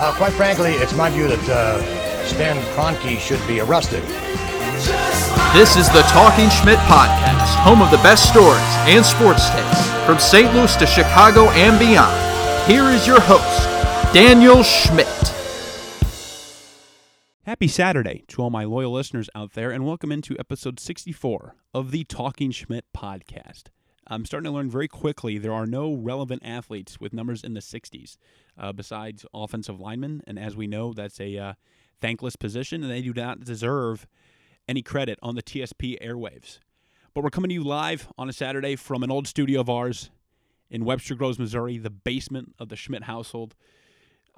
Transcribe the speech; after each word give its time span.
Uh, 0.00 0.14
quite 0.14 0.32
frankly, 0.32 0.74
it's 0.74 0.94
my 0.94 1.10
view 1.10 1.26
that 1.26 1.48
uh, 1.48 2.24
Stan 2.24 2.56
Kroenke 2.72 3.18
should 3.18 3.44
be 3.48 3.58
arrested. 3.58 4.00
This 5.52 5.76
is 5.76 5.88
the 5.88 6.02
Talking 6.02 6.48
Schmidt 6.50 6.78
Podcast, 6.86 7.54
home 7.64 7.82
of 7.82 7.90
the 7.90 7.96
best 7.96 8.28
stories 8.28 8.62
and 8.86 9.04
sports 9.04 9.50
takes 9.50 10.06
from 10.06 10.20
St. 10.20 10.54
Louis 10.54 10.76
to 10.76 10.86
Chicago 10.86 11.50
and 11.50 11.80
beyond. 11.80 12.14
Here 12.70 12.84
is 12.84 13.08
your 13.08 13.18
host, 13.20 14.14
Daniel 14.14 14.62
Schmidt. 14.62 15.08
Happy 17.44 17.66
Saturday 17.66 18.22
to 18.28 18.40
all 18.42 18.50
my 18.50 18.62
loyal 18.62 18.92
listeners 18.92 19.28
out 19.34 19.54
there, 19.54 19.72
and 19.72 19.84
welcome 19.84 20.12
into 20.12 20.38
episode 20.38 20.78
64 20.78 21.56
of 21.74 21.90
the 21.90 22.04
Talking 22.04 22.52
Schmidt 22.52 22.84
podcast. 22.96 23.64
I'm 24.10 24.24
starting 24.24 24.50
to 24.50 24.56
learn 24.56 24.70
very 24.70 24.88
quickly 24.88 25.36
there 25.36 25.52
are 25.52 25.66
no 25.66 25.92
relevant 25.92 26.42
athletes 26.44 26.98
with 26.98 27.12
numbers 27.12 27.44
in 27.44 27.52
the 27.54 27.60
60s 27.60 28.16
uh, 28.58 28.72
besides 28.72 29.26
offensive 29.34 29.80
linemen, 29.80 30.22
and 30.26 30.38
as 30.38 30.56
we 30.56 30.66
know, 30.66 30.94
that's 30.94 31.20
a 31.20 31.36
uh, 31.36 31.52
thankless 32.00 32.34
position, 32.34 32.82
and 32.82 32.90
they 32.90 33.02
do 33.02 33.12
not 33.12 33.44
deserve 33.44 34.06
any 34.66 34.80
credit 34.82 35.18
on 35.22 35.34
the 35.34 35.42
TSP 35.42 36.02
airwaves. 36.02 36.58
But 37.12 37.22
we're 37.22 37.30
coming 37.30 37.50
to 37.50 37.54
you 37.54 37.64
live 37.64 38.08
on 38.16 38.28
a 38.28 38.32
Saturday 38.32 38.76
from 38.76 39.02
an 39.02 39.10
old 39.10 39.26
studio 39.26 39.60
of 39.60 39.68
ours 39.68 40.10
in 40.70 40.84
Webster 40.84 41.14
Groves, 41.14 41.38
Missouri, 41.38 41.76
the 41.78 41.90
basement 41.90 42.54
of 42.58 42.68
the 42.68 42.76
Schmidt 42.76 43.04
household. 43.04 43.54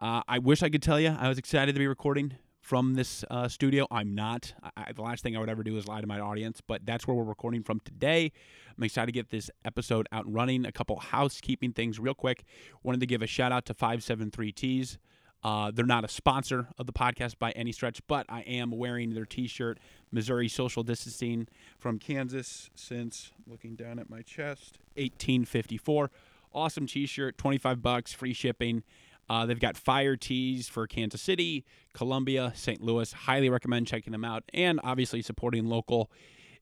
Uh, 0.00 0.22
I 0.26 0.38
wish 0.38 0.62
I 0.62 0.70
could 0.70 0.82
tell 0.82 0.98
you 0.98 1.16
I 1.18 1.28
was 1.28 1.38
excited 1.38 1.74
to 1.74 1.78
be 1.78 1.86
recording 1.86 2.34
from 2.70 2.94
this 2.94 3.24
uh, 3.32 3.48
studio. 3.48 3.84
I'm 3.90 4.14
not. 4.14 4.54
I, 4.76 4.92
the 4.92 5.02
last 5.02 5.24
thing 5.24 5.36
I 5.36 5.40
would 5.40 5.48
ever 5.48 5.64
do 5.64 5.76
is 5.76 5.88
lie 5.88 6.00
to 6.00 6.06
my 6.06 6.20
audience, 6.20 6.60
but 6.64 6.86
that's 6.86 7.04
where 7.04 7.16
we're 7.16 7.24
recording 7.24 7.64
from 7.64 7.80
today. 7.80 8.30
I'm 8.78 8.84
excited 8.84 9.06
to 9.06 9.12
get 9.12 9.30
this 9.30 9.50
episode 9.64 10.06
out 10.12 10.26
and 10.26 10.36
running. 10.36 10.64
A 10.64 10.70
couple 10.70 10.94
housekeeping 11.00 11.72
things 11.72 11.98
real 11.98 12.14
quick. 12.14 12.44
Wanted 12.84 13.00
to 13.00 13.06
give 13.06 13.22
a 13.22 13.26
shout 13.26 13.50
out 13.50 13.66
to 13.66 13.74
573Ts. 13.74 14.98
Uh, 15.42 15.72
they're 15.74 15.84
not 15.84 16.04
a 16.04 16.08
sponsor 16.08 16.68
of 16.78 16.86
the 16.86 16.92
podcast 16.92 17.40
by 17.40 17.50
any 17.52 17.72
stretch, 17.72 18.00
but 18.06 18.24
I 18.28 18.42
am 18.42 18.70
wearing 18.70 19.14
their 19.14 19.26
T-shirt, 19.26 19.80
Missouri 20.12 20.46
Social 20.46 20.84
Distancing 20.84 21.48
from 21.76 21.98
Kansas 21.98 22.70
since 22.76 23.32
looking 23.48 23.74
down 23.74 23.98
at 23.98 24.08
my 24.08 24.22
chest, 24.22 24.78
1854. 24.94 26.12
Awesome 26.54 26.86
T-shirt, 26.86 27.36
25 27.36 27.82
bucks, 27.82 28.12
free 28.12 28.32
shipping. 28.32 28.84
Uh, 29.30 29.46
they've 29.46 29.60
got 29.60 29.76
fire 29.76 30.16
tees 30.16 30.68
for 30.68 30.88
Kansas 30.88 31.22
City, 31.22 31.64
Columbia, 31.94 32.52
St. 32.56 32.82
Louis. 32.82 33.12
Highly 33.12 33.48
recommend 33.48 33.86
checking 33.86 34.10
them 34.10 34.24
out, 34.24 34.42
and 34.52 34.80
obviously 34.82 35.22
supporting 35.22 35.66
local 35.66 36.10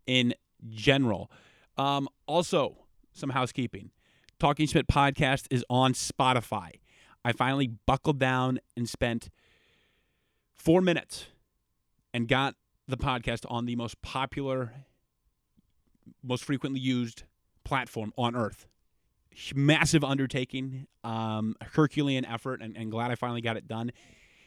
in 0.06 0.34
general. 0.68 1.30
Um, 1.78 2.10
also, 2.26 2.76
some 3.14 3.30
housekeeping. 3.30 3.90
Talking 4.38 4.66
Schmidt 4.66 4.86
podcast 4.86 5.46
is 5.50 5.64
on 5.70 5.94
Spotify. 5.94 6.72
I 7.24 7.32
finally 7.32 7.68
buckled 7.86 8.18
down 8.18 8.58
and 8.76 8.86
spent 8.86 9.30
four 10.58 10.82
minutes 10.82 11.28
and 12.12 12.28
got 12.28 12.54
the 12.86 12.98
podcast 12.98 13.46
on 13.48 13.64
the 13.64 13.76
most 13.76 14.02
popular, 14.02 14.74
most 16.22 16.44
frequently 16.44 16.80
used 16.80 17.22
platform 17.64 18.12
on 18.18 18.36
earth. 18.36 18.66
Massive 19.54 20.02
undertaking, 20.02 20.86
um, 21.04 21.54
Herculean 21.72 22.24
effort, 22.24 22.60
and, 22.60 22.76
and 22.76 22.90
glad 22.90 23.10
I 23.10 23.14
finally 23.14 23.40
got 23.40 23.56
it 23.56 23.68
done. 23.68 23.92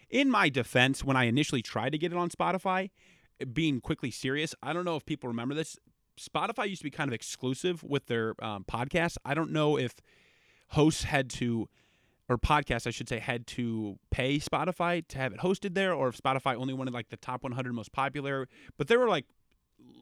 In 0.10 0.30
my 0.30 0.50
defense, 0.50 1.04
when 1.04 1.16
I 1.16 1.26
initially 1.26 1.62
tried 1.62 1.92
to 1.92 1.98
get 1.98 2.12
it 2.12 2.18
on 2.18 2.30
Spotify, 2.30 2.90
being 3.54 3.80
quickly 3.80 4.12
serious, 4.12 4.54
I 4.62 4.74
don't 4.74 4.86
know 4.86 4.98
if 4.98 5.06
people 5.06 5.28
remember 5.30 5.56
this. 5.56 5.78
Spotify 6.20 6.70
used 6.70 6.82
to 6.82 6.84
be 6.84 6.92
kind 6.92 7.10
of 7.10 7.14
exclusive 7.14 7.84
with 7.84 8.08
their 8.08 8.36
um, 8.44 8.66
podcasts. 8.66 9.18
I 9.24 9.34
don't 9.34 9.52
know 9.52 9.78
if 9.78 9.96
hosts 10.70 11.04
had 11.04 11.30
to 11.32 11.70
or 12.32 12.38
podcasts, 12.38 12.88
I 12.88 12.92
should 12.92 13.10
say, 13.10 13.20
had 13.20 13.46
to 13.48 14.00
pay 14.10 14.40
Spotify 14.40 15.06
to 15.10 15.18
have 15.18 15.34
it 15.34 15.40
hosted 15.40 15.74
there, 15.74 15.94
or 15.94 16.08
if 16.08 16.18
Spotify 16.18 16.56
only 16.56 16.74
wanted 16.74 16.94
like 16.94 17.10
the 17.10 17.18
top 17.18 17.44
100 17.44 17.74
most 17.74 17.92
popular. 17.92 18.48
But 18.78 18.88
there 18.88 19.00
were 19.00 19.10
like 19.10 19.26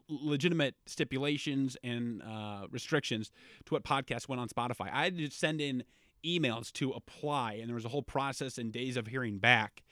legitimate 0.08 0.74
stipulations 0.86 1.76
and 1.82 2.22
uh, 2.22 2.66
restrictions 2.70 3.30
to 3.64 3.74
what 3.74 3.84
podcasts 3.84 4.28
went 4.28 4.40
on 4.40 4.48
Spotify. 4.48 4.90
I 4.92 5.04
had 5.04 5.18
to 5.18 5.30
send 5.30 5.60
in 5.60 5.84
emails 6.24 6.72
to 6.72 6.90
apply, 6.90 7.54
and 7.54 7.68
there 7.68 7.74
was 7.74 7.84
a 7.84 7.88
whole 7.88 8.02
process 8.02 8.58
and 8.58 8.72
days 8.72 8.96
of 8.96 9.06
hearing 9.06 9.38
back. 9.38 9.82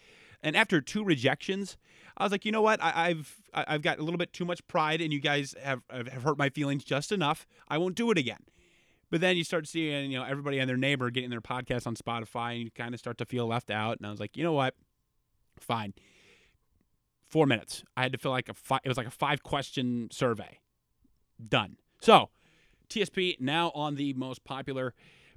And 0.43 0.57
after 0.57 0.81
two 0.81 1.03
rejections, 1.05 1.77
I 2.17 2.25
was 2.25 2.33
like, 2.33 2.45
you 2.45 2.53
know 2.53 2.63
what? 2.63 2.81
I, 2.83 3.09
have 3.09 3.35
I've 3.53 3.83
got 3.83 3.99
a 3.99 4.03
little 4.03 4.19
bit 4.19 4.33
too 4.33 4.45
much 4.45 4.67
pride, 4.69 5.01
and 5.01 5.13
you 5.13 5.21
guys 5.21 5.55
have 5.63 5.83
have 5.91 6.09
hurt 6.23 6.39
my 6.39 6.49
feelings 6.49 6.85
just 6.85 7.11
enough. 7.11 7.47
I 7.69 7.79
won't 7.79 7.97
do 7.97 8.11
it 8.11 8.19
again. 8.19 8.45
But 9.11 9.21
then 9.21 9.37
you 9.37 9.45
start 9.45 9.67
seeing, 9.67 10.13
you 10.13 10.19
know, 10.19 10.25
everybody 10.25 10.59
and 10.59 10.69
their 10.69 10.77
neighbor 10.77 11.11
getting 11.11 11.31
their 11.31 11.41
podcast 11.41 11.87
on 11.87 11.97
Spotify, 11.97 12.55
and 12.55 12.65
you 12.65 12.71
kind 12.71 12.95
of 12.95 13.01
start 13.01 13.19
to 13.19 13.25
feel 13.25 13.47
left 13.47 13.71
out. 13.71 13.97
And 13.99 14.07
I 14.07 14.11
was 14.11 14.21
like, 14.21 14.37
you 14.37 14.45
know 14.45 14.53
what? 14.53 14.75
Fine. 15.59 15.95
Four 17.29 17.47
minutes. 17.47 17.85
I 17.97 18.03
had 18.03 18.13
to 18.13 18.19
fill 18.19 18.31
like 18.31 18.49
a 18.49 18.55
five, 18.55 18.81
it 18.85 18.89
was 18.89 18.97
like 18.97 19.07
a 19.07 19.11
five 19.13 19.43
question 19.43 20.09
survey. 20.11 20.61
Done. 21.47 21.77
So, 22.01 22.31
TSP 22.89 23.39
now 23.41 23.71
on 23.75 23.97
the 23.97 24.15
most 24.15 24.45
popular 24.45 24.95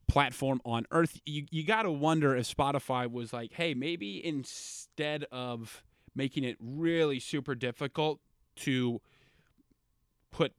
platform 0.07 0.61
on 0.65 0.85
earth. 0.91 1.19
You 1.25 1.45
you 1.51 1.65
got 1.65 1.83
to 1.83 1.91
wonder 1.91 2.35
if 2.35 2.55
Spotify 2.55 3.11
was 3.11 3.33
like, 3.33 3.53
hey, 3.53 3.73
maybe 3.73 4.25
instead 4.25 5.25
of 5.31 5.83
making 6.15 6.43
it 6.43 6.57
really 6.59 7.19
super 7.19 7.55
difficult 7.55 8.19
to 8.57 9.01
put 10.31 10.53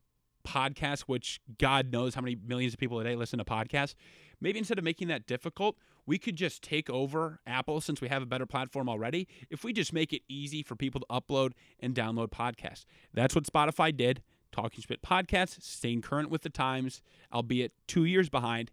podcasts, 0.47 1.03
which 1.03 1.41
God 1.59 1.93
knows 1.93 2.14
how 2.14 2.20
many 2.20 2.37
millions 2.37 2.75
of 2.75 2.78
people 2.78 2.99
a 3.00 3.04
day 3.04 3.16
listen 3.16 3.38
to 3.38 3.44
podcasts, 3.44 3.94
maybe 4.41 4.59
instead 4.59 4.78
of 4.78 4.84
making 4.84 5.09
that 5.09 5.26
difficult, 5.26 5.76
we 6.06 6.18
could 6.18 6.36
just 6.36 6.62
take 6.62 6.90
over 6.90 7.40
Apple 7.46 7.80
since 7.80 8.00
we 8.00 8.08
have 8.08 8.22
a 8.22 8.26
better 8.26 8.46
platform 8.46 8.88
already. 8.88 9.28
If 9.50 9.64
we 9.64 9.72
just 9.72 9.92
make 9.92 10.12
it 10.12 10.22
easy 10.28 10.62
for 10.62 10.76
people 10.76 11.00
to 11.00 11.06
upload 11.10 11.52
and 11.80 11.94
download 11.94 12.30
podcasts, 12.30 12.84
that's 13.12 13.34
what 13.34 13.44
Spotify 13.44 13.96
did. 13.96 14.22
Talking 14.50 14.82
Spit 14.82 15.00
podcasts, 15.02 15.62
staying 15.62 16.02
current 16.02 16.28
with 16.28 16.42
the 16.42 16.50
times, 16.50 17.00
albeit 17.32 17.72
two 17.86 18.04
years 18.04 18.28
behind. 18.28 18.70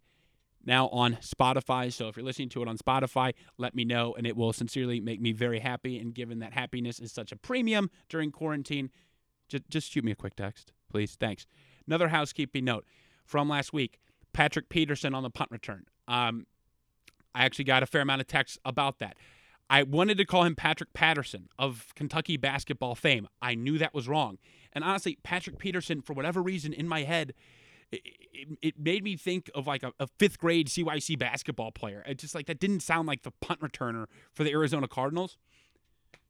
Now 0.66 0.90
on 0.90 1.18
Spotify. 1.22 1.92
So 1.94 2.10
if 2.10 2.18
you're 2.18 2.26
listening 2.26 2.50
to 2.50 2.62
it 2.62 2.68
on 2.68 2.78
Spotify, 2.78 3.34
let 3.58 3.74
me 3.74 3.86
know, 3.86 4.14
and 4.16 4.28
it 4.28 4.36
will 4.36 4.52
sincerely 4.52 5.00
make 5.00 5.22
me 5.22 5.32
very 5.32 5.60
happy. 5.60 5.98
And 5.98 6.14
given 6.14 6.40
that 6.40 6.52
happiness 6.52 7.00
is 7.00 7.14
such 7.14 7.32
a 7.32 7.38
premium 7.38 7.90
during 8.10 8.32
quarantine, 8.32 8.90
just, 9.48 9.70
just 9.70 9.92
shoot 9.92 10.04
me 10.04 10.12
a 10.12 10.16
quick 10.16 10.36
text 10.36 10.74
please. 10.90 11.16
Thanks. 11.16 11.46
Another 11.88 12.10
housekeeping 12.10 12.66
note 12.66 12.86
from 13.26 13.48
last 13.48 13.74
week 13.74 14.00
Patrick 14.34 14.70
Peterson 14.70 15.14
on 15.14 15.24
the 15.24 15.30
punt 15.30 15.52
return. 15.52 15.86
Um, 16.08 16.46
I 17.34 17.46
actually 17.46 17.66
got 17.66 17.84
a 17.84 17.86
fair 17.86 18.02
amount 18.02 18.22
of 18.22 18.28
texts 18.28 18.58
about 18.66 19.00
that. 19.00 19.18
I 19.70 19.84
wanted 19.84 20.18
to 20.18 20.26
call 20.26 20.44
him 20.44 20.56
Patrick 20.56 20.94
Patterson 20.94 21.48
of 21.60 21.94
Kentucky 21.96 22.38
basketball 22.38 22.96
fame. 22.96 23.28
I 23.42 23.54
knew 23.54 23.78
that 23.78 23.94
was 23.94 24.08
wrong. 24.08 24.40
And 24.74 24.84
honestly, 24.84 25.18
Patrick 25.22 25.60
Peterson, 25.60 26.02
for 26.02 26.14
whatever 26.14 26.42
reason 26.42 26.74
in 26.74 26.88
my 26.88 27.04
head, 27.04 27.34
it, 27.92 28.02
it, 28.34 28.48
it 28.62 28.80
made 28.80 29.04
me 29.04 29.16
think 29.16 29.50
of 29.54 29.68
like 29.68 29.84
a, 29.84 29.94
a, 30.00 30.08
fifth 30.08 30.40
grade 30.40 30.68
CYC 30.68 31.18
basketball 31.18 31.72
player. 31.72 32.04
It 32.08 32.18
just 32.18 32.34
like 32.34 32.48
that 32.48 32.60
didn't 32.60 32.82
sound 32.82 33.08
like 33.08 33.24
the 33.24 33.32
punt 33.42 33.62
returner 33.62 34.06
for 34.34 34.44
the 34.44 34.52
Arizona 34.52 34.88
Cardinals. 34.88 35.38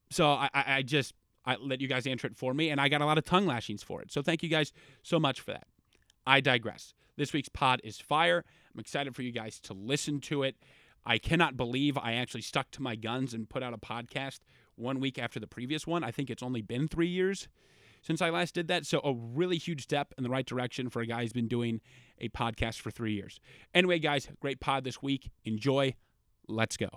So 0.10 0.30
I, 0.30 0.50
I, 0.54 0.64
I 0.68 0.82
just 0.82 1.14
I 1.46 1.56
let 1.56 1.82
you 1.82 1.88
guys 1.88 2.08
answer 2.08 2.28
it 2.28 2.38
for 2.38 2.54
me, 2.54 2.70
and 2.70 2.80
I 2.80 2.90
got 2.90 3.02
a 3.02 3.06
lot 3.06 3.18
of 3.18 3.26
tongue 3.26 3.46
lashings 3.46 3.84
for 3.84 4.02
it. 4.02 4.12
So 4.12 4.22
thank 4.22 4.44
you 4.44 4.50
guys 4.50 4.72
so 5.04 5.20
much 5.20 5.42
for 5.42 5.52
that. 5.52 5.68
I 6.26 6.42
digress. 6.42 6.94
This 7.18 7.34
week's 7.34 7.50
pod 7.50 7.82
is 7.84 8.00
fire. 8.00 8.46
I'm 8.74 8.80
excited 8.80 9.16
for 9.16 9.22
you 9.22 9.32
guys 9.32 9.60
to 9.62 9.74
listen 9.74 10.22
to 10.22 10.44
it. 10.44 10.56
I 11.06 11.18
cannot 11.18 11.58
believe 11.58 11.98
I 11.98 12.14
actually 12.14 12.42
stuck 12.42 12.72
to 12.72 12.82
my 12.82 12.96
guns 12.96 13.34
and 13.34 13.50
put 13.50 13.64
out 13.64 13.74
a 13.74 13.78
podcast 13.78 14.40
one 14.76 15.00
week 15.00 15.18
after 15.18 15.40
the 15.40 15.48
previous 15.48 15.86
one. 15.88 16.04
I 16.04 16.12
think 16.12 16.30
it's 16.30 16.44
only 16.44 16.62
been 16.62 16.88
three 16.88 17.08
years 17.08 17.48
since 18.02 18.22
I 18.22 18.30
last 18.30 18.54
did 18.54 18.68
that. 18.68 18.86
So, 18.86 19.00
a 19.04 19.14
really 19.14 19.58
huge 19.58 19.84
step 19.84 20.14
in 20.18 20.24
the 20.24 20.30
right 20.30 20.46
direction 20.46 20.90
for 20.90 21.02
a 21.02 21.06
guy 21.06 21.22
who's 21.22 21.34
been 21.34 21.48
doing 21.48 21.82
a 22.20 22.30
podcast 22.30 22.80
for 22.80 22.92
three 22.92 23.14
years. 23.14 23.40
Anyway, 23.74 24.00
guys, 24.00 24.28
great 24.40 24.60
pod 24.60 24.84
this 24.84 25.02
week. 25.02 25.32
Enjoy. 25.46 25.96
Let's 26.48 26.78
go. 26.78 26.90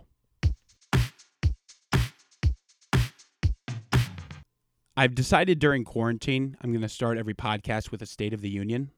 I've 4.95 5.15
decided 5.15 5.59
during 5.59 5.85
quarantine, 5.85 6.57
I'm 6.61 6.71
going 6.71 6.83
to 6.83 6.89
start 6.89 7.17
every 7.17 7.35
podcast 7.35 7.91
with 7.91 8.03
a 8.03 8.07
State 8.07 8.35
of 8.35 8.43
the 8.43 8.51
Union. 8.51 8.91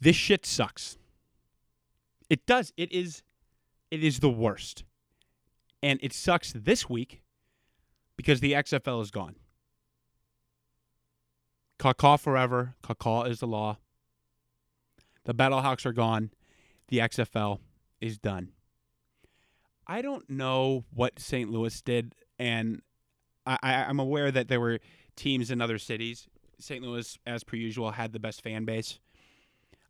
This 0.00 0.16
shit 0.16 0.44
sucks. 0.44 0.98
It 2.28 2.46
does. 2.46 2.72
It 2.76 2.92
is 2.92 3.22
it 3.90 4.04
is 4.04 4.20
the 4.20 4.30
worst. 4.30 4.84
And 5.82 5.98
it 6.02 6.12
sucks 6.12 6.52
this 6.52 6.88
week 6.88 7.22
because 8.16 8.40
the 8.40 8.52
XFL 8.52 9.00
is 9.02 9.10
gone. 9.10 9.36
Caw 11.78 12.16
forever. 12.16 12.74
Caw 12.82 13.22
is 13.22 13.40
the 13.40 13.46
law. 13.46 13.78
The 15.24 15.34
Battlehawks 15.34 15.86
are 15.86 15.92
gone. 15.92 16.30
The 16.88 16.98
XFL 16.98 17.60
is 18.00 18.18
done. 18.18 18.52
I 19.86 20.02
don't 20.02 20.28
know 20.28 20.84
what 20.92 21.18
St. 21.18 21.50
Louis 21.50 21.80
did, 21.80 22.14
and 22.38 22.82
I, 23.46 23.58
I'm 23.88 24.00
aware 24.00 24.30
that 24.30 24.48
there 24.48 24.60
were 24.60 24.80
teams 25.16 25.50
in 25.50 25.60
other 25.60 25.78
cities. 25.78 26.28
St. 26.58 26.82
Louis, 26.82 27.18
as 27.26 27.44
per 27.44 27.56
usual, 27.56 27.92
had 27.92 28.12
the 28.12 28.18
best 28.18 28.42
fan 28.42 28.64
base. 28.64 28.98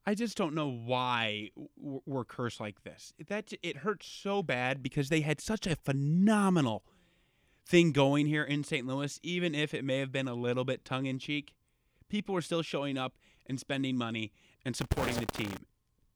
I 0.08 0.14
just 0.14 0.38
don't 0.38 0.54
know 0.54 0.70
why 0.70 1.50
we're 1.76 2.24
cursed 2.24 2.60
like 2.60 2.82
this. 2.82 3.12
That 3.26 3.52
it 3.62 3.76
hurts 3.76 4.06
so 4.06 4.42
bad 4.42 4.82
because 4.82 5.10
they 5.10 5.20
had 5.20 5.38
such 5.38 5.66
a 5.66 5.76
phenomenal 5.76 6.82
thing 7.66 7.92
going 7.92 8.24
here 8.24 8.42
in 8.42 8.64
St. 8.64 8.86
Louis, 8.86 9.20
even 9.22 9.54
if 9.54 9.74
it 9.74 9.84
may 9.84 9.98
have 9.98 10.10
been 10.10 10.26
a 10.26 10.32
little 10.32 10.64
bit 10.64 10.86
tongue 10.86 11.04
in 11.04 11.18
cheek. 11.18 11.52
People 12.08 12.34
were 12.34 12.40
still 12.40 12.62
showing 12.62 12.96
up 12.96 13.18
and 13.44 13.60
spending 13.60 13.98
money 13.98 14.32
and 14.64 14.74
supporting 14.74 15.16
the 15.16 15.26
team, 15.26 15.66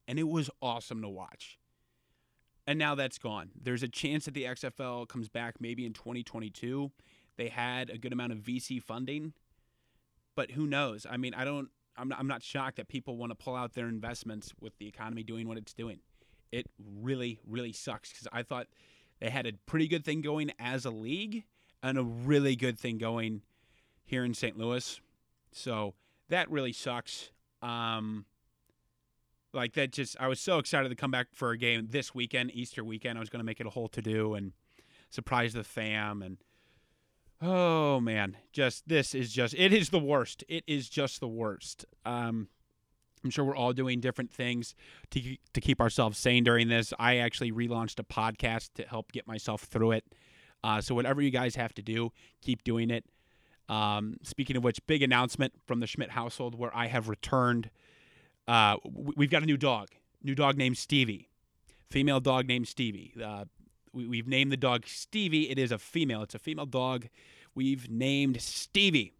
and 0.07 0.17
it 0.17 0.27
was 0.27 0.49
awesome 0.59 1.03
to 1.03 1.09
watch. 1.09 1.59
And 2.65 2.79
now 2.79 2.95
that's 2.95 3.19
gone. 3.19 3.51
There's 3.55 3.83
a 3.83 3.87
chance 3.87 4.25
that 4.25 4.33
the 4.33 4.45
XFL 4.45 5.07
comes 5.07 5.29
back 5.29 5.61
maybe 5.61 5.85
in 5.85 5.93
2022. 5.93 6.91
They 7.37 7.49
had 7.49 7.91
a 7.91 7.99
good 7.99 8.11
amount 8.11 8.31
of 8.31 8.39
VC 8.39 8.81
funding, 8.81 9.33
but 10.35 10.49
who 10.49 10.65
knows? 10.65 11.05
I 11.07 11.17
mean, 11.17 11.35
I 11.35 11.45
don't. 11.45 11.69
I'm 11.97 12.07
not, 12.09 12.19
I'm 12.19 12.27
not 12.27 12.43
shocked 12.43 12.77
that 12.77 12.87
people 12.87 13.17
want 13.17 13.31
to 13.31 13.35
pull 13.35 13.55
out 13.55 13.73
their 13.73 13.87
investments 13.87 14.53
with 14.59 14.77
the 14.77 14.87
economy 14.87 15.23
doing 15.23 15.47
what 15.47 15.57
it's 15.57 15.73
doing. 15.73 15.99
It 16.51 16.67
really, 17.01 17.39
really 17.47 17.73
sucks 17.73 18.11
because 18.11 18.27
I 18.31 18.43
thought 18.43 18.67
they 19.19 19.29
had 19.29 19.45
a 19.45 19.53
pretty 19.65 19.87
good 19.87 20.05
thing 20.05 20.21
going 20.21 20.51
as 20.59 20.85
a 20.85 20.91
league 20.91 21.43
and 21.81 21.97
a 21.97 22.03
really 22.03 22.55
good 22.55 22.79
thing 22.79 22.97
going 22.97 23.41
here 24.05 24.23
in 24.23 24.33
St. 24.33 24.57
Louis. 24.57 24.99
So 25.51 25.93
that 26.29 26.49
really 26.49 26.73
sucks. 26.73 27.31
Um, 27.61 28.25
like 29.53 29.73
that 29.73 29.91
just 29.91 30.17
I 30.19 30.27
was 30.27 30.39
so 30.39 30.57
excited 30.57 30.89
to 30.89 30.95
come 30.95 31.11
back 31.11 31.27
for 31.33 31.51
a 31.51 31.57
game 31.57 31.87
this 31.89 32.13
weekend, 32.13 32.51
Easter 32.53 32.83
weekend. 32.83 33.17
I 33.17 33.19
was 33.19 33.29
going 33.29 33.39
to 33.39 33.45
make 33.45 33.59
it 33.59 33.67
a 33.67 33.69
whole 33.69 33.87
to 33.89 34.01
do 34.01 34.33
and 34.33 34.51
surprise 35.09 35.53
the 35.53 35.63
fam 35.63 36.21
and 36.21 36.37
oh 37.43 37.99
man, 37.99 38.37
just 38.51 38.87
this 38.87 39.13
is 39.13 39.31
just 39.31 39.53
it 39.55 39.73
is 39.73 39.89
the 39.89 39.99
worst. 39.99 40.43
It 40.47 40.63
is 40.67 40.89
just 40.89 41.19
the 41.19 41.27
worst. 41.27 41.85
Um, 42.05 42.47
I'm 43.23 43.29
sure 43.29 43.45
we're 43.45 43.55
all 43.55 43.73
doing 43.73 43.99
different 43.99 44.31
things 44.31 44.75
to 45.11 45.37
to 45.53 45.61
keep 45.61 45.79
ourselves 45.79 46.17
sane 46.17 46.43
during 46.43 46.69
this. 46.69 46.93
I 46.97 47.17
actually 47.17 47.51
relaunched 47.51 47.99
a 47.99 48.03
podcast 48.03 48.69
to 48.75 48.83
help 48.83 49.11
get 49.11 49.27
myself 49.27 49.63
through 49.63 49.91
it. 49.91 50.05
Uh, 50.63 50.79
so 50.79 50.95
whatever 50.95 51.21
you 51.21 51.29
guys 51.29 51.55
have 51.55 51.73
to 51.73 51.81
do, 51.81 52.11
keep 52.41 52.63
doing 52.63 52.89
it. 52.89 53.05
Um, 53.67 54.17
speaking 54.23 54.55
of 54.55 54.63
which, 54.63 54.79
big 54.87 55.03
announcement 55.03 55.53
from 55.65 55.79
the 55.81 55.87
Schmidt 55.87 56.11
household 56.11 56.55
where 56.55 56.75
I 56.75 56.87
have 56.87 57.09
returned 57.09 57.69
uh, 58.47 58.77
we've 58.83 59.29
got 59.29 59.43
a 59.43 59.45
new 59.45 59.57
dog, 59.57 59.89
new 60.21 60.35
dog 60.35 60.57
named 60.57 60.77
Stevie, 60.77 61.29
female 61.89 62.19
dog 62.19 62.47
named 62.47 62.67
Stevie. 62.67 63.13
Uh, 63.21 63.45
we, 63.93 64.17
have 64.17 64.27
named 64.27 64.51
the 64.51 64.57
dog 64.57 64.85
Stevie. 64.87 65.49
It 65.49 65.59
is 65.59 65.71
a 65.71 65.77
female. 65.77 66.23
It's 66.23 66.35
a 66.35 66.39
female 66.39 66.65
dog. 66.65 67.07
We've 67.55 67.89
named 67.89 68.41
Stevie. 68.41 69.13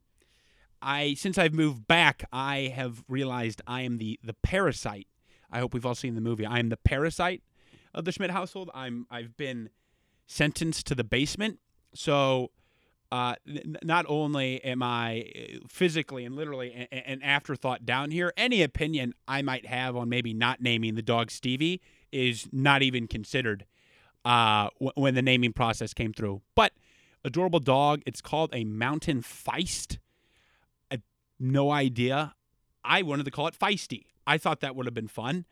I 0.81 1.13
since 1.13 1.37
I've 1.37 1.53
moved 1.53 1.87
back, 1.87 2.25
I 2.33 2.73
have 2.75 3.03
realized 3.07 3.61
I 3.65 3.81
am 3.81 3.97
the 3.97 4.19
the 4.23 4.33
parasite. 4.33 5.07
I 5.51 5.59
hope 5.59 5.73
we've 5.73 5.85
all 5.85 5.95
seen 5.95 6.15
the 6.15 6.21
movie. 6.21 6.45
I 6.45 6.59
am 6.59 6.69
the 6.69 6.77
parasite 6.77 7.41
of 7.93 8.05
the 8.05 8.11
Schmidt 8.11 8.31
household. 8.31 8.69
I'm 8.73 9.07
I've 9.09 9.37
been 9.37 9.69
sentenced 10.27 10.87
to 10.87 10.95
the 10.95 11.03
basement. 11.03 11.59
So 11.93 12.51
uh, 13.11 13.35
n- 13.47 13.77
not 13.83 14.05
only 14.09 14.63
am 14.63 14.81
I 14.81 15.31
uh, 15.35 15.59
physically 15.67 16.25
and 16.25 16.35
literally 16.35 16.87
an 16.91 17.21
afterthought 17.21 17.85
down 17.85 18.11
here, 18.11 18.33
any 18.35 18.63
opinion 18.63 19.13
I 19.27 19.41
might 19.41 19.67
have 19.67 19.95
on 19.95 20.09
maybe 20.09 20.33
not 20.33 20.61
naming 20.61 20.95
the 20.95 21.03
dog 21.03 21.29
Stevie 21.29 21.81
is 22.11 22.47
not 22.51 22.81
even 22.81 23.07
considered 23.07 23.65
uh, 24.25 24.69
w- 24.79 24.91
when 24.95 25.15
the 25.15 25.21
naming 25.21 25.53
process 25.53 25.93
came 25.93 26.13
through. 26.13 26.41
But 26.55 26.73
adorable 27.23 27.59
dog. 27.59 28.01
It's 28.05 28.21
called 28.21 28.49
a 28.53 28.63
Mountain 28.63 29.21
Feist. 29.21 29.97
I, 30.91 31.01
no 31.39 31.71
idea. 31.71 32.33
I 32.83 33.01
wanted 33.01 33.25
to 33.25 33.31
call 33.31 33.47
it 33.47 33.57
Feisty. 33.57 34.05
I 34.25 34.37
thought 34.37 34.59
that 34.61 34.75
would 34.75 34.85
have 34.85 34.93
been 34.93 35.07
fun. 35.07 35.45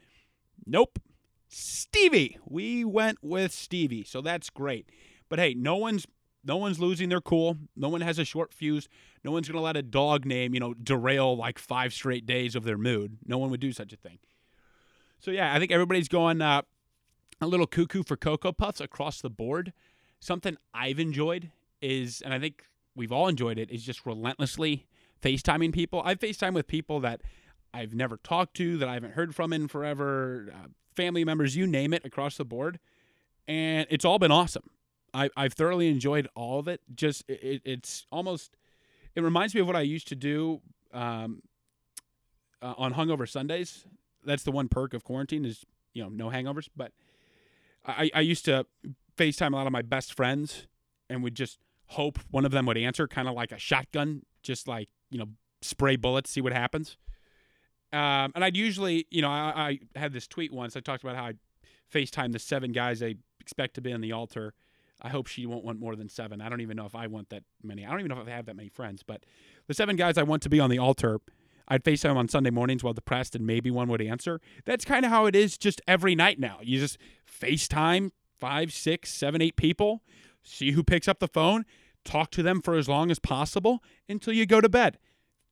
Nope. 0.65 0.99
Stevie. 1.47 2.37
We 2.45 2.85
went 2.85 3.19
with 3.21 3.51
Stevie. 3.51 4.03
So 4.03 4.21
that's 4.21 4.49
great. 4.49 4.89
But 5.29 5.39
hey, 5.39 5.53
no 5.53 5.75
one's 5.77 6.05
no 6.43 6.57
one's 6.57 6.79
losing 6.79 7.09
their 7.09 7.21
cool. 7.21 7.57
No 7.75 7.89
one 7.89 8.01
has 8.01 8.17
a 8.17 8.25
short 8.25 8.53
fuse. 8.53 8.89
No 9.23 9.31
one's 9.31 9.47
to 9.47 9.59
let 9.59 9.77
a 9.77 9.83
dog 9.83 10.25
name, 10.25 10.53
you 10.53 10.59
know, 10.59 10.73
derail 10.73 11.37
like 11.37 11.59
five 11.59 11.93
straight 11.93 12.25
days 12.25 12.55
of 12.55 12.63
their 12.63 12.77
mood. 12.77 13.17
No 13.25 13.37
one 13.37 13.51
would 13.51 13.59
do 13.59 13.71
such 13.71 13.93
a 13.93 13.95
thing. 13.95 14.17
So, 15.19 15.29
yeah, 15.29 15.53
I 15.53 15.59
think 15.59 15.71
everybody's 15.71 16.07
going 16.07 16.41
uh, 16.41 16.63
a 17.41 17.47
little 17.47 17.67
cuckoo 17.67 18.03
for 18.03 18.15
Cocoa 18.15 18.51
Puffs 18.51 18.79
across 18.79 19.21
the 19.21 19.29
board. 19.29 19.73
Something 20.19 20.57
I've 20.73 20.99
enjoyed 20.99 21.51
is, 21.81 22.21
and 22.21 22.33
I 22.33 22.39
think 22.39 22.63
we've 22.95 23.11
all 23.11 23.27
enjoyed 23.27 23.57
it, 23.57 23.71
is 23.71 23.83
just 23.83 24.05
relentlessly 24.05 24.85
FaceTiming 25.21 25.73
people. 25.73 26.01
I've 26.05 26.19
FaceTime 26.19 26.53
with 26.53 26.67
people 26.67 26.99
that 27.01 27.21
I've 27.73 27.93
never 27.93 28.17
talked 28.17 28.55
to, 28.57 28.77
that 28.77 28.87
I 28.87 28.93
haven't 28.93 29.13
heard 29.13 29.33
from 29.33 29.53
in 29.53 29.67
forever, 29.67 30.53
uh, 30.53 30.67
family 30.95 31.23
members, 31.23 31.55
you 31.55 31.65
name 31.65 31.93
it, 31.93 32.05
across 32.05 32.37
the 32.37 32.45
board. 32.45 32.79
And 33.47 33.87
it's 33.89 34.05
all 34.05 34.19
been 34.19 34.31
awesome. 34.31 34.69
I, 35.13 35.29
I've 35.35 35.53
thoroughly 35.53 35.89
enjoyed 35.89 36.27
all 36.35 36.59
of 36.59 36.67
it. 36.67 36.81
Just 36.93 37.23
it, 37.27 37.61
it's 37.65 38.05
almost 38.11 38.55
it 39.15 39.21
reminds 39.21 39.53
me 39.53 39.61
of 39.61 39.67
what 39.67 39.75
I 39.75 39.81
used 39.81 40.07
to 40.09 40.15
do 40.15 40.61
um, 40.93 41.41
uh, 42.61 42.73
on 42.77 42.93
hungover 42.93 43.27
Sundays. 43.27 43.85
That's 44.23 44.43
the 44.43 44.51
one 44.51 44.69
perk 44.69 44.93
of 44.93 45.03
quarantine 45.03 45.43
is 45.43 45.65
you 45.93 46.03
know 46.03 46.09
no 46.09 46.29
hangovers. 46.29 46.69
But 46.75 46.91
I, 47.85 48.09
I 48.13 48.21
used 48.21 48.45
to 48.45 48.65
FaceTime 49.17 49.53
a 49.53 49.55
lot 49.55 49.67
of 49.67 49.73
my 49.73 49.81
best 49.81 50.13
friends 50.13 50.67
and 51.09 51.23
would 51.23 51.35
just 51.35 51.59
hope 51.87 52.19
one 52.29 52.45
of 52.45 52.51
them 52.51 52.65
would 52.67 52.77
answer, 52.77 53.07
kind 53.07 53.27
of 53.27 53.33
like 53.33 53.51
a 53.51 53.57
shotgun, 53.57 54.23
just 54.43 54.67
like 54.67 54.89
you 55.09 55.19
know 55.19 55.27
spray 55.61 55.95
bullets, 55.95 56.29
see 56.29 56.41
what 56.41 56.53
happens. 56.53 56.97
Um, 57.93 58.31
and 58.35 58.43
I'd 58.43 58.55
usually, 58.55 59.05
you 59.11 59.21
know, 59.21 59.29
I, 59.29 59.79
I 59.95 59.99
had 59.99 60.13
this 60.13 60.25
tweet 60.25 60.53
once. 60.53 60.77
I 60.77 60.79
talked 60.79 61.03
about 61.03 61.17
how 61.17 61.25
I 61.25 61.33
FaceTime 61.93 62.31
the 62.31 62.39
seven 62.39 62.71
guys 62.71 63.03
I 63.03 63.15
expect 63.41 63.73
to 63.75 63.81
be 63.81 63.91
on 63.91 63.99
the 63.99 64.13
altar 64.13 64.53
I 65.01 65.09
hope 65.09 65.27
she 65.27 65.45
won't 65.45 65.63
want 65.63 65.79
more 65.79 65.95
than 65.95 66.09
seven. 66.09 66.41
I 66.41 66.49
don't 66.49 66.61
even 66.61 66.77
know 66.77 66.85
if 66.85 66.95
I 66.95 67.07
want 67.07 67.29
that 67.29 67.43
many. 67.63 67.85
I 67.85 67.89
don't 67.89 67.99
even 67.99 68.09
know 68.09 68.21
if 68.21 68.27
I 68.27 68.31
have 68.31 68.45
that 68.45 68.55
many 68.55 68.69
friends. 68.69 69.03
But 69.03 69.25
the 69.67 69.73
seven 69.73 69.95
guys 69.95 70.17
I 70.17 70.23
want 70.23 70.43
to 70.43 70.49
be 70.49 70.59
on 70.59 70.69
the 70.69 70.77
altar, 70.77 71.19
I'd 71.71 71.85
FaceTime 71.85 72.17
on 72.17 72.27
Sunday 72.27 72.49
mornings 72.49 72.83
while 72.83 72.93
depressed, 72.93 73.33
and 73.33 73.47
maybe 73.47 73.71
one 73.71 73.87
would 73.87 74.01
answer. 74.01 74.41
That's 74.65 74.83
kind 74.83 75.05
of 75.05 75.11
how 75.11 75.25
it 75.25 75.37
is 75.37 75.57
just 75.57 75.79
every 75.87 76.15
night 76.15 76.37
now. 76.37 76.57
You 76.61 76.79
just 76.79 76.97
FaceTime 77.25 78.11
five, 78.37 78.73
six, 78.73 79.09
seven, 79.09 79.41
eight 79.41 79.55
people, 79.55 80.03
see 80.43 80.71
who 80.71 80.83
picks 80.83 81.07
up 81.07 81.19
the 81.19 81.29
phone, 81.29 81.63
talk 82.03 82.29
to 82.31 82.43
them 82.43 82.61
for 82.61 82.75
as 82.75 82.89
long 82.89 83.09
as 83.09 83.19
possible 83.19 83.81
until 84.09 84.33
you 84.33 84.45
go 84.45 84.59
to 84.59 84.67
bed. 84.67 84.97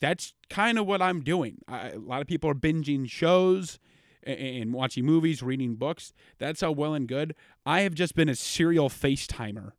That's 0.01 0.33
kind 0.49 0.77
of 0.77 0.85
what 0.85 1.01
I'm 1.01 1.21
doing. 1.21 1.59
I, 1.69 1.91
a 1.91 1.99
lot 1.99 2.19
of 2.19 2.27
people 2.27 2.49
are 2.49 2.55
binging 2.55 3.09
shows 3.09 3.79
and 4.21 4.73
watching 4.73 5.05
movies, 5.05 5.41
reading 5.41 5.75
books. 5.75 6.11
That's 6.37 6.61
all 6.61 6.75
well 6.75 6.95
and 6.95 7.07
good. 7.07 7.33
I 7.65 7.81
have 7.81 7.93
just 7.93 8.13
been 8.13 8.27
a 8.27 8.35
serial 8.35 8.89
FaceTimer 8.89 9.71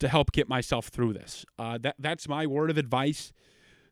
to 0.00 0.08
help 0.08 0.32
get 0.32 0.50
myself 0.50 0.88
through 0.88 1.14
this. 1.14 1.46
Uh, 1.58 1.78
that 1.78 1.94
that's 1.98 2.28
my 2.28 2.46
word 2.46 2.68
of 2.68 2.76
advice 2.76 3.32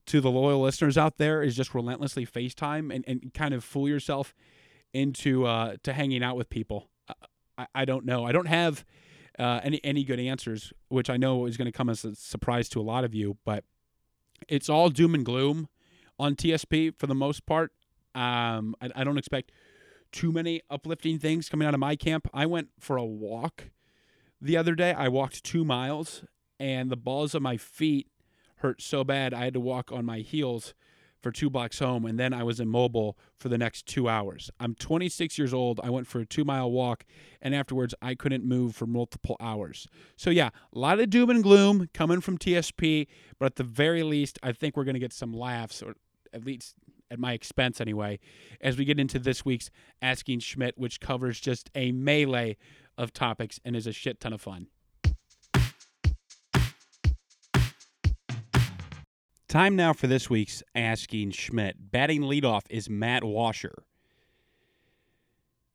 to 0.06 0.20
the 0.20 0.30
loyal 0.30 0.60
listeners 0.60 0.96
out 0.96 1.18
there 1.18 1.42
is 1.42 1.56
just 1.56 1.74
relentlessly 1.74 2.26
FaceTime 2.26 2.94
and, 2.94 3.04
and 3.06 3.34
kind 3.34 3.52
of 3.54 3.64
fool 3.64 3.88
yourself 3.88 4.34
into 4.92 5.44
uh, 5.46 5.76
to 5.82 5.92
hanging 5.92 6.22
out 6.22 6.36
with 6.36 6.48
people. 6.48 6.88
I, 7.58 7.66
I 7.74 7.84
don't 7.84 8.04
know. 8.04 8.24
I 8.24 8.32
don't 8.32 8.46
have 8.46 8.84
uh, 9.38 9.60
any 9.62 9.80
any 9.84 10.04
good 10.04 10.20
answers, 10.20 10.72
which 10.88 11.10
I 11.10 11.16
know 11.16 11.46
is 11.46 11.56
going 11.56 11.66
to 11.66 11.76
come 11.76 11.88
as 11.88 12.04
a 12.04 12.14
surprise 12.14 12.68
to 12.70 12.80
a 12.80 12.82
lot 12.82 13.04
of 13.04 13.14
you. 13.14 13.36
But 13.44 13.64
it's 14.48 14.68
all 14.68 14.88
doom 14.88 15.14
and 15.14 15.24
gloom 15.24 15.68
on 16.18 16.36
TSP 16.36 16.94
for 16.98 17.06
the 17.06 17.14
most 17.14 17.46
part. 17.46 17.72
Um, 18.14 18.74
I, 18.80 18.90
I 18.96 19.04
don't 19.04 19.18
expect 19.18 19.52
too 20.12 20.32
many 20.32 20.62
uplifting 20.70 21.18
things 21.18 21.48
coming 21.48 21.66
out 21.66 21.74
of 21.74 21.80
my 21.80 21.96
camp. 21.96 22.28
I 22.32 22.46
went 22.46 22.68
for 22.78 22.96
a 22.96 23.04
walk 23.04 23.70
the 24.40 24.56
other 24.56 24.74
day. 24.74 24.92
I 24.92 25.08
walked 25.08 25.44
two 25.44 25.64
miles, 25.64 26.24
and 26.58 26.90
the 26.90 26.96
balls 26.96 27.34
of 27.34 27.42
my 27.42 27.56
feet 27.56 28.08
hurt 28.56 28.82
so 28.82 29.04
bad 29.04 29.34
I 29.34 29.44
had 29.44 29.54
to 29.54 29.60
walk 29.60 29.92
on 29.92 30.04
my 30.04 30.18
heels 30.18 30.74
for 31.22 31.32
two 31.32 31.50
blocks 31.50 31.78
home, 31.78 32.04
and 32.04 32.20
then 32.20 32.32
I 32.32 32.42
was 32.42 32.60
immobile 32.60 33.18
for 33.38 33.48
the 33.48 33.58
next 33.58 33.86
two 33.86 34.08
hours. 34.08 34.50
I'm 34.60 34.74
26 34.74 35.38
years 35.38 35.52
old. 35.52 35.80
I 35.82 35.90
went 35.90 36.06
for 36.06 36.20
a 36.20 36.26
two 36.26 36.44
mile 36.44 36.70
walk, 36.70 37.04
and 37.42 37.54
afterwards 37.54 37.94
I 38.00 38.14
couldn't 38.14 38.44
move 38.44 38.76
for 38.76 38.86
multiple 38.86 39.36
hours. 39.40 39.88
So, 40.16 40.30
yeah, 40.30 40.50
a 40.72 40.78
lot 40.78 41.00
of 41.00 41.10
doom 41.10 41.30
and 41.30 41.42
gloom 41.42 41.88
coming 41.92 42.20
from 42.20 42.38
TSP, 42.38 43.08
but 43.38 43.46
at 43.46 43.56
the 43.56 43.64
very 43.64 44.02
least, 44.02 44.38
I 44.42 44.52
think 44.52 44.76
we're 44.76 44.84
going 44.84 44.94
to 44.94 45.00
get 45.00 45.12
some 45.12 45.32
laughs, 45.32 45.82
or 45.82 45.94
at 46.32 46.44
least 46.44 46.76
at 47.10 47.18
my 47.18 47.32
expense 47.32 47.80
anyway, 47.80 48.18
as 48.60 48.76
we 48.76 48.84
get 48.84 49.00
into 49.00 49.18
this 49.18 49.44
week's 49.44 49.70
Asking 50.02 50.40
Schmidt, 50.40 50.76
which 50.76 51.00
covers 51.00 51.40
just 51.40 51.70
a 51.74 51.92
melee 51.92 52.56
of 52.98 53.12
topics 53.12 53.60
and 53.64 53.76
is 53.76 53.86
a 53.86 53.92
shit 53.92 54.20
ton 54.20 54.32
of 54.32 54.40
fun. 54.40 54.68
Time 59.48 59.76
now 59.76 59.92
for 59.92 60.08
this 60.08 60.28
week's 60.28 60.60
Asking 60.74 61.30
Schmidt. 61.30 61.92
Batting 61.92 62.22
leadoff 62.22 62.62
is 62.68 62.90
Matt 62.90 63.22
Washer. 63.22 63.84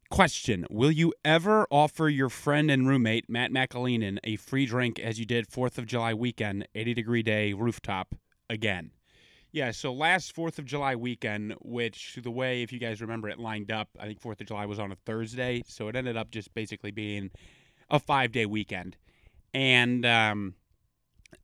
Question 0.10 0.66
Will 0.70 0.92
you 0.92 1.14
ever 1.24 1.66
offer 1.72 2.10
your 2.10 2.28
friend 2.28 2.70
and 2.70 2.86
roommate, 2.86 3.30
Matt 3.30 3.50
McAleenan, 3.50 4.18
a 4.26 4.36
free 4.36 4.66
drink 4.66 5.00
as 5.00 5.20
you 5.20 5.26
did 5.26 5.50
4th 5.50 5.78
of 5.78 5.86
July 5.86 6.14
weekend, 6.14 6.68
80 6.76 6.94
degree 6.94 7.24
day, 7.24 7.54
rooftop, 7.54 8.14
again? 8.50 8.92
Yeah, 9.54 9.72
so 9.72 9.94
last 9.94 10.36
4th 10.36 10.60
of 10.60 10.66
July 10.66 10.98
weekend, 10.98 11.56
which 11.62 12.20
the 12.22 12.30
way, 12.30 12.64
if 12.64 12.74
you 12.74 12.80
guys 12.80 13.00
remember, 13.00 13.30
it 13.30 13.40
lined 13.40 13.72
up, 13.72 13.88
I 13.98 14.06
think 14.06 14.20
4th 14.22 14.42
of 14.42 14.48
July 14.48 14.66
was 14.66 14.80
on 14.80 14.92
a 14.92 14.98
Thursday. 15.06 15.64
So 15.66 15.88
it 15.88 15.96
ended 15.96 16.18
up 16.18 16.30
just 16.30 16.54
basically 16.54 16.92
being 16.92 17.32
a 17.90 18.00
five 18.00 18.34
day 18.34 18.46
weekend. 18.46 18.98
And 19.54 20.06
um, 20.06 20.56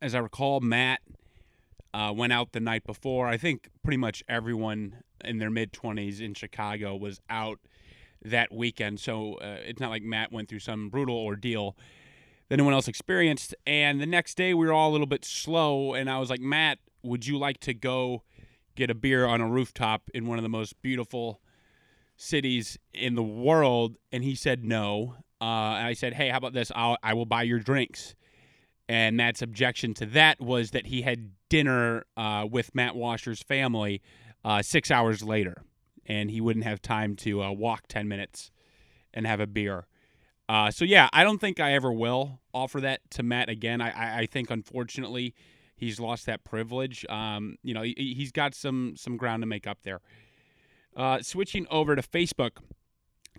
as 0.02 0.14
I 0.14 0.20
recall, 0.20 0.60
Matt 0.60 1.00
uh, 1.94 2.14
went 2.16 2.34
out 2.34 2.52
the 2.52 2.60
night 2.60 2.84
before. 2.84 3.28
I 3.28 3.38
think 3.38 3.70
pretty 3.84 3.98
much 3.98 4.24
everyone 4.28 4.98
in 5.24 5.40
their 5.40 5.50
mid 5.50 5.74
20s 5.74 6.22
in 6.22 6.34
Chicago 6.34 6.96
was 6.96 7.20
out 7.30 7.60
that 8.24 8.54
weekend. 8.54 9.00
So 9.00 9.36
uh, 9.36 9.58
it's 9.66 9.80
not 9.80 9.90
like 9.90 10.04
Matt 10.04 10.32
went 10.32 10.50
through 10.50 10.60
some 10.60 10.90
brutal 10.90 11.16
ordeal 11.16 11.76
that 12.50 12.56
anyone 12.56 12.74
else 12.74 12.88
experienced. 12.88 13.56
And 13.66 14.02
the 14.02 14.06
next 14.06 14.36
day, 14.36 14.54
we 14.54 14.66
were 14.66 14.74
all 14.74 14.90
a 14.90 14.94
little 14.94 15.08
bit 15.08 15.26
slow. 15.26 15.94
And 15.94 16.10
I 16.10 16.20
was 16.20 16.30
like, 16.30 16.40
Matt, 16.40 16.80
would 17.04 17.26
you 17.26 17.38
like 17.38 17.60
to 17.62 17.74
go 17.74 18.24
get 18.76 18.90
a 18.90 18.96
beer 18.96 19.26
on 19.26 19.42
a 19.42 19.48
rooftop 19.48 20.10
in 20.14 20.28
one 20.28 20.38
of 20.38 20.44
the 20.44 20.50
most 20.50 20.82
beautiful 20.82 21.42
cities 22.16 22.78
in 22.94 23.16
the 23.16 23.24
world? 23.24 23.98
And 24.12 24.24
he 24.24 24.36
said 24.36 24.64
no. 24.64 25.16
Uh, 25.40 25.78
and 25.78 25.88
I 25.88 25.94
said, 25.94 26.14
hey, 26.14 26.30
how 26.30 26.38
about 26.38 26.54
this? 26.54 26.72
I'll, 26.76 26.98
I 27.04 27.14
will 27.14 27.26
buy 27.26 27.44
your 27.44 27.60
drinks. 27.60 28.16
And 28.90 29.18
Matt's 29.18 29.42
objection 29.42 29.94
to 29.96 30.06
that 30.08 30.40
was 30.40 30.72
that 30.72 30.88
he 30.88 31.02
had 31.02 31.32
dinner 31.50 32.06
uh, 32.16 32.48
with 32.50 32.74
Matt 32.74 32.96
Washer's 32.96 33.42
family 33.44 34.02
uh, 34.46 34.62
six 34.62 34.90
hours 34.90 35.22
later, 35.24 35.64
and 36.06 36.32
he 36.32 36.40
wouldn't 36.40 36.66
have 36.66 36.82
time 36.82 37.16
to 37.18 37.44
uh, 37.44 37.52
walk 37.52 37.88
10 37.90 38.08
minutes 38.08 38.50
and 39.14 39.28
have 39.28 39.40
a 39.40 39.48
beer. 39.48 39.88
Uh, 40.48 40.72
so, 40.72 40.86
yeah, 40.86 41.10
I 41.12 41.24
don't 41.26 41.40
think 41.40 41.60
I 41.60 41.74
ever 41.74 41.92
will 41.92 42.40
offer 42.54 42.80
that 42.82 43.02
to 43.12 43.24
Matt 43.24 43.50
again. 43.50 43.82
I, 43.82 43.90
I, 43.90 44.20
I 44.20 44.26
think, 44.26 44.50
unfortunately, 44.50 45.34
he's 45.76 46.00
lost 46.00 46.26
that 46.26 46.44
privilege. 46.44 47.06
Um, 47.10 47.58
you 47.64 47.74
know, 47.74 47.82
he, 47.82 48.16
has 48.20 48.32
got 48.32 48.56
some 48.56 48.96
some 48.98 49.18
ground 49.18 49.44
to 49.44 49.48
make 49.48 49.68
up 49.68 49.80
there. 49.84 50.02
Uh, 50.96 51.22
switching 51.22 51.68
over 51.70 51.96
to 51.96 52.02
Facebook, 52.02 52.58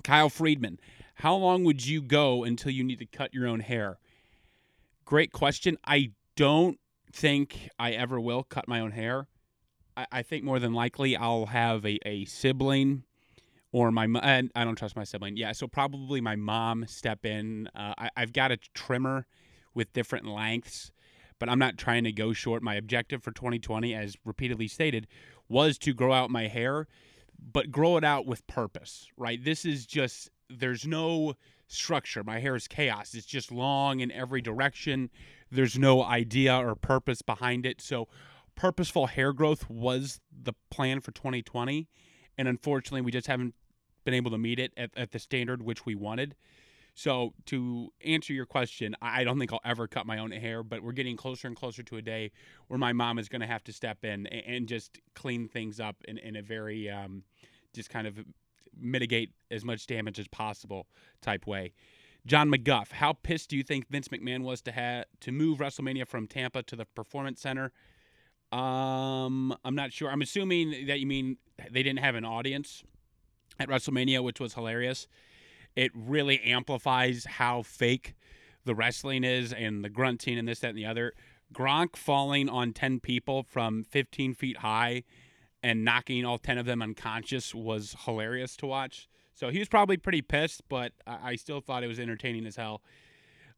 Kyle 0.04 0.28
Friedman, 0.28 0.78
how 1.16 1.34
long 1.34 1.64
would 1.64 1.86
you 1.86 2.00
go 2.00 2.44
until 2.44 2.70
you 2.70 2.84
need 2.84 3.00
to 3.00 3.06
cut 3.06 3.34
your 3.34 3.46
own 3.46 3.60
hair? 3.60 3.98
Great 5.08 5.32
question. 5.32 5.78
I 5.86 6.10
don't 6.36 6.78
think 7.10 7.70
I 7.78 7.92
ever 7.92 8.20
will 8.20 8.42
cut 8.42 8.68
my 8.68 8.78
own 8.80 8.90
hair. 8.90 9.26
I, 9.96 10.06
I 10.12 10.22
think 10.22 10.44
more 10.44 10.58
than 10.58 10.74
likely 10.74 11.16
I'll 11.16 11.46
have 11.46 11.86
a, 11.86 11.98
a 12.06 12.26
sibling 12.26 13.04
or 13.72 13.90
my 13.90 14.04
and 14.22 14.52
I 14.54 14.64
don't 14.64 14.76
trust 14.76 14.96
my 14.96 15.04
sibling. 15.04 15.38
Yeah, 15.38 15.52
so 15.52 15.66
probably 15.66 16.20
my 16.20 16.36
mom 16.36 16.84
step 16.86 17.24
in. 17.24 17.70
Uh, 17.74 17.94
I, 17.96 18.10
I've 18.18 18.34
got 18.34 18.52
a 18.52 18.58
trimmer 18.74 19.26
with 19.72 19.94
different 19.94 20.26
lengths 20.26 20.92
but 21.38 21.48
I'm 21.48 21.58
not 21.58 21.78
trying 21.78 22.04
to 22.04 22.12
go 22.12 22.34
short. 22.34 22.62
My 22.62 22.74
objective 22.74 23.22
for 23.22 23.30
2020, 23.30 23.94
as 23.94 24.14
repeatedly 24.26 24.68
stated, 24.68 25.06
was 25.48 25.78
to 25.78 25.94
grow 25.94 26.12
out 26.12 26.28
my 26.28 26.48
hair, 26.48 26.86
but 27.40 27.70
grow 27.70 27.96
it 27.96 28.04
out 28.04 28.26
with 28.26 28.46
purpose, 28.46 29.06
right? 29.16 29.42
This 29.42 29.64
is 29.64 29.86
just, 29.86 30.28
there's 30.50 30.84
no 30.86 31.34
structure. 31.68 32.24
My 32.24 32.40
hair 32.40 32.56
is 32.56 32.66
chaos. 32.66 33.14
It's 33.14 33.26
just 33.26 33.52
long 33.52 34.00
in 34.00 34.10
every 34.10 34.40
direction. 34.40 35.10
There's 35.50 35.78
no 35.78 36.02
idea 36.02 36.56
or 36.56 36.74
purpose 36.74 37.22
behind 37.22 37.64
it. 37.64 37.80
So, 37.80 38.08
purposeful 38.54 39.06
hair 39.06 39.32
growth 39.32 39.70
was 39.70 40.20
the 40.30 40.54
plan 40.70 41.00
for 41.00 41.12
2020. 41.12 41.86
And 42.36 42.48
unfortunately, 42.48 43.02
we 43.02 43.12
just 43.12 43.26
haven't 43.28 43.54
been 44.04 44.14
able 44.14 44.30
to 44.30 44.38
meet 44.38 44.58
it 44.58 44.72
at, 44.76 44.90
at 44.96 45.12
the 45.12 45.18
standard 45.18 45.62
which 45.62 45.86
we 45.86 45.94
wanted. 45.94 46.34
So 46.98 47.32
to 47.46 47.92
answer 48.04 48.32
your 48.32 48.44
question, 48.44 48.96
I 49.00 49.22
don't 49.22 49.38
think 49.38 49.52
I'll 49.52 49.60
ever 49.64 49.86
cut 49.86 50.04
my 50.04 50.18
own 50.18 50.32
hair, 50.32 50.64
but 50.64 50.82
we're 50.82 50.90
getting 50.90 51.16
closer 51.16 51.46
and 51.46 51.56
closer 51.56 51.84
to 51.84 51.96
a 51.96 52.02
day 52.02 52.32
where 52.66 52.78
my 52.78 52.92
mom 52.92 53.20
is 53.20 53.28
going 53.28 53.40
to 53.40 53.46
have 53.46 53.62
to 53.64 53.72
step 53.72 54.04
in 54.04 54.26
and 54.26 54.66
just 54.66 54.98
clean 55.14 55.46
things 55.46 55.78
up 55.78 55.94
in, 56.08 56.18
in 56.18 56.34
a 56.34 56.42
very 56.42 56.90
um, 56.90 57.22
just 57.72 57.88
kind 57.88 58.08
of 58.08 58.18
mitigate 58.80 59.32
as 59.50 59.64
much 59.64 59.86
damage 59.86 60.18
as 60.18 60.28
possible 60.28 60.86
type 61.20 61.46
way. 61.46 61.72
John 62.26 62.50
McGuff, 62.50 62.92
how 62.92 63.14
pissed 63.14 63.50
do 63.50 63.56
you 63.56 63.62
think 63.62 63.88
Vince 63.88 64.08
McMahon 64.08 64.42
was 64.42 64.60
to 64.62 64.72
have 64.72 65.06
to 65.20 65.32
move 65.32 65.58
WrestleMania 65.58 66.06
from 66.06 66.26
Tampa 66.26 66.62
to 66.64 66.76
the 66.76 66.84
Performance 66.84 67.40
Center? 67.40 67.72
Um, 68.52 69.56
I'm 69.64 69.74
not 69.74 69.92
sure. 69.92 70.10
I'm 70.10 70.22
assuming 70.22 70.86
that 70.86 71.00
you 71.00 71.06
mean 71.06 71.38
they 71.70 71.82
didn't 71.82 72.00
have 72.00 72.14
an 72.14 72.24
audience 72.24 72.82
at 73.58 73.68
WrestleMania, 73.68 74.22
which 74.22 74.40
was 74.40 74.54
hilarious 74.54 75.06
it 75.78 75.92
really 75.94 76.40
amplifies 76.42 77.24
how 77.24 77.62
fake 77.62 78.16
the 78.64 78.74
wrestling 78.74 79.22
is 79.22 79.52
and 79.52 79.84
the 79.84 79.88
grunting 79.88 80.36
and 80.36 80.48
this, 80.48 80.58
that, 80.58 80.70
and 80.70 80.78
the 80.78 80.84
other. 80.84 81.12
Gronk 81.54 81.94
falling 81.94 82.48
on 82.48 82.72
10 82.72 82.98
people 82.98 83.44
from 83.44 83.84
15 83.84 84.34
feet 84.34 84.58
high 84.58 85.04
and 85.62 85.84
knocking 85.84 86.24
all 86.24 86.38
10 86.38 86.58
of 86.58 86.66
them 86.66 86.82
unconscious 86.82 87.54
was 87.54 87.96
hilarious 88.04 88.56
to 88.56 88.66
watch. 88.66 89.08
So 89.34 89.50
he 89.50 89.58
was 89.58 89.68
probably 89.68 89.96
pretty 89.96 90.22
pissed, 90.22 90.62
but 90.68 90.92
I, 91.06 91.36
still 91.36 91.60
thought 91.60 91.84
it 91.84 91.88
was 91.88 92.00
entertaining 92.00 92.46
as 92.46 92.56
hell. 92.56 92.82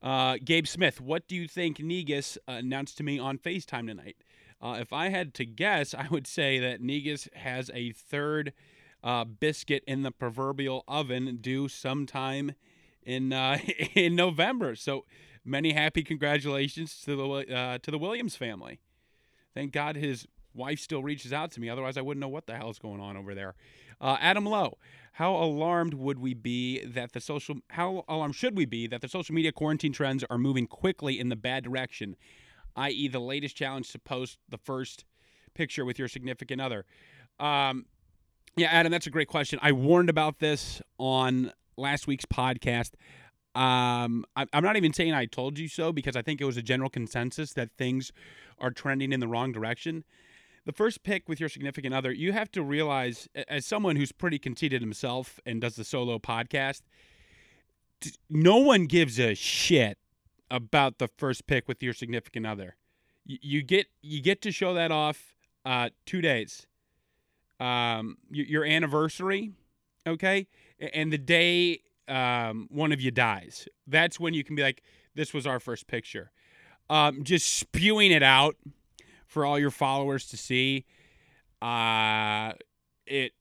Uh, 0.02 0.36
Gabe 0.42 0.66
Smith, 0.66 1.00
what 1.00 1.26
do 1.26 1.34
you 1.34 1.48
think 1.48 1.80
Negus 1.80 2.36
announced 2.46 2.98
to 2.98 3.02
me 3.02 3.18
on 3.18 3.38
FaceTime 3.38 3.86
tonight? 3.86 4.16
Uh, 4.60 4.76
if 4.78 4.92
I 4.92 5.08
had 5.08 5.32
to 5.34 5.44
guess, 5.44 5.94
I 5.98 6.06
would 6.10 6.26
say 6.26 6.58
that 6.58 6.80
Negus 6.80 7.28
has 7.34 7.70
a 7.72 7.92
third 7.92 8.52
uh, 9.02 9.24
biscuit 9.24 9.82
in 9.86 10.02
the 10.02 10.10
proverbial 10.10 10.84
oven 10.86 11.38
due 11.40 11.68
sometime 11.68 12.52
in 13.02 13.32
uh, 13.32 13.58
in 13.94 14.14
November. 14.14 14.76
So 14.76 15.06
many 15.44 15.72
happy 15.72 16.02
congratulations 16.02 17.00
to 17.04 17.16
the 17.16 17.54
uh, 17.54 17.78
to 17.78 17.90
the 17.90 17.98
Williams 17.98 18.36
family. 18.36 18.80
Thank 19.54 19.72
God 19.72 19.96
his 19.96 20.26
wife 20.54 20.80
still 20.80 21.02
reaches 21.02 21.32
out 21.32 21.50
to 21.52 21.60
me. 21.60 21.68
Otherwise, 21.68 21.96
I 21.96 22.00
wouldn't 22.00 22.20
know 22.20 22.28
what 22.28 22.46
the 22.46 22.56
hell 22.56 22.70
is 22.70 22.78
going 22.78 23.00
on 23.00 23.16
over 23.16 23.34
there. 23.34 23.54
Uh, 24.00 24.16
Adam 24.20 24.46
Lowe, 24.46 24.78
how 25.12 25.34
alarmed 25.34 25.94
would 25.94 26.18
we 26.18 26.32
be 26.34 26.84
that 26.84 27.12
the 27.12 27.20
social 27.20 27.56
how 27.68 28.04
alarmed 28.08 28.34
should 28.34 28.56
we 28.56 28.64
be 28.64 28.86
that 28.86 29.02
the 29.02 29.08
social 29.08 29.34
media 29.34 29.52
quarantine 29.52 29.92
trends 29.92 30.24
are 30.30 30.38
moving 30.38 30.66
quickly 30.66 31.18
in 31.18 31.28
the 31.28 31.36
bad 31.36 31.64
direction, 31.64 32.16
i.e., 32.76 33.08
the 33.08 33.20
latest 33.20 33.56
challenge 33.56 33.90
to 33.92 33.98
post 33.98 34.38
the 34.48 34.58
first 34.58 35.04
picture 35.54 35.84
with 35.84 35.98
your 35.98 36.08
significant 36.08 36.60
other. 36.60 36.84
Um, 37.38 37.86
yeah, 38.56 38.68
Adam, 38.68 38.90
that's 38.90 39.06
a 39.06 39.10
great 39.10 39.28
question. 39.28 39.58
I 39.62 39.72
warned 39.72 40.10
about 40.10 40.38
this 40.38 40.80
on 40.98 41.52
last 41.76 42.06
week's 42.06 42.24
podcast. 42.26 42.92
Um, 43.54 44.24
I'm 44.36 44.62
not 44.62 44.76
even 44.76 44.92
saying 44.92 45.12
I 45.12 45.26
told 45.26 45.58
you 45.58 45.68
so 45.68 45.92
because 45.92 46.14
I 46.14 46.22
think 46.22 46.40
it 46.40 46.44
was 46.44 46.56
a 46.56 46.62
general 46.62 46.88
consensus 46.88 47.52
that 47.54 47.70
things 47.76 48.12
are 48.58 48.70
trending 48.70 49.12
in 49.12 49.20
the 49.20 49.26
wrong 49.26 49.50
direction. 49.50 50.04
The 50.70 50.76
first 50.76 51.02
pick 51.02 51.28
with 51.28 51.40
your 51.40 51.48
significant 51.48 51.94
other, 51.94 52.12
you 52.12 52.30
have 52.30 52.48
to 52.52 52.62
realize, 52.62 53.28
as 53.48 53.66
someone 53.66 53.96
who's 53.96 54.12
pretty 54.12 54.38
conceited 54.38 54.80
himself 54.80 55.40
and 55.44 55.60
does 55.60 55.74
the 55.74 55.82
solo 55.82 56.20
podcast, 56.20 56.82
no 58.28 58.58
one 58.58 58.86
gives 58.86 59.18
a 59.18 59.34
shit 59.34 59.98
about 60.48 60.98
the 60.98 61.08
first 61.08 61.48
pick 61.48 61.66
with 61.66 61.82
your 61.82 61.92
significant 61.92 62.46
other. 62.46 62.76
You, 63.24 63.64
get 63.64 63.88
you 64.00 64.22
get 64.22 64.42
to 64.42 64.52
show 64.52 64.72
that 64.74 64.92
off 64.92 65.34
uh, 65.64 65.88
two 66.06 66.20
days 66.20 66.68
um, 67.58 68.18
your 68.30 68.64
anniversary, 68.64 69.50
okay, 70.06 70.46
and 70.78 71.12
the 71.12 71.18
day 71.18 71.80
um, 72.06 72.68
one 72.70 72.92
of 72.92 73.00
you 73.00 73.10
dies. 73.10 73.66
That's 73.88 74.20
when 74.20 74.34
you 74.34 74.44
can 74.44 74.54
be 74.54 74.62
like, 74.62 74.84
"This 75.16 75.34
was 75.34 75.48
our 75.48 75.58
first 75.58 75.88
picture." 75.88 76.30
Um, 76.88 77.24
just 77.24 77.54
spewing 77.54 78.12
it 78.12 78.22
out 78.22 78.54
for 79.30 79.46
all 79.46 79.58
your 79.58 79.70
followers 79.70 80.26
to 80.26 80.36
see. 80.36 80.84
Uh, 81.62 82.52
it, 83.06 83.32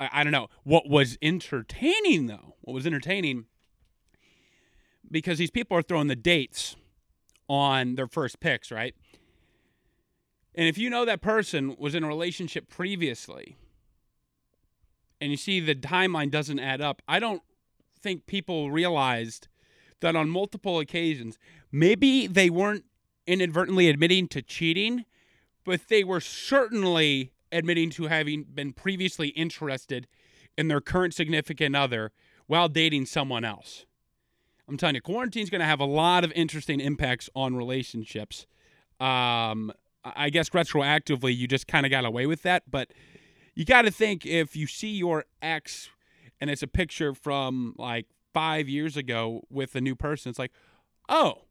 I, 0.00 0.08
I 0.12 0.24
don't 0.24 0.32
know. 0.32 0.48
What 0.64 0.88
was 0.88 1.18
entertaining 1.20 2.26
though? 2.26 2.54
What 2.62 2.72
was 2.72 2.86
entertaining? 2.86 3.44
Because 5.10 5.38
these 5.38 5.50
people 5.50 5.76
are 5.76 5.82
throwing 5.82 6.06
the 6.06 6.16
dates 6.16 6.74
on 7.48 7.96
their 7.96 8.06
first 8.06 8.40
picks, 8.40 8.70
right? 8.70 8.94
And 10.54 10.66
if 10.68 10.78
you 10.78 10.88
know 10.88 11.04
that 11.04 11.20
person 11.20 11.76
was 11.78 11.94
in 11.94 12.02
a 12.02 12.08
relationship 12.08 12.68
previously 12.68 13.56
and 15.20 15.30
you 15.30 15.36
see 15.36 15.60
the 15.60 15.74
timeline 15.74 16.30
doesn't 16.30 16.58
add 16.58 16.80
up, 16.80 17.02
I 17.06 17.20
don't 17.20 17.42
think 18.00 18.26
people 18.26 18.70
realized 18.70 19.48
that 20.00 20.16
on 20.16 20.30
multiple 20.30 20.78
occasions, 20.78 21.38
maybe 21.70 22.26
they 22.26 22.48
weren't 22.48 22.84
inadvertently 23.30 23.88
admitting 23.88 24.26
to 24.28 24.42
cheating, 24.42 25.04
but 25.64 25.88
they 25.88 26.02
were 26.02 26.20
certainly 26.20 27.32
admitting 27.52 27.90
to 27.90 28.06
having 28.06 28.42
been 28.42 28.72
previously 28.72 29.28
interested 29.28 30.08
in 30.58 30.68
their 30.68 30.80
current 30.80 31.14
significant 31.14 31.76
other 31.76 32.10
while 32.46 32.68
dating 32.68 33.06
someone 33.06 33.44
else. 33.44 33.86
I'm 34.68 34.76
telling 34.76 34.96
you, 34.96 35.00
quarantine's 35.00 35.50
going 35.50 35.60
to 35.60 35.66
have 35.66 35.80
a 35.80 35.84
lot 35.84 36.24
of 36.24 36.32
interesting 36.32 36.80
impacts 36.80 37.30
on 37.34 37.56
relationships. 37.56 38.46
Um, 38.98 39.72
I 40.04 40.30
guess 40.30 40.50
retroactively 40.50 41.36
you 41.36 41.46
just 41.46 41.66
kind 41.66 41.86
of 41.86 41.90
got 41.90 42.04
away 42.04 42.26
with 42.26 42.42
that, 42.42 42.64
but 42.70 42.92
you 43.54 43.64
got 43.64 43.82
to 43.82 43.90
think 43.90 44.26
if 44.26 44.56
you 44.56 44.66
see 44.66 44.90
your 44.90 45.24
ex 45.40 45.88
and 46.40 46.50
it's 46.50 46.62
a 46.62 46.68
picture 46.68 47.14
from 47.14 47.74
like 47.78 48.06
five 48.32 48.68
years 48.68 48.96
ago 48.96 49.42
with 49.50 49.74
a 49.74 49.80
new 49.80 49.94
person, 49.94 50.30
it's 50.30 50.38
like, 50.38 50.52
oh, 51.08 51.42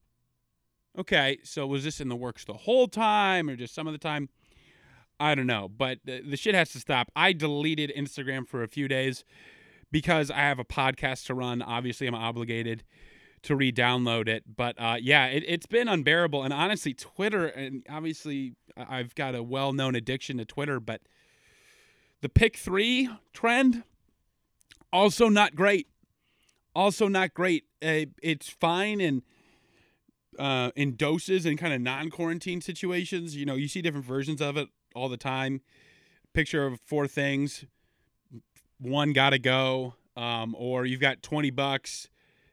okay, 0.97 1.39
so 1.43 1.67
was 1.67 1.83
this 1.83 2.01
in 2.01 2.09
the 2.09 2.15
works 2.15 2.45
the 2.45 2.53
whole 2.53 2.87
time 2.87 3.49
or 3.49 3.55
just 3.55 3.73
some 3.73 3.87
of 3.87 3.93
the 3.93 3.99
time? 3.99 4.29
I 5.19 5.35
don't 5.35 5.47
know, 5.47 5.67
but 5.69 5.99
the, 6.05 6.21
the 6.21 6.37
shit 6.37 6.55
has 6.55 6.71
to 6.71 6.79
stop. 6.79 7.11
I 7.15 7.33
deleted 7.33 7.91
Instagram 7.95 8.47
for 8.47 8.63
a 8.63 8.67
few 8.67 8.87
days 8.87 9.25
because 9.91 10.31
I 10.31 10.37
have 10.37 10.59
a 10.59 10.65
podcast 10.65 11.25
to 11.25 11.33
run. 11.33 11.61
Obviously, 11.61 12.07
I'm 12.07 12.15
obligated 12.15 12.83
to 13.43 13.55
re-download 13.55 14.27
it. 14.27 14.55
But 14.55 14.75
uh, 14.79 14.97
yeah, 14.99 15.25
it, 15.25 15.43
it's 15.45 15.65
been 15.65 15.87
unbearable. 15.87 16.43
And 16.43 16.53
honestly, 16.53 16.93
Twitter, 16.93 17.47
and 17.47 17.85
obviously, 17.89 18.53
I've 18.77 19.13
got 19.15 19.35
a 19.35 19.43
well-known 19.43 19.95
addiction 19.95 20.37
to 20.37 20.45
Twitter, 20.45 20.79
but 20.79 21.01
the 22.21 22.29
pick 22.29 22.57
three 22.57 23.09
trend 23.33 23.83
also 24.91 25.29
not 25.29 25.55
great. 25.55 25.87
Also 26.75 27.07
not 27.07 27.33
great. 27.33 27.65
Uh, 27.81 28.05
it's 28.21 28.49
fine 28.49 29.01
and 29.01 29.21
uh, 30.37 30.71
in 30.75 30.95
doses 30.95 31.45
and 31.45 31.57
kind 31.57 31.73
of 31.73 31.81
non-quarantine 31.81 32.61
situations. 32.61 33.35
You 33.35 33.45
know, 33.45 33.55
you 33.55 33.67
see 33.67 33.81
different 33.81 34.05
versions 34.05 34.41
of 34.41 34.57
it 34.57 34.69
all 34.93 35.09
the 35.09 35.17
time. 35.17 35.61
Picture 36.33 36.65
of 36.65 36.79
four 36.81 37.07
things, 37.07 37.65
one 38.79 39.13
got 39.13 39.31
to 39.31 39.39
go, 39.39 39.95
um, 40.15 40.55
or 40.57 40.85
you've 40.85 40.99
got 40.99 41.23
twenty 41.23 41.49
bucks 41.49 42.09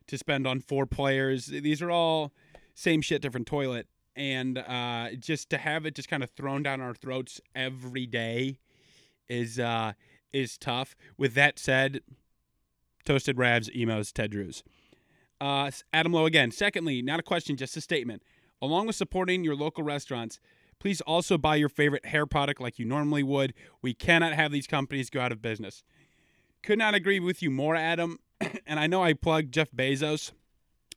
to 0.07 0.17
spend 0.17 0.47
on 0.47 0.61
four 0.61 0.87
players. 0.87 1.47
These 1.47 1.83
are 1.83 1.91
all 1.91 2.33
same 2.75 3.03
shit, 3.03 3.21
different 3.21 3.47
toilet, 3.47 3.87
and 4.15 4.59
uh, 4.59 5.09
just 5.19 5.51
to 5.51 5.59
have 5.59 5.85
it 5.85 5.95
just 5.95 6.09
kind 6.09 6.23
of 6.23 6.31
thrown 6.31 6.63
down 6.63 6.81
our 6.81 6.95
throats 6.95 7.41
every 7.55 8.07
day 8.07 8.61
is 9.29 9.59
uh, 9.59 9.93
is 10.33 10.57
tough. 10.57 10.97
With 11.19 11.35
that 11.35 11.59
said, 11.59 12.01
toasted 13.05 13.37
Ravs, 13.37 13.69
Imo's, 13.75 14.13
Ted 14.13 14.31
Drewes. 14.31 14.63
Uh, 15.41 15.71
Adam 15.93 16.13
Lowe 16.13 16.27
again. 16.27 16.51
Secondly, 16.51 17.03
not 17.03 17.21
a 17.21 17.23
question, 17.23 17.57
just 17.57 17.77
a 17.77 17.81
statement. 17.81 18.23
Along 18.63 18.87
with 18.87 18.97
supporting 18.97 19.45
your 19.45 19.55
local 19.55 19.85
restaurants, 19.85 20.41
please 20.81 21.01
also 21.03 21.37
buy 21.37 21.57
your 21.57 21.69
favorite 21.69 22.07
hair 22.07 22.27
product 22.27 22.61
like 22.61 22.79
you 22.79 22.85
normally 22.85 23.23
would. 23.23 23.55
We 23.83 23.95
cannot 23.95 24.33
have 24.33 24.53
these 24.53 24.67
companies 24.67 25.11
go 25.11 25.21
out 25.21 25.33
of 25.33 25.43
business. 25.43 25.85
Could 26.63 26.79
not 26.79 26.95
agree 26.95 27.21
with 27.21 27.43
you 27.43 27.51
more, 27.51 27.77
Adam. 27.77 28.19
and 28.67 28.81
I 28.81 28.87
know 28.87 29.03
I 29.03 29.13
plugged 29.13 29.53
Jeff 29.53 29.71
Bezos 29.71 30.33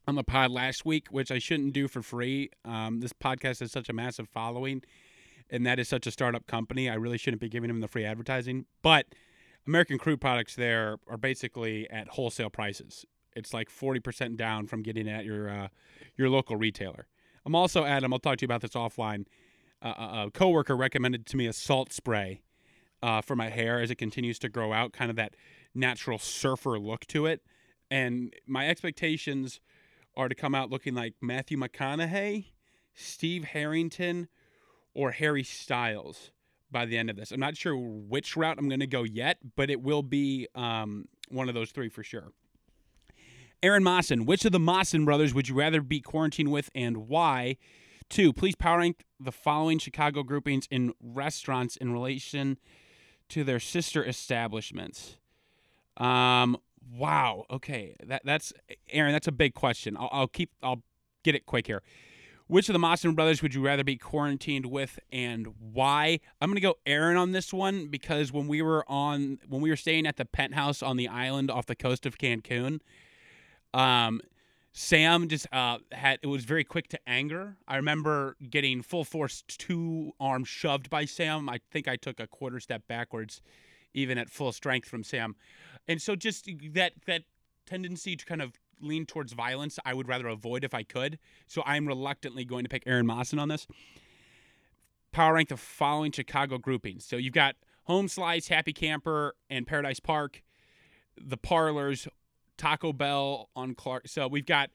on 0.07 0.15
the 0.15 0.23
pod 0.23 0.51
last 0.51 0.85
week, 0.85 1.07
which 1.09 1.31
I 1.31 1.39
shouldn't 1.39 1.73
do 1.73 1.87
for 1.87 2.01
free. 2.01 2.49
Um, 2.65 2.99
this 2.99 3.13
podcast 3.13 3.59
has 3.59 3.71
such 3.71 3.89
a 3.89 3.93
massive 3.93 4.27
following, 4.27 4.81
and 5.49 5.65
that 5.65 5.79
is 5.79 5.87
such 5.87 6.07
a 6.07 6.11
startup 6.11 6.47
company. 6.47 6.89
I 6.89 6.95
really 6.95 7.17
shouldn't 7.17 7.41
be 7.41 7.49
giving 7.49 7.69
him 7.69 7.81
the 7.81 7.87
free 7.87 8.05
advertising. 8.05 8.65
But 8.81 9.05
American 9.67 9.97
Crew 9.97 10.17
products 10.17 10.55
there 10.55 10.97
are 11.07 11.17
basically 11.17 11.89
at 11.89 12.07
wholesale 12.09 12.49
prices. 12.49 13.05
It's 13.39 13.53
like 13.53 13.69
40% 13.69 14.37
down 14.37 14.67
from 14.67 14.83
getting 14.83 15.09
at 15.09 15.25
your 15.25 15.49
uh, 15.49 15.67
your 16.17 16.29
local 16.29 16.55
retailer. 16.55 17.07
I'm 17.45 17.55
also 17.55 17.85
Adam. 17.85 18.13
I'll 18.13 18.19
talk 18.19 18.37
to 18.37 18.43
you 18.43 18.47
about 18.47 18.61
this 18.61 18.71
offline. 18.71 19.25
Uh, 19.81 20.25
a 20.27 20.31
coworker 20.31 20.75
recommended 20.75 21.25
to 21.27 21.37
me 21.37 21.47
a 21.47 21.53
salt 21.53 21.93
spray 21.93 22.41
uh, 23.01 23.21
for 23.21 23.35
my 23.35 23.49
hair 23.49 23.79
as 23.81 23.89
it 23.89 23.95
continues 23.95 24.37
to 24.39 24.49
grow 24.49 24.73
out, 24.73 24.91
kind 24.93 25.09
of 25.09 25.15
that 25.15 25.35
natural 25.73 26.19
surfer 26.19 26.77
look 26.77 27.07
to 27.07 27.25
it. 27.25 27.41
And 27.89 28.33
my 28.45 28.67
expectations 28.67 29.59
are 30.15 30.29
to 30.29 30.35
come 30.35 30.53
out 30.53 30.69
looking 30.69 30.93
like 30.93 31.13
Matthew 31.21 31.57
McConaughey, 31.57 32.47
Steve 32.93 33.45
Harrington, 33.45 34.27
or 34.93 35.11
Harry 35.11 35.43
Styles 35.43 36.31
by 36.71 36.85
the 36.85 36.97
end 36.97 37.09
of 37.09 37.15
this. 37.15 37.31
I'm 37.31 37.39
not 37.39 37.57
sure 37.57 37.75
which 37.75 38.35
route 38.35 38.57
I'm 38.59 38.67
going 38.67 38.79
to 38.81 38.87
go 38.87 39.03
yet, 39.03 39.37
but 39.55 39.69
it 39.69 39.81
will 39.81 40.03
be 40.03 40.47
um, 40.55 41.05
one 41.29 41.47
of 41.47 41.55
those 41.55 41.71
three 41.71 41.89
for 41.89 42.03
sure. 42.03 42.31
Aaron 43.61 43.83
Mawson, 43.83 44.25
which 44.25 44.45
of 44.45 44.51
the 44.51 44.59
Mawson 44.59 45.05
brothers 45.05 45.33
would 45.33 45.49
you 45.49 45.55
rather 45.55 45.81
be 45.81 45.99
quarantined 45.99 46.51
with 46.51 46.69
and 46.73 47.07
why? 47.07 47.57
Two, 48.09 48.33
please 48.33 48.55
power 48.55 48.79
rank 48.79 49.05
the 49.19 49.31
following 49.31 49.77
Chicago 49.79 50.23
groupings 50.23 50.67
in 50.71 50.93
restaurants 51.01 51.75
in 51.75 51.91
relation 51.91 52.57
to 53.29 53.43
their 53.43 53.59
sister 53.59 54.03
establishments. 54.03 55.17
Um, 55.97 56.57
wow. 56.91 57.45
Okay, 57.51 57.95
that 58.05 58.21
that's 58.25 58.53
Aaron. 58.89 59.11
That's 59.11 59.27
a 59.27 59.31
big 59.31 59.53
question. 59.53 59.95
I'll, 59.97 60.09
I'll 60.11 60.27
keep. 60.27 60.51
I'll 60.63 60.81
get 61.23 61.35
it 61.35 61.45
quick 61.45 61.67
here. 61.67 61.83
Which 62.47 62.67
of 62.67 62.73
the 62.73 62.79
Mawson 62.79 63.13
brothers 63.13 63.43
would 63.43 63.53
you 63.53 63.63
rather 63.63 63.83
be 63.83 63.95
quarantined 63.95 64.65
with, 64.65 64.97
and 65.11 65.49
why? 65.59 66.19
I'm 66.41 66.49
gonna 66.49 66.61
go 66.61 66.77
Aaron 66.87 67.15
on 67.15 67.31
this 67.31 67.53
one 67.53 67.87
because 67.87 68.33
when 68.33 68.47
we 68.47 68.63
were 68.63 68.83
on 68.89 69.37
when 69.47 69.61
we 69.61 69.69
were 69.69 69.75
staying 69.75 70.07
at 70.07 70.17
the 70.17 70.25
penthouse 70.25 70.81
on 70.81 70.97
the 70.97 71.07
island 71.07 71.51
off 71.51 71.67
the 71.67 71.75
coast 71.75 72.07
of 72.07 72.17
Cancun, 72.17 72.79
um, 73.73 74.21
Sam 74.71 75.27
just 75.27 75.47
uh, 75.51 75.79
had 75.91 76.19
it 76.21 76.27
was 76.27 76.45
very 76.45 76.63
quick 76.63 76.87
to 76.89 76.99
anger. 77.07 77.57
I 77.67 77.75
remember 77.77 78.35
getting 78.49 78.81
full 78.81 79.03
force 79.03 79.43
two 79.47 80.13
arms 80.19 80.47
shoved 80.47 80.89
by 80.89 81.05
Sam. 81.05 81.49
I 81.49 81.59
think 81.71 81.87
I 81.87 81.95
took 81.95 82.19
a 82.19 82.27
quarter 82.27 82.59
step 82.59 82.87
backwards, 82.87 83.41
even 83.93 84.17
at 84.17 84.29
full 84.29 84.51
strength 84.51 84.87
from 84.87 85.03
Sam, 85.03 85.35
and 85.87 86.01
so 86.01 86.15
just 86.15 86.49
that 86.73 86.93
that 87.05 87.23
tendency 87.65 88.15
to 88.15 88.25
kind 88.25 88.41
of 88.41 88.53
lean 88.81 89.05
towards 89.05 89.33
violence, 89.33 89.77
I 89.85 89.93
would 89.93 90.07
rather 90.07 90.27
avoid 90.27 90.63
if 90.63 90.73
I 90.73 90.83
could. 90.83 91.19
So 91.47 91.61
I'm 91.65 91.87
reluctantly 91.87 92.45
going 92.45 92.63
to 92.63 92.69
pick 92.69 92.83
Aaron 92.85 93.05
Mawson 93.05 93.39
on 93.39 93.49
this. 93.49 93.67
Power 95.11 95.33
rank 95.33 95.49
the 95.49 95.57
following 95.57 96.11
Chicago 96.11 96.57
groupings. 96.57 97.05
So 97.05 97.17
you've 97.17 97.33
got 97.33 97.55
Home 97.85 98.07
Slice, 98.07 98.47
Happy 98.47 98.73
Camper, 98.73 99.35
and 99.49 99.65
Paradise 99.65 99.99
Park. 99.99 100.43
The 101.17 101.37
parlors, 101.37 102.07
Taco 102.59 102.93
Bell 102.93 103.49
on 103.55 103.73
Clark. 103.73 104.07
So 104.07 104.27
we've 104.27 104.45
got 104.45 104.69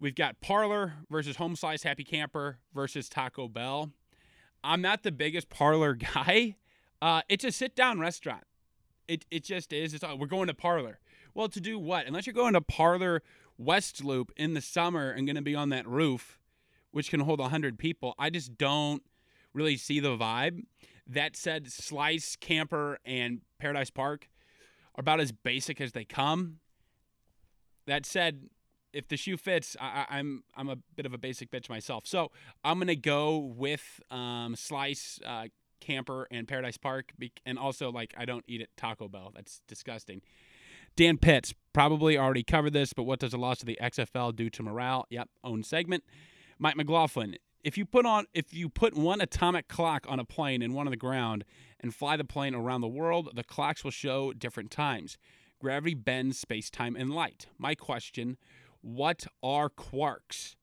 we've 0.00 0.14
got 0.14 0.40
Parlor 0.40 0.94
versus 1.08 1.36
Home 1.36 1.56
Slice 1.56 1.84
Happy 1.84 2.04
Camper 2.04 2.58
versus 2.74 3.08
Taco 3.08 3.48
Bell. 3.48 3.90
I'm 4.62 4.82
not 4.82 5.02
the 5.02 5.12
biggest 5.12 5.48
Parlor 5.48 5.94
guy. 6.14 6.56
Uh, 7.00 7.22
it's 7.28 7.44
a 7.44 7.52
sit 7.52 7.74
down 7.74 8.00
restaurant. 8.00 8.44
It 9.08 9.24
it 9.30 9.44
just 9.44 9.72
is. 9.72 9.94
It's 9.94 10.04
we're 10.18 10.26
going 10.26 10.48
to 10.48 10.54
Parlor. 10.54 10.98
Well, 11.34 11.48
to 11.48 11.60
do 11.60 11.78
what? 11.78 12.06
Unless 12.06 12.26
you're 12.26 12.34
going 12.34 12.54
to 12.54 12.60
Parlor 12.60 13.22
West 13.56 14.04
Loop 14.04 14.32
in 14.36 14.54
the 14.54 14.60
summer 14.60 15.10
and 15.10 15.26
going 15.26 15.36
to 15.36 15.42
be 15.42 15.54
on 15.54 15.68
that 15.70 15.86
roof, 15.86 16.38
which 16.90 17.10
can 17.10 17.20
hold 17.20 17.40
hundred 17.40 17.78
people. 17.78 18.14
I 18.18 18.30
just 18.30 18.58
don't 18.58 19.02
really 19.52 19.76
see 19.76 20.00
the 20.00 20.16
vibe. 20.16 20.64
That 21.06 21.36
said, 21.36 21.70
Slice 21.70 22.34
Camper 22.34 22.98
and 23.04 23.42
Paradise 23.58 23.90
Park 23.90 24.28
are 24.96 25.00
about 25.00 25.20
as 25.20 25.32
basic 25.32 25.80
as 25.80 25.92
they 25.92 26.04
come. 26.04 26.60
That 27.86 28.06
said, 28.06 28.48
if 28.92 29.08
the 29.08 29.16
shoe 29.16 29.36
fits, 29.36 29.76
I, 29.80 30.06
am 30.10 30.44
I'm, 30.56 30.68
I'm 30.68 30.68
a 30.70 30.76
bit 30.96 31.04
of 31.04 31.12
a 31.12 31.18
basic 31.18 31.50
bitch 31.50 31.68
myself. 31.68 32.06
So 32.06 32.30
I'm 32.62 32.78
gonna 32.78 32.94
go 32.94 33.36
with 33.36 34.00
um, 34.10 34.54
Slice, 34.56 35.20
uh, 35.26 35.48
Camper, 35.80 36.26
and 36.30 36.48
Paradise 36.48 36.76
Park, 36.76 37.12
and 37.44 37.58
also 37.58 37.90
like 37.90 38.14
I 38.16 38.24
don't 38.24 38.44
eat 38.46 38.60
at 38.60 38.68
Taco 38.76 39.08
Bell. 39.08 39.32
That's 39.34 39.60
disgusting. 39.66 40.22
Dan 40.96 41.18
Pitts 41.18 41.52
probably 41.72 42.16
already 42.16 42.44
covered 42.44 42.72
this, 42.72 42.92
but 42.92 43.02
what 43.02 43.18
does 43.18 43.32
the 43.32 43.38
loss 43.38 43.60
of 43.60 43.66
the 43.66 43.78
XFL 43.82 44.34
do 44.34 44.48
to 44.50 44.62
morale? 44.62 45.06
Yep, 45.10 45.28
own 45.42 45.64
segment. 45.64 46.04
Mike 46.58 46.76
McLaughlin. 46.76 47.36
If 47.64 47.76
you 47.78 47.84
put 47.84 48.06
on 48.06 48.26
if 48.32 48.52
you 48.54 48.68
put 48.68 48.94
one 48.94 49.20
atomic 49.20 49.68
clock 49.68 50.06
on 50.08 50.20
a 50.20 50.24
plane 50.24 50.62
and 50.62 50.74
one 50.74 50.86
on 50.86 50.90
the 50.90 50.96
ground 50.96 51.44
and 51.80 51.94
fly 51.94 52.16
the 52.16 52.24
plane 52.24 52.54
around 52.54 52.82
the 52.82 52.88
world, 52.88 53.30
the 53.34 53.42
clocks 53.42 53.82
will 53.82 53.90
show 53.90 54.32
different 54.32 54.70
times. 54.70 55.18
Gravity 55.64 55.94
bends 55.94 56.38
space, 56.38 56.68
time, 56.68 56.94
and 56.94 57.10
light. 57.10 57.46
My 57.56 57.74
question 57.74 58.36
What 58.82 59.26
are 59.42 59.70
quarks? 59.70 60.56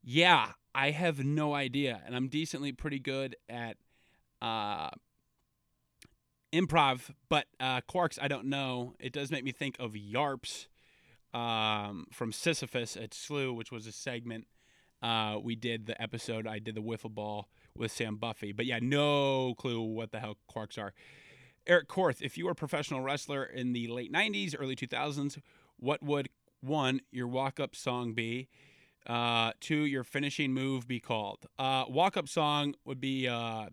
Yeah, 0.00 0.52
I 0.72 0.92
have 0.92 1.24
no 1.24 1.54
idea. 1.54 2.00
And 2.06 2.14
I'm 2.14 2.28
decently 2.28 2.70
pretty 2.70 3.00
good 3.00 3.34
at 3.48 3.78
uh, 4.40 4.90
improv, 6.52 7.10
but 7.28 7.46
uh, 7.58 7.80
quarks, 7.80 8.16
I 8.22 8.28
don't 8.28 8.44
know. 8.44 8.94
It 9.00 9.12
does 9.12 9.32
make 9.32 9.42
me 9.42 9.50
think 9.50 9.74
of 9.80 9.94
YARPs 9.94 10.68
um, 11.34 12.06
from 12.12 12.30
Sisyphus 12.30 12.96
at 12.96 13.10
SLU, 13.10 13.56
which 13.56 13.72
was 13.72 13.88
a 13.88 13.92
segment. 13.92 14.46
Uh, 15.02 15.38
we 15.42 15.56
did 15.56 15.86
the 15.86 16.00
episode, 16.00 16.46
I 16.46 16.60
did 16.60 16.76
the 16.76 16.80
wiffle 16.80 17.12
ball 17.12 17.48
with 17.76 17.90
Sam 17.90 18.14
Buffy. 18.14 18.52
But 18.52 18.66
yeah, 18.66 18.78
no 18.80 19.54
clue 19.54 19.80
what 19.80 20.12
the 20.12 20.20
hell 20.20 20.36
quarks 20.48 20.78
are. 20.78 20.94
Eric 21.68 21.86
Korth, 21.86 22.22
if 22.22 22.38
you 22.38 22.46
were 22.46 22.52
a 22.52 22.56
professional 22.56 23.02
wrestler 23.02 23.44
in 23.44 23.74
the 23.74 23.88
late 23.88 24.10
90s, 24.10 24.54
early 24.58 24.74
2000s, 24.74 25.38
what 25.78 26.02
would 26.02 26.30
one, 26.62 27.00
your 27.12 27.28
walk 27.28 27.60
up 27.60 27.76
song 27.76 28.14
be? 28.14 28.48
Uh, 29.06 29.52
two, 29.60 29.84
your 29.84 30.02
finishing 30.02 30.52
move 30.52 30.88
be 30.88 30.98
called? 30.98 31.46
Uh, 31.58 31.84
walk 31.88 32.16
up 32.16 32.26
song 32.26 32.74
would 32.86 33.00
be 33.00 33.28
uh, 33.28 33.66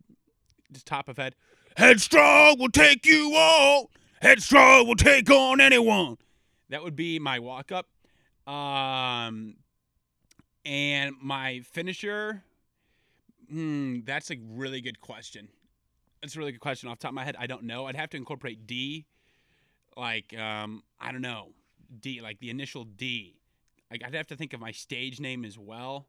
just 0.72 0.86
top 0.86 1.08
of 1.08 1.18
head. 1.18 1.36
Headstrong 1.78 2.60
will 2.60 2.70
take 2.70 3.06
you 3.06 3.34
all. 3.36 3.90
Headstrong 4.22 4.88
will 4.88 4.96
take 4.96 5.30
on 5.30 5.62
anyone. 5.62 6.18
That 6.70 6.84
would 6.84 6.96
be 6.96 7.18
my 7.20 7.40
walk 7.40 7.72
up. 7.72 7.88
Um, 8.52 9.56
and 10.66 11.16
my 11.22 11.62
finisher, 11.62 12.44
hmm, 13.50 14.00
that's 14.04 14.32
a 14.32 14.38
really 14.52 14.82
good 14.82 15.00
question. 15.00 15.48
That's 16.26 16.36
a 16.36 16.40
really 16.40 16.54
good 16.54 16.60
question. 16.60 16.90
Off 16.90 16.98
top 16.98 17.10
of 17.10 17.14
my 17.14 17.24
head, 17.24 17.36
I 17.38 17.46
don't 17.46 17.66
know. 17.66 17.86
I'd 17.86 17.96
have 17.96 18.10
to 18.10 18.18
incorporate 18.18 18.66
D, 18.66 19.06
like 19.96 20.36
um, 20.36 20.82
I 21.00 21.12
don't 21.12 21.22
know, 21.22 21.50
D, 22.00 22.20
like 22.20 22.40
the 22.40 22.50
initial 22.50 22.84
D. 22.84 23.36
Like 23.92 24.02
I'd 24.04 24.16
have 24.16 24.26
to 24.30 24.36
think 24.36 24.52
of 24.54 24.60
my 24.60 24.72
stage 24.72 25.20
name 25.20 25.46
as 25.46 25.60
well. 25.60 26.08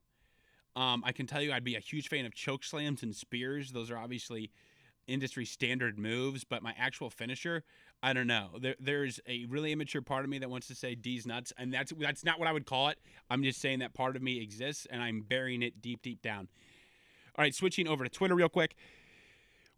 Um, 0.74 1.02
I 1.04 1.12
can 1.12 1.26
tell 1.26 1.42
you, 1.42 1.52
I'd 1.52 1.64
be 1.64 1.74
a 1.74 1.80
huge 1.80 2.08
fan 2.08 2.24
of 2.24 2.34
choke 2.34 2.64
slams 2.64 3.02
and 3.02 3.14
spears. 3.14 3.72
Those 3.72 3.90
are 3.90 3.98
obviously 3.98 4.50
industry 5.06 5.44
standard 5.44 5.98
moves, 5.98 6.44
but 6.44 6.62
my 6.62 6.72
actual 6.78 7.10
finisher, 7.10 7.62
I 8.02 8.14
don't 8.14 8.26
know. 8.26 8.52
There, 8.58 8.76
there's 8.80 9.20
a 9.28 9.44
really 9.50 9.70
immature 9.70 10.00
part 10.00 10.24
of 10.24 10.30
me 10.30 10.38
that 10.38 10.48
wants 10.48 10.66
to 10.68 10.74
say 10.74 10.94
D's 10.94 11.26
nuts, 11.26 11.52
and 11.58 11.74
that's 11.74 11.92
that's 11.98 12.24
not 12.24 12.38
what 12.38 12.48
I 12.48 12.52
would 12.52 12.64
call 12.64 12.88
it. 12.88 12.98
I'm 13.28 13.42
just 13.42 13.60
saying 13.60 13.80
that 13.80 13.92
part 13.92 14.16
of 14.16 14.22
me 14.22 14.40
exists, 14.40 14.86
and 14.90 15.02
I'm 15.02 15.20
burying 15.20 15.60
it 15.60 15.82
deep, 15.82 16.00
deep 16.00 16.22
down. 16.22 16.48
All 17.38 17.42
right, 17.42 17.54
switching 17.54 17.86
over 17.86 18.02
to 18.02 18.08
Twitter 18.08 18.34
real 18.34 18.48
quick. 18.48 18.76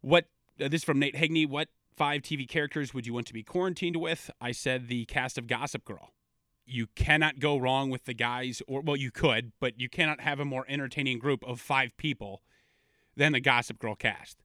What 0.01 0.27
uh, 0.61 0.69
this 0.69 0.81
is 0.81 0.85
from 0.85 0.99
Nate 0.99 1.15
Hegney. 1.15 1.49
What 1.49 1.69
five 1.97 2.23
TV 2.23 2.49
characters 2.49 2.95
would 2.95 3.07
you 3.07 3.15
want 3.15 3.27
to 3.27 3.33
be 3.33 3.43
quarantined 3.43 3.97
with? 3.97 4.31
I 4.41 4.53
said 4.53 4.89
the 4.89 5.05
cast 5.07 5.39
of 5.39 5.47
Gossip 5.47 5.85
Girl. 5.85 6.13
You 6.65 6.87
cannot 6.95 7.39
go 7.39 7.57
wrong 7.57 7.91
with 7.91 8.05
the 8.05 8.15
guys, 8.15 8.63
or 8.69 8.83
well, 8.83 8.97
you 8.97 9.11
could, 9.11 9.53
but 9.59 9.81
you 9.81 9.89
cannot 9.89 10.21
have 10.21 10.39
a 10.39 10.45
more 10.45 10.65
entertaining 10.69 11.19
group 11.19 11.43
of 11.45 11.61
five 11.61 11.97
people 11.97 12.43
than 13.17 13.33
the 13.33 13.41
Gossip 13.41 13.79
Girl 13.79 13.95
cast. 13.95 14.39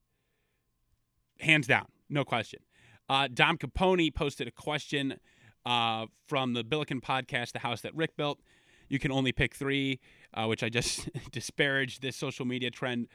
Hands 1.39 1.65
down, 1.67 1.87
no 2.09 2.23
question. 2.23 2.61
Uh, 3.09 3.27
Dom 3.31 3.57
Capone 3.57 4.13
posted 4.13 4.47
a 4.47 4.51
question 4.51 5.19
uh, 5.65 6.05
from 6.25 6.53
the 6.53 6.63
Billiken 6.63 7.01
podcast, 7.01 7.51
The 7.51 7.59
House 7.59 7.81
That 7.81 7.93
Rick 7.93 8.15
Built. 8.15 8.39
You 8.87 8.99
can 8.99 9.11
only 9.11 9.31
pick 9.31 9.53
three, 9.53 9.99
uh, 10.33 10.45
which 10.45 10.63
I 10.63 10.69
just 10.69 11.09
disparaged 11.31 12.01
this 12.01 12.15
social 12.15 12.45
media 12.45 12.71
trend 12.71 13.07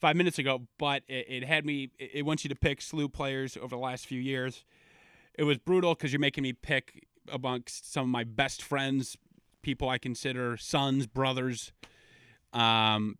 five 0.00 0.16
minutes 0.16 0.38
ago, 0.38 0.62
but 0.78 1.02
it, 1.08 1.26
it 1.28 1.44
had 1.44 1.64
me, 1.64 1.90
it, 1.98 2.24
wants 2.24 2.44
you 2.44 2.48
to 2.48 2.56
pick 2.56 2.80
SLU 2.80 3.12
players 3.12 3.56
over 3.56 3.68
the 3.68 3.78
last 3.78 4.06
few 4.06 4.20
years. 4.20 4.64
It 5.34 5.44
was 5.44 5.58
brutal 5.58 5.94
because 5.94 6.12
you're 6.12 6.20
making 6.20 6.42
me 6.42 6.52
pick 6.52 7.06
amongst 7.32 7.92
some 7.92 8.04
of 8.04 8.08
my 8.08 8.24
best 8.24 8.62
friends, 8.62 9.16
people 9.62 9.88
I 9.88 9.98
consider 9.98 10.56
sons, 10.56 11.06
brothers. 11.06 11.72
Um, 12.52 13.18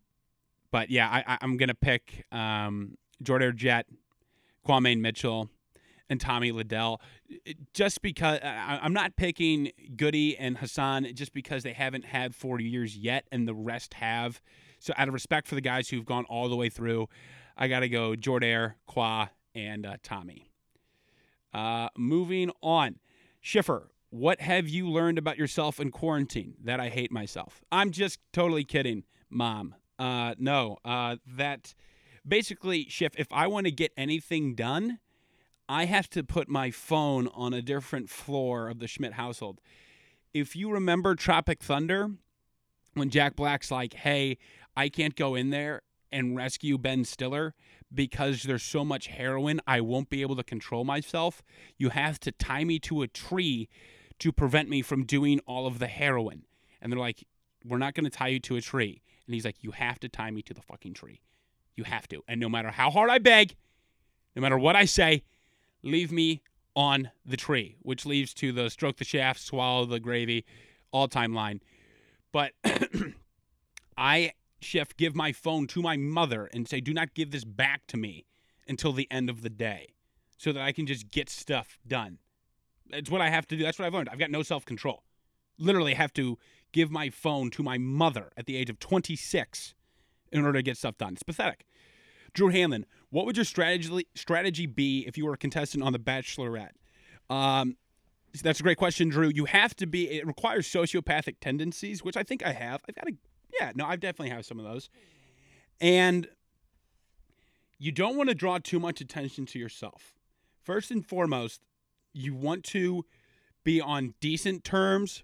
but 0.71 0.89
yeah, 0.89 1.07
I, 1.09 1.37
I'm 1.41 1.57
going 1.57 1.69
to 1.69 1.75
pick 1.75 2.25
um, 2.31 2.97
Jordair 3.23 3.55
Jett, 3.55 3.87
Kwamain 4.67 4.99
Mitchell, 4.99 5.49
and 6.09 6.19
Tommie 6.19 6.51
Liddell. 6.51 7.01
Just 7.73 8.01
because 8.01 8.39
I, 8.41 8.79
I'm 8.81 8.93
not 8.93 9.15
picking 9.15 9.71
Goody 9.95 10.37
and 10.37 10.57
Hassan 10.57 11.07
just 11.13 11.33
because 11.33 11.63
they 11.63 11.73
haven't 11.73 12.05
had 12.05 12.35
40 12.35 12.63
years 12.63 12.97
yet 12.97 13.25
and 13.31 13.47
the 13.47 13.53
rest 13.53 13.95
have. 13.95 14.41
So 14.79 14.93
out 14.97 15.07
of 15.07 15.13
respect 15.13 15.47
for 15.47 15.55
the 15.55 15.61
guys 15.61 15.89
who've 15.89 16.05
gone 16.05 16.25
all 16.25 16.49
the 16.49 16.55
way 16.55 16.69
through, 16.69 17.07
I 17.57 17.67
got 17.67 17.81
to 17.81 17.89
go 17.89 18.15
Jordair, 18.15 18.75
Qua, 18.87 19.27
and 19.53 19.85
uh, 19.85 19.97
Tommy. 20.01 20.49
Uh, 21.53 21.89
moving 21.97 22.51
on. 22.61 22.99
Schiffer, 23.41 23.89
what 24.09 24.41
have 24.41 24.67
you 24.67 24.89
learned 24.89 25.17
about 25.17 25.37
yourself 25.37 25.79
in 25.79 25.91
quarantine? 25.91 26.55
That 26.63 26.79
I 26.79 26.89
hate 26.89 27.11
myself. 27.11 27.61
I'm 27.71 27.91
just 27.91 28.19
totally 28.33 28.63
kidding, 28.63 29.03
Mom. 29.29 29.75
Uh, 29.97 30.35
no, 30.37 30.77
uh, 30.85 31.17
that 31.37 31.73
basically, 32.27 32.87
Schiff, 32.89 33.13
if 33.17 33.27
I 33.31 33.47
want 33.47 33.65
to 33.65 33.71
get 33.71 33.91
anything 33.97 34.55
done, 34.55 34.99
I 35.67 35.85
have 35.85 36.09
to 36.11 36.23
put 36.23 36.47
my 36.47 36.71
phone 36.71 37.27
on 37.33 37.53
a 37.53 37.61
different 37.61 38.09
floor 38.09 38.69
of 38.69 38.79
the 38.79 38.87
Schmidt 38.87 39.13
household. 39.13 39.59
If 40.33 40.55
you 40.55 40.71
remember 40.71 41.15
Tropic 41.15 41.61
Thunder, 41.61 42.11
when 42.93 43.09
Jack 43.09 43.35
Black's 43.35 43.71
like, 43.71 43.93
hey, 43.93 44.37
I 44.79 44.87
can't 44.87 45.17
go 45.17 45.35
in 45.35 45.49
there 45.49 45.81
and 46.09 46.37
rescue 46.37 46.77
Ben 46.77 47.03
Stiller 47.03 47.53
because 47.93 48.43
there's 48.43 48.63
so 48.63 48.85
much 48.85 49.07
heroin, 49.07 49.59
I 49.67 49.81
won't 49.81 50.09
be 50.09 50.21
able 50.21 50.37
to 50.37 50.43
control 50.43 50.85
myself. 50.85 51.43
You 51.77 51.89
have 51.89 52.17
to 52.21 52.31
tie 52.31 52.63
me 52.63 52.79
to 52.79 53.01
a 53.01 53.07
tree 53.09 53.67
to 54.19 54.31
prevent 54.31 54.69
me 54.69 54.81
from 54.81 55.03
doing 55.03 55.41
all 55.45 55.67
of 55.67 55.79
the 55.79 55.87
heroin. 55.87 56.45
And 56.81 56.93
they're 56.93 56.99
like, 56.99 57.25
we're 57.65 57.77
not 57.77 57.93
going 57.93 58.05
to 58.05 58.09
tie 58.09 58.29
you 58.29 58.39
to 58.39 58.55
a 58.55 58.61
tree. 58.61 59.01
And 59.27 59.33
he's 59.33 59.43
like, 59.43 59.57
you 59.59 59.71
have 59.71 59.99
to 59.99 60.07
tie 60.07 60.31
me 60.31 60.41
to 60.43 60.53
the 60.53 60.61
fucking 60.61 60.93
tree. 60.93 61.19
You 61.75 61.83
have 61.83 62.07
to. 62.07 62.23
And 62.25 62.39
no 62.39 62.47
matter 62.47 62.71
how 62.71 62.89
hard 62.89 63.09
I 63.09 63.17
beg, 63.17 63.57
no 64.33 64.41
matter 64.41 64.57
what 64.57 64.77
I 64.77 64.85
say, 64.85 65.23
leave 65.83 66.09
me 66.09 66.41
on 66.73 67.11
the 67.25 67.35
tree, 67.35 67.75
which 67.81 68.05
leads 68.05 68.33
to 68.35 68.53
the 68.53 68.69
stroke 68.69 68.95
the 68.95 69.03
shaft, 69.03 69.41
swallow 69.41 69.83
the 69.83 69.99
gravy, 69.99 70.45
all 70.93 71.09
time 71.09 71.33
line. 71.33 71.59
But 72.31 72.53
I, 73.97 74.31
Schiff, 74.61 74.95
give 74.97 75.15
my 75.15 75.31
phone 75.31 75.67
to 75.67 75.81
my 75.81 75.97
mother 75.97 76.49
and 76.53 76.67
say, 76.67 76.81
do 76.81 76.93
not 76.93 77.13
give 77.13 77.31
this 77.31 77.43
back 77.43 77.87
to 77.87 77.97
me 77.97 78.25
until 78.67 78.91
the 78.91 79.07
end 79.09 79.29
of 79.29 79.41
the 79.41 79.49
day 79.49 79.93
so 80.37 80.51
that 80.51 80.61
I 80.61 80.71
can 80.71 80.85
just 80.85 81.11
get 81.11 81.29
stuff 81.29 81.77
done. 81.87 82.19
It's 82.91 83.09
what 83.09 83.21
I 83.21 83.29
have 83.29 83.47
to 83.47 83.57
do. 83.57 83.63
That's 83.63 83.79
what 83.79 83.85
I've 83.85 83.93
learned. 83.93 84.09
I've 84.09 84.19
got 84.19 84.31
no 84.31 84.43
self 84.43 84.65
control. 84.65 85.03
Literally 85.57 85.93
have 85.93 86.13
to 86.13 86.37
give 86.71 86.91
my 86.91 87.09
phone 87.09 87.49
to 87.51 87.63
my 87.63 87.77
mother 87.77 88.31
at 88.37 88.45
the 88.45 88.55
age 88.55 88.69
of 88.69 88.79
26 88.79 89.73
in 90.31 90.45
order 90.45 90.59
to 90.59 90.63
get 90.63 90.77
stuff 90.77 90.97
done. 90.97 91.13
It's 91.13 91.23
pathetic. 91.23 91.65
Drew 92.33 92.49
Hanlon, 92.49 92.85
what 93.09 93.25
would 93.25 93.37
your 93.37 93.45
strategy 93.45 94.07
strategy 94.15 94.65
be 94.65 95.05
if 95.07 95.17
you 95.17 95.25
were 95.25 95.33
a 95.33 95.37
contestant 95.37 95.83
on 95.83 95.93
The 95.93 95.99
Bachelorette? 95.99 96.71
Um, 97.29 97.77
that's 98.43 98.59
a 98.59 98.63
great 98.63 98.77
question, 98.77 99.09
Drew. 99.09 99.29
You 99.33 99.45
have 99.45 99.75
to 99.77 99.87
be. 99.87 100.09
It 100.09 100.27
requires 100.27 100.67
sociopathic 100.67 101.35
tendencies, 101.41 102.03
which 102.03 102.15
I 102.15 102.23
think 102.23 102.45
I 102.45 102.53
have. 102.53 102.81
I've 102.87 102.95
got 102.95 103.07
a 103.07 103.13
yeah, 103.59 103.71
no, 103.75 103.85
I 103.85 103.95
definitely 103.95 104.29
have 104.29 104.45
some 104.45 104.59
of 104.59 104.65
those. 104.65 104.89
And 105.81 106.27
you 107.77 107.91
don't 107.91 108.17
want 108.17 108.29
to 108.29 108.35
draw 108.35 108.57
too 108.57 108.79
much 108.79 109.01
attention 109.01 109.45
to 109.47 109.59
yourself. 109.59 110.13
First 110.63 110.91
and 110.91 111.05
foremost, 111.05 111.61
you 112.13 112.33
want 112.33 112.63
to 112.65 113.05
be 113.63 113.79
on 113.79 114.13
decent 114.19 114.63
terms 114.63 115.23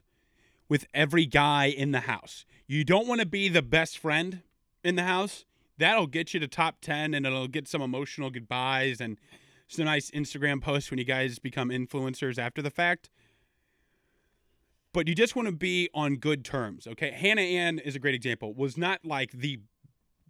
with 0.70 0.86
every 0.94 1.26
guy 1.26 1.66
in 1.66 1.92
the 1.92 2.02
house. 2.02 2.46
You 2.68 2.84
don't 2.84 3.08
want 3.08 3.20
to 3.22 3.28
be 3.28 3.50
the 3.50 3.62
best 3.62 3.98
friend 3.98 4.42
in 4.84 4.96
the 4.96 5.04
house. 5.04 5.46
That'll 5.78 6.08
get 6.08 6.34
you 6.34 6.40
to 6.40 6.48
top 6.48 6.82
10 6.82 7.14
and 7.14 7.26
it'll 7.26 7.48
get 7.48 7.68
some 7.68 7.82
emotional 7.82 8.30
goodbyes 8.30 9.02
and 9.02 9.18
some 9.68 9.86
nice 9.86 10.10
Instagram 10.12 10.62
posts 10.62 10.90
when 10.90 10.98
you 10.98 11.06
guys 11.06 11.40
become 11.40 11.70
influencers 11.70 12.38
after 12.38 12.62
the 12.62 12.70
fact. 12.70 13.10
But 14.96 15.10
you 15.10 15.14
just 15.14 15.36
want 15.36 15.50
to 15.50 15.52
be 15.52 15.90
on 15.94 16.16
good 16.16 16.46
terms, 16.46 16.88
okay? 16.88 17.12
Hannah 17.12 17.42
Ann 17.42 17.80
is 17.80 17.98
a 17.98 18.00
great 18.00 18.16
example. 18.16 18.54
Was 18.54 18.78
not 18.78 19.04
like 19.04 19.34
the 19.34 19.60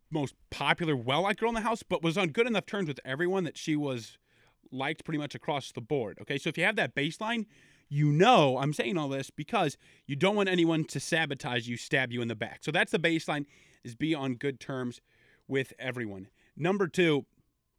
most 0.10 0.34
popular, 0.49 0.95
well 0.95 1.21
liked 1.21 1.39
girl 1.39 1.49
in 1.49 1.56
the 1.56 1.62
house, 1.62 1.84
but 1.84 2.01
was 2.01 2.17
on 2.17 2.30
good 2.30 2.47
enough 2.47 2.65
terms 2.65 2.88
with 2.88 2.99
everyone 3.06 3.43
that 3.43 3.60
she 3.60 3.75
was 3.75 4.17
liked 4.71 5.06
pretty 5.06 5.19
much 5.19 5.36
across 5.36 5.71
the 5.71 5.82
board. 5.82 6.17
Okay, 6.19 6.39
so 6.39 6.49
if 6.49 6.58
you 6.58 6.63
have 6.63 6.78
that 6.78 6.95
baseline, 6.95 7.45
you 7.89 8.12
know 8.12 8.58
I'm 8.58 8.73
saying 8.73 8.97
all 8.97 9.08
this 9.08 9.30
because 9.30 9.78
you 10.08 10.15
don't 10.15 10.36
want 10.36 10.49
anyone 10.49 10.84
to 10.86 10.99
sabotage 10.99 11.67
you, 11.67 11.78
stab 11.78 12.12
you 12.12 12.23
in 12.23 12.28
the 12.28 12.34
back. 12.34 12.63
So 12.63 12.71
that's 12.71 12.91
the 12.91 12.97
baseline 12.97 13.45
is 13.84 13.93
be 13.93 14.15
on 14.15 14.34
good 14.34 14.60
terms 14.60 14.99
with 15.47 15.73
everyone. 15.78 16.28
Number 16.58 16.88
two, 16.88 17.28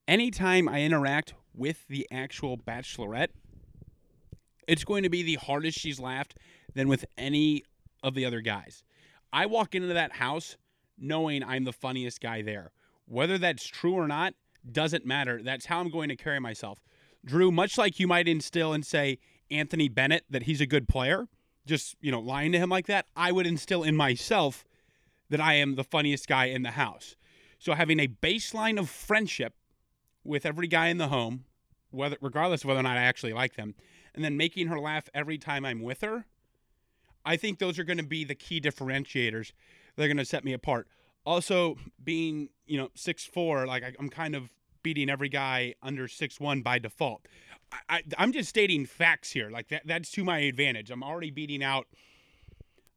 anytime 0.07 0.69
I 0.69 0.83
interact 0.83 1.35
with 1.53 1.89
the 1.89 2.07
actual 2.13 2.57
bachelorette, 2.57 3.31
it's 4.69 4.85
going 4.85 5.03
to 5.03 5.09
be 5.09 5.25
the 5.25 5.35
hardest 5.35 5.79
she's 5.79 5.99
laughed 5.99 6.37
than 6.77 6.89
with 6.89 7.07
any 7.19 7.65
of 8.03 8.15
the 8.15 8.25
other 8.25 8.41
guys. 8.41 8.85
I 9.33 9.47
walk 9.47 9.75
into 9.75 9.89
that 9.89 10.13
house 10.13 10.57
knowing 10.99 11.43
I'm 11.43 11.65
the 11.65 11.73
funniest 11.73 12.21
guy 12.21 12.43
there. 12.43 12.71
Whether 13.07 13.39
that's 13.39 13.67
true 13.67 13.95
or 13.95 14.07
not 14.07 14.35
doesn't 14.71 15.07
matter. 15.07 15.43
That's 15.43 15.67
how 15.67 15.81
I'm 15.81 15.91
going 15.91 16.09
to 16.11 16.17
carry 16.17 16.39
myself. 16.39 16.81
Drew, 17.25 17.51
much 17.51 17.79
like 17.79 17.99
you 17.99 18.07
might 18.07 18.29
instill 18.29 18.73
and 18.73 18.85
say 18.85 19.19
Anthony 19.51 19.89
Bennett 19.89 20.25
that 20.31 20.45
he's 20.45 20.61
a 20.61 20.67
good 20.67 20.89
player, 20.89 21.29
just, 21.67 21.97
you 22.01 22.13
know, 22.13 22.21
lying 22.21 22.53
to 22.53 22.59
him 22.59 22.69
like 22.69 22.87
that, 22.87 23.07
I 23.17 23.33
would 23.33 23.47
instill 23.47 23.83
in 23.83 23.97
myself 23.97 24.65
that 25.31 25.41
I 25.41 25.55
am 25.55 25.75
the 25.75 25.85
funniest 25.85 26.29
guy 26.29 26.47
in 26.47 26.63
the 26.63 26.73
house. 26.73 27.17
So 27.59 27.75
having 27.75 27.99
a 28.01 28.07
baseline 28.07 28.79
of 28.79 28.89
friendship 28.89 29.55
with 30.25 30.45
every 30.45 30.69
guy 30.69 30.89
in 30.89 30.99
the 30.99 31.09
home, 31.09 31.45
whether 31.91 32.17
regardless 32.21 32.63
of 32.63 32.69
whether 32.69 32.81
or 32.81 32.85
not 32.85 32.97
I 32.97 33.03
actually 33.03 33.33
like 33.33 33.57
them, 33.57 33.75
and 34.15 34.25
then 34.25 34.37
making 34.37 34.69
her 34.69 34.79
laugh 34.79 35.09
every 35.15 35.39
time 35.39 35.65
I'm 35.65 35.83
with 35.83 36.03
her, 36.03 36.27
I 37.27 37.37
think 37.37 37.59
those 37.59 37.79
are 37.79 37.85
going 37.85 37.99
to 37.99 38.05
be 38.05 38.25
the 38.25 38.37
key 38.37 38.61
differentiators. 38.61 39.53
They're 39.97 40.09
going 40.09 40.17
to 40.17 40.25
set 40.25 40.45
me 40.45 40.53
apart. 40.53 40.89
Also, 41.27 41.77
being 42.03 42.51
you 42.67 42.79
know 42.79 42.89
six 42.95 43.25
four, 43.25 43.67
like 43.67 43.83
I, 43.83 43.93
I'm 43.99 44.09
kind 44.09 44.37
of 44.37 44.49
beating 44.83 45.11
every 45.11 45.29
guy 45.29 45.75
under 45.83 46.07
six 46.07 46.39
one 46.39 46.63
by 46.63 46.79
default. 46.79 47.27
I, 47.89 48.03
am 48.17 48.33
just 48.33 48.49
stating 48.49 48.87
facts 48.87 49.33
here. 49.33 49.51
Like 49.51 49.69
that, 49.69 49.83
that's 49.85 50.11
to 50.13 50.25
my 50.25 50.39
advantage. 50.39 50.91
I'm 50.91 51.03
already 51.03 51.33
beating 51.33 51.65
out. 51.65 51.89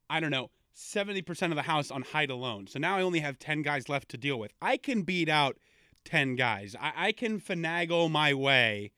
I 0.09 0.19
don't 0.19 0.29
know. 0.29 0.51
70% 0.75 1.49
of 1.49 1.55
the 1.55 1.63
house 1.63 1.91
on 1.91 2.03
height 2.03 2.29
alone. 2.29 2.67
So 2.67 2.79
now 2.79 2.95
I 2.95 3.01
only 3.01 3.19
have 3.19 3.37
10 3.39 3.63
guys 3.63 3.89
left 3.89 4.09
to 4.09 4.17
deal 4.17 4.39
with. 4.39 4.53
I 4.61 4.77
can 4.77 5.01
beat 5.01 5.27
out 5.27 5.57
10 6.05 6.35
guys. 6.35 6.75
I, 6.79 7.07
I 7.07 7.11
can 7.11 7.41
finagle 7.41 8.09
my 8.09 8.33
way 8.33 8.91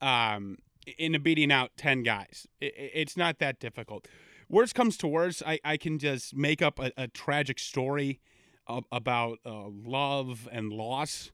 um, 0.00 0.58
into 0.98 1.18
beating 1.18 1.50
out 1.50 1.72
10 1.76 2.02
guys. 2.02 2.46
It, 2.60 2.74
it's 2.76 3.16
not 3.16 3.38
that 3.38 3.58
difficult. 3.58 4.06
Worst 4.50 4.74
comes 4.74 4.96
to 4.96 5.06
worst, 5.06 5.44
I, 5.46 5.60
I 5.64 5.76
can 5.76 6.00
just 6.00 6.34
make 6.34 6.60
up 6.60 6.80
a, 6.80 6.90
a 6.96 7.06
tragic 7.06 7.60
story 7.60 8.18
of, 8.66 8.84
about 8.90 9.38
uh, 9.46 9.68
love 9.68 10.48
and 10.50 10.72
loss 10.72 11.30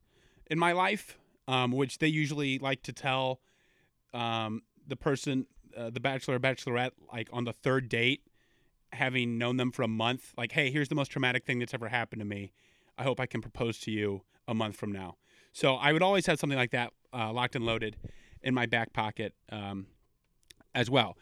in 0.51 0.59
my 0.59 0.73
life, 0.73 1.19
um, 1.49 1.73
which 1.73 1.97
they 1.97 2.09
usually 2.09 2.59
like 2.59 2.83
to 2.83 2.93
tell 2.93 3.41
um, 4.13 4.61
the 4.87 4.97
person, 4.97 5.47
uh, 5.75 5.89
the 5.89 5.99
bachelor 5.99 6.35
or 6.35 6.39
bachelorette, 6.39 6.91
like 7.11 7.31
on 7.33 7.45
the 7.45 7.55
third 7.55 7.89
date 7.89 8.21
having 8.93 9.39
known 9.39 9.57
them 9.57 9.73
for 9.73 9.83
a 9.83 9.89
month, 9.89 10.35
like, 10.37 10.53
hey, 10.53 10.71
here's 10.71 10.91
the 10.91 10.95
most 10.95 11.09
traumatic 11.09 11.47
thing 11.47 11.59
that's 11.59 11.73
ever 11.73 11.89
happened 11.89 12.21
to 12.21 12.27
me. 12.27 12.53
I 12.99 13.03
hope 13.03 13.19
I 13.19 13.27
can 13.27 13.41
propose 13.41 13.79
to 13.81 13.91
you 13.91 14.23
a 14.47 14.53
month 14.53 14.77
from 14.77 14.93
now. 14.93 15.17
So 15.55 15.77
I 15.77 15.95
would 15.95 16.03
always 16.03 16.27
have 16.27 16.39
something 16.39 16.59
like 16.59 16.71
that 16.73 16.93
uh, 17.15 17.33
locked 17.33 17.57
and 17.57 17.65
loaded 17.65 17.97
in 18.43 18.53
my 18.53 18.67
back 18.67 18.93
pocket 18.93 19.33
um, 19.51 19.87
as 20.75 20.91
well. 20.91 21.17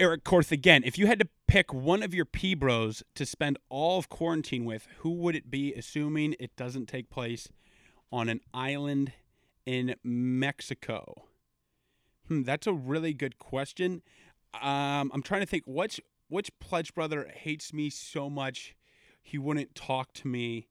Eric 0.00 0.24
Korth 0.24 0.50
again. 0.50 0.82
If 0.82 0.96
you 0.96 1.06
had 1.06 1.18
to 1.18 1.28
pick 1.46 1.74
one 1.74 2.02
of 2.02 2.14
your 2.14 2.24
P 2.24 2.54
bros 2.54 3.02
to 3.14 3.26
spend 3.26 3.58
all 3.68 3.98
of 3.98 4.08
quarantine 4.08 4.64
with, 4.64 4.88
who 5.00 5.10
would 5.10 5.36
it 5.36 5.50
be? 5.50 5.74
Assuming 5.74 6.34
it 6.40 6.56
doesn't 6.56 6.86
take 6.86 7.10
place 7.10 7.50
on 8.10 8.30
an 8.30 8.40
island 8.54 9.12
in 9.66 9.94
Mexico. 10.02 11.24
Hmm, 12.28 12.44
that's 12.44 12.66
a 12.66 12.72
really 12.72 13.12
good 13.12 13.38
question. 13.38 14.00
Um, 14.54 15.10
I'm 15.12 15.22
trying 15.22 15.42
to 15.42 15.46
think 15.46 15.64
which 15.66 16.00
which 16.28 16.50
pledge 16.60 16.94
brother 16.94 17.30
hates 17.34 17.74
me 17.74 17.90
so 17.90 18.30
much 18.30 18.74
he 19.22 19.36
wouldn't 19.36 19.74
talk 19.74 20.14
to 20.14 20.28
me 20.28 20.68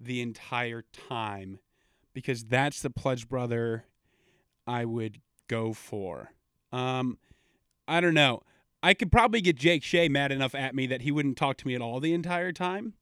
the 0.00 0.20
entire 0.20 0.82
time 0.92 1.60
because 2.14 2.44
that's 2.44 2.82
the 2.82 2.90
pledge 2.90 3.28
brother 3.28 3.84
I 4.66 4.86
would 4.86 5.20
go 5.46 5.72
for. 5.72 6.32
Um, 6.72 7.18
I 7.86 8.00
don't 8.00 8.14
know. 8.14 8.42
I 8.82 8.94
could 8.94 9.12
probably 9.12 9.40
get 9.40 9.56
Jake 9.56 9.84
Shea 9.84 10.08
mad 10.08 10.32
enough 10.32 10.54
at 10.54 10.74
me 10.74 10.86
that 10.88 11.02
he 11.02 11.12
wouldn't 11.12 11.36
talk 11.36 11.56
to 11.58 11.66
me 11.66 11.74
at 11.74 11.80
all 11.80 12.00
the 12.00 12.12
entire 12.12 12.52
time. 12.52 12.94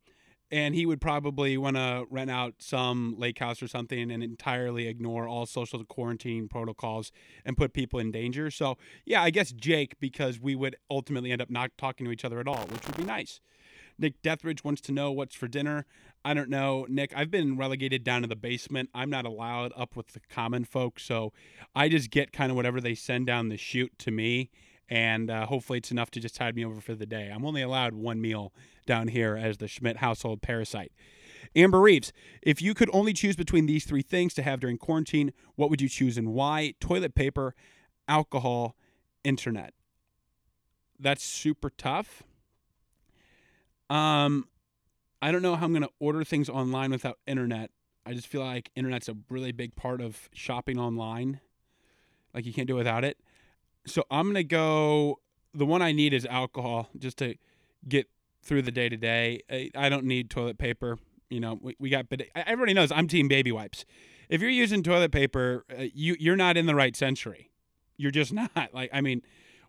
And 0.52 0.74
he 0.74 0.84
would 0.84 1.00
probably 1.00 1.56
want 1.56 1.76
to 1.76 2.06
rent 2.10 2.28
out 2.28 2.54
some 2.58 3.14
lake 3.16 3.38
house 3.38 3.62
or 3.62 3.68
something 3.68 4.10
and 4.10 4.20
entirely 4.20 4.88
ignore 4.88 5.28
all 5.28 5.46
social 5.46 5.84
quarantine 5.84 6.48
protocols 6.48 7.12
and 7.44 7.56
put 7.56 7.72
people 7.72 8.00
in 8.00 8.10
danger. 8.10 8.50
So, 8.50 8.76
yeah, 9.04 9.22
I 9.22 9.30
guess 9.30 9.52
Jake, 9.52 10.00
because 10.00 10.40
we 10.40 10.56
would 10.56 10.74
ultimately 10.90 11.30
end 11.30 11.40
up 11.40 11.50
not 11.50 11.70
talking 11.78 12.04
to 12.06 12.10
each 12.10 12.24
other 12.24 12.40
at 12.40 12.48
all, 12.48 12.66
which 12.66 12.84
would 12.84 12.96
be 12.96 13.04
nice. 13.04 13.40
Nick 13.96 14.20
Deathridge 14.22 14.64
wants 14.64 14.80
to 14.82 14.92
know 14.92 15.12
what's 15.12 15.36
for 15.36 15.46
dinner. 15.46 15.86
I 16.24 16.34
don't 16.34 16.50
know, 16.50 16.84
Nick. 16.88 17.12
I've 17.14 17.30
been 17.30 17.56
relegated 17.56 18.02
down 18.02 18.22
to 18.22 18.28
the 18.28 18.34
basement. 18.34 18.90
I'm 18.92 19.10
not 19.10 19.26
allowed 19.26 19.72
up 19.76 19.94
with 19.94 20.08
the 20.08 20.20
common 20.28 20.64
folks, 20.64 21.04
so 21.04 21.32
I 21.76 21.88
just 21.88 22.10
get 22.10 22.32
kind 22.32 22.50
of 22.50 22.56
whatever 22.56 22.80
they 22.80 22.94
send 22.94 23.26
down 23.26 23.50
the 23.50 23.56
chute 23.56 23.92
to 24.00 24.10
me, 24.10 24.50
and 24.90 25.30
uh, 25.30 25.46
hopefully 25.46 25.78
it's 25.78 25.92
enough 25.92 26.10
to 26.10 26.20
just 26.20 26.34
tide 26.34 26.56
me 26.56 26.64
over 26.64 26.80
for 26.80 26.94
the 26.94 27.06
day. 27.06 27.30
I'm 27.32 27.46
only 27.46 27.62
allowed 27.62 27.94
one 27.94 28.20
meal 28.20 28.52
down 28.86 29.08
here 29.08 29.36
as 29.36 29.58
the 29.58 29.68
Schmidt 29.68 29.98
household 29.98 30.42
parasite. 30.42 30.92
Amber 31.54 31.80
Reeves, 31.80 32.12
if 32.42 32.60
you 32.60 32.74
could 32.74 32.90
only 32.92 33.12
choose 33.12 33.36
between 33.36 33.66
these 33.66 33.84
three 33.84 34.02
things 34.02 34.34
to 34.34 34.42
have 34.42 34.60
during 34.60 34.76
quarantine, 34.76 35.32
what 35.54 35.70
would 35.70 35.80
you 35.80 35.88
choose 35.88 36.18
and 36.18 36.34
why? 36.34 36.74
Toilet 36.80 37.14
paper, 37.14 37.54
alcohol, 38.08 38.76
internet. 39.22 39.72
That's 40.98 41.22
super 41.22 41.70
tough. 41.70 42.24
Um, 43.88 44.48
I 45.22 45.32
don't 45.32 45.42
know 45.42 45.56
how 45.56 45.66
I'm 45.66 45.72
going 45.72 45.82
to 45.82 45.90
order 46.00 46.24
things 46.24 46.48
online 46.48 46.90
without 46.90 47.18
internet. 47.26 47.70
I 48.04 48.12
just 48.12 48.26
feel 48.26 48.42
like 48.42 48.70
internet's 48.74 49.08
a 49.08 49.16
really 49.28 49.52
big 49.52 49.76
part 49.76 50.00
of 50.00 50.28
shopping 50.32 50.78
online. 50.78 51.40
Like 52.34 52.44
you 52.44 52.52
can't 52.52 52.68
do 52.68 52.74
without 52.74 53.04
it. 53.04 53.18
So 53.86 54.04
I'm 54.10 54.34
to 54.34 54.44
go 54.44 55.20
the 55.54 55.66
one 55.66 55.82
I 55.82 55.92
need 55.92 56.12
is 56.12 56.26
alcohol 56.26 56.88
just 56.98 57.18
to 57.18 57.34
get 57.88 58.08
through 58.42 58.62
the 58.62 58.70
day 58.70 58.88
to 58.88 58.96
day. 58.96 59.40
I 59.74 59.88
don't 59.88 60.04
need 60.04 60.30
toilet 60.30 60.58
paper. 60.58 60.98
You 61.28 61.40
know, 61.40 61.58
we, 61.60 61.76
we 61.78 61.90
got 61.90 62.08
but 62.08 62.22
everybody 62.34 62.74
knows 62.74 62.92
I'm 62.92 63.08
team 63.08 63.28
baby 63.28 63.52
wipes. 63.52 63.84
If 64.28 64.40
you're 64.40 64.50
using 64.50 64.82
toilet 64.82 65.12
paper, 65.12 65.64
uh, 65.70 65.84
you 65.94 66.16
you're 66.18 66.36
not 66.36 66.56
in 66.56 66.66
the 66.66 66.74
right 66.74 66.94
century. 66.94 67.50
You're 67.96 68.10
just 68.10 68.32
not. 68.34 68.50
Like 68.72 68.90
I 68.92 69.00
mean, 69.00 69.22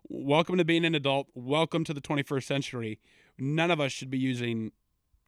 welcome 0.08 0.58
to 0.58 0.64
being 0.64 0.84
an 0.84 0.94
adult. 0.94 1.28
Welcome 1.34 1.84
to 1.84 1.94
the 1.94 2.00
21st 2.00 2.44
century. 2.44 3.00
None 3.38 3.70
of 3.70 3.80
us 3.80 3.92
should 3.92 4.10
be 4.10 4.18
using 4.18 4.72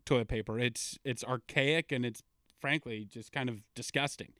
toilet 0.05 0.29
paper. 0.29 0.59
It's 0.59 0.99
it's 1.05 1.25
archaic 1.25 1.91
and 1.91 2.05
it's 2.05 2.23
frankly 2.61 3.07
just 3.11 3.33
kind 3.33 3.49
of 3.49 3.61
disgusting. 3.75 4.33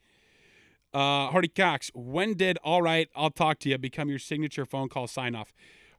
Uh, 0.95 1.29
Hardy 1.31 1.49
Cox, 1.49 1.91
when 1.95 2.35
did 2.35 2.57
"All 2.63 2.81
right, 2.81 3.09
I'll 3.17 3.31
talk 3.31 3.59
to 3.61 3.69
you" 3.69 3.77
become 3.79 4.09
your 4.09 4.21
signature 4.21 4.65
phone 4.65 4.89
call 4.89 5.09
sign 5.09 5.35
off? 5.35 5.53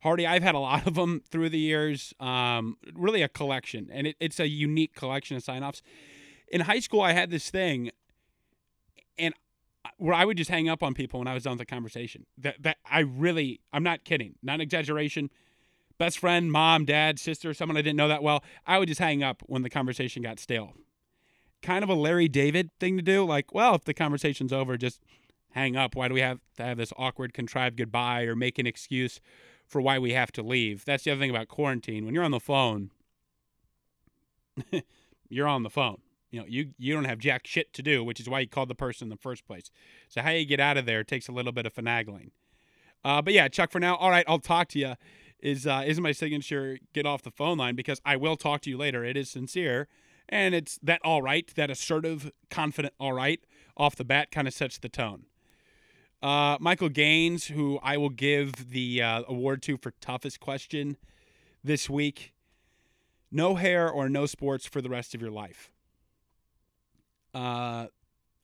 Hardy, 0.04 0.26
I've 0.26 0.44
had 0.44 0.56
a 0.56 0.60
lot 0.60 0.88
of 0.88 0.96
them 0.96 1.22
through 1.30 1.50
the 1.50 1.60
years. 1.60 2.14
Um, 2.20 2.78
really 2.94 3.22
a 3.22 3.28
collection, 3.28 3.90
and 3.92 4.08
it, 4.08 4.16
it's 4.20 4.40
a 4.40 4.48
unique 4.48 4.96
collection 4.96 5.36
of 5.36 5.44
sign 5.44 5.64
offs. 5.64 5.82
In 6.48 6.62
high 6.62 6.80
school, 6.80 7.02
I 7.02 7.12
had 7.12 7.30
this 7.30 7.50
thing, 7.50 7.92
and 9.20 9.34
where 9.98 10.14
I 10.14 10.26
would 10.26 10.38
just 10.38 10.50
hang 10.50 10.70
up 10.70 10.82
on 10.82 10.94
people 10.94 11.20
when 11.20 11.28
I 11.28 11.34
was 11.34 11.44
done 11.44 11.52
with 11.52 11.60
the 11.60 11.66
conversation. 11.66 12.26
That 12.38 12.64
that 12.64 12.78
I 12.90 13.02
really, 13.02 13.60
I'm 13.74 13.84
not 13.84 14.06
kidding, 14.06 14.36
not 14.42 14.56
an 14.56 14.62
exaggeration 14.62 15.30
best 15.98 16.20
friend, 16.20 16.52
mom, 16.52 16.86
dad, 16.86 17.20
sister, 17.20 17.54
someone 17.54 17.78
I 17.78 17.82
didn't 17.82 17.98
know 17.98 18.08
that 18.08 18.24
well, 18.24 18.44
I 18.66 18.80
would 18.80 18.88
just 18.88 19.00
hang 19.00 19.24
up 19.24 19.42
when 19.46 19.62
the 19.62 19.70
conversation 19.70 20.22
got 20.22 20.40
stale. 20.40 20.74
Kind 21.66 21.84
of 21.84 21.90
a 21.90 21.96
Larry 21.96 22.28
David 22.28 22.70
thing 22.80 22.96
to 22.96 23.02
do. 23.02 23.26
Like, 23.26 23.52
well, 23.52 23.74
if 23.74 23.86
the 23.86 23.94
conversation's 23.94 24.54
over, 24.54 24.78
just 24.78 25.02
hang 25.52 25.76
up. 25.76 25.96
Why 25.96 26.08
do 26.08 26.14
we 26.14 26.22
have 26.22 26.40
to 26.58 26.64
have 26.64 26.78
this 26.78 26.94
awkward, 26.96 27.34
contrived 27.34 27.76
goodbye 27.76 28.22
or 28.24 28.36
make 28.36 28.60
an 28.60 28.68
excuse 28.68 29.20
for 29.66 29.82
why 29.82 29.98
we 29.98 30.14
have 30.14 30.32
to 30.34 30.44
leave? 30.44 30.86
That's 30.86 31.06
the 31.06 31.12
other 31.12 31.20
thing 31.20 31.32
about 31.32 31.48
quarantine. 31.48 32.06
When 32.06 32.14
you're 32.14 32.24
on 32.24 32.30
the 32.30 32.40
phone, 32.40 32.92
you're 35.30 35.48
on 35.48 35.64
the 35.64 35.72
phone. 35.72 35.98
You 36.30 36.42
know, 36.42 36.46
you 36.48 36.74
you 36.78 36.94
don't 36.94 37.06
have 37.06 37.18
jack 37.18 37.48
shit 37.48 37.74
to 37.74 37.82
do, 37.82 38.04
which 38.04 38.20
is 38.20 38.30
why 38.30 38.42
you 38.42 38.48
called 38.48 38.70
the 38.70 38.76
person 38.76 39.06
in 39.06 39.10
the 39.10 39.18
first 39.18 39.48
place. 39.48 39.72
So 40.08 40.22
how 40.22 40.30
you 40.30 40.46
get 40.46 40.60
out 40.60 40.78
of 40.78 40.86
there 40.86 41.04
takes 41.04 41.28
a 41.28 41.32
little 41.32 41.52
bit 41.52 41.66
of 41.66 41.74
finagling. 41.74 42.30
Uh, 43.04 43.24
but 43.24 43.34
yeah, 43.34 43.48
Chuck, 43.48 43.72
for 43.72 43.80
now, 43.80 43.96
all 43.96 44.12
right, 44.12 44.26
I'll 44.28 44.38
talk 44.38 44.68
to 44.70 44.80
you 44.80 44.94
is 45.40 45.68
uh, 45.68 45.84
is 45.86 46.00
my 46.00 46.12
signature 46.12 46.80
get 46.94 47.06
off 47.06 47.22
the 47.22 47.32
phone 47.32 47.58
line 47.58 47.76
because 47.76 48.02
I 48.06 48.18
will 48.18 48.36
talk 48.36 48.62
to 48.62 48.70
you 48.70 48.78
later. 48.78 49.04
It 49.04 49.16
is 49.18 49.30
sincere, 49.30 49.88
and 50.30 50.56
it's 50.56 50.80
that 50.82 51.02
all 51.04 51.22
right, 51.22 51.52
that 51.56 51.70
assertive, 51.70 52.32
confident 52.50 52.94
all 53.00 53.14
right 53.14 53.42
off 53.78 53.96
the 53.96 54.06
bat 54.06 54.32
kind 54.32 54.48
of 54.48 54.54
sets 54.54 54.78
the 54.78 54.90
tone. 54.90 55.26
Uh, 56.22 56.58
Michael 56.60 56.90
Gaines, 56.90 57.48
who 57.48 57.80
I 57.84 57.98
will 57.98 58.10
give 58.10 58.72
the 58.72 59.02
uh, 59.02 59.24
award 59.28 59.62
to 59.64 59.78
for 59.78 59.92
toughest 60.02 60.40
question 60.40 60.98
this 61.64 61.90
week. 61.90 62.34
No 63.32 63.56
hair 63.56 63.90
or 63.90 64.08
no 64.08 64.26
sports 64.26 64.66
for 64.66 64.82
the 64.82 64.90
rest 64.90 65.14
of 65.14 65.22
your 65.22 65.32
life. 65.32 65.72
Uh, 67.34 67.88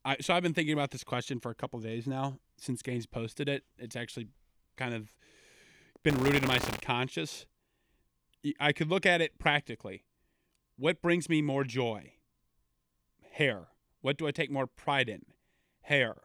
I, 0.03 0.17
so 0.19 0.33
I've 0.33 0.43
been 0.43 0.53
thinking 0.53 0.73
about 0.73 0.91
this 0.91 1.03
question 1.03 1.39
for 1.39 1.49
a 1.49 1.55
couple 1.55 1.79
days 1.79 2.07
now 2.07 2.39
since 2.57 2.81
Gaines 2.81 3.05
posted 3.05 3.47
it. 3.47 3.63
It's 3.77 3.95
actually 3.95 4.27
kind 4.75 4.93
of 4.93 5.13
been 6.03 6.17
rooted 6.17 6.43
in 6.43 6.47
my 6.47 6.57
subconscious. 6.57 7.45
I 8.59 8.73
could 8.73 8.89
look 8.89 9.05
at 9.05 9.21
it 9.21 9.37
practically. 9.39 10.03
What 10.81 10.99
brings 10.99 11.29
me 11.29 11.43
more 11.43 11.63
joy? 11.63 12.13
Hair. 13.33 13.67
What 14.01 14.17
do 14.17 14.25
I 14.25 14.31
take 14.31 14.49
more 14.49 14.65
pride 14.65 15.09
in? 15.09 15.21
Hair. 15.83 16.15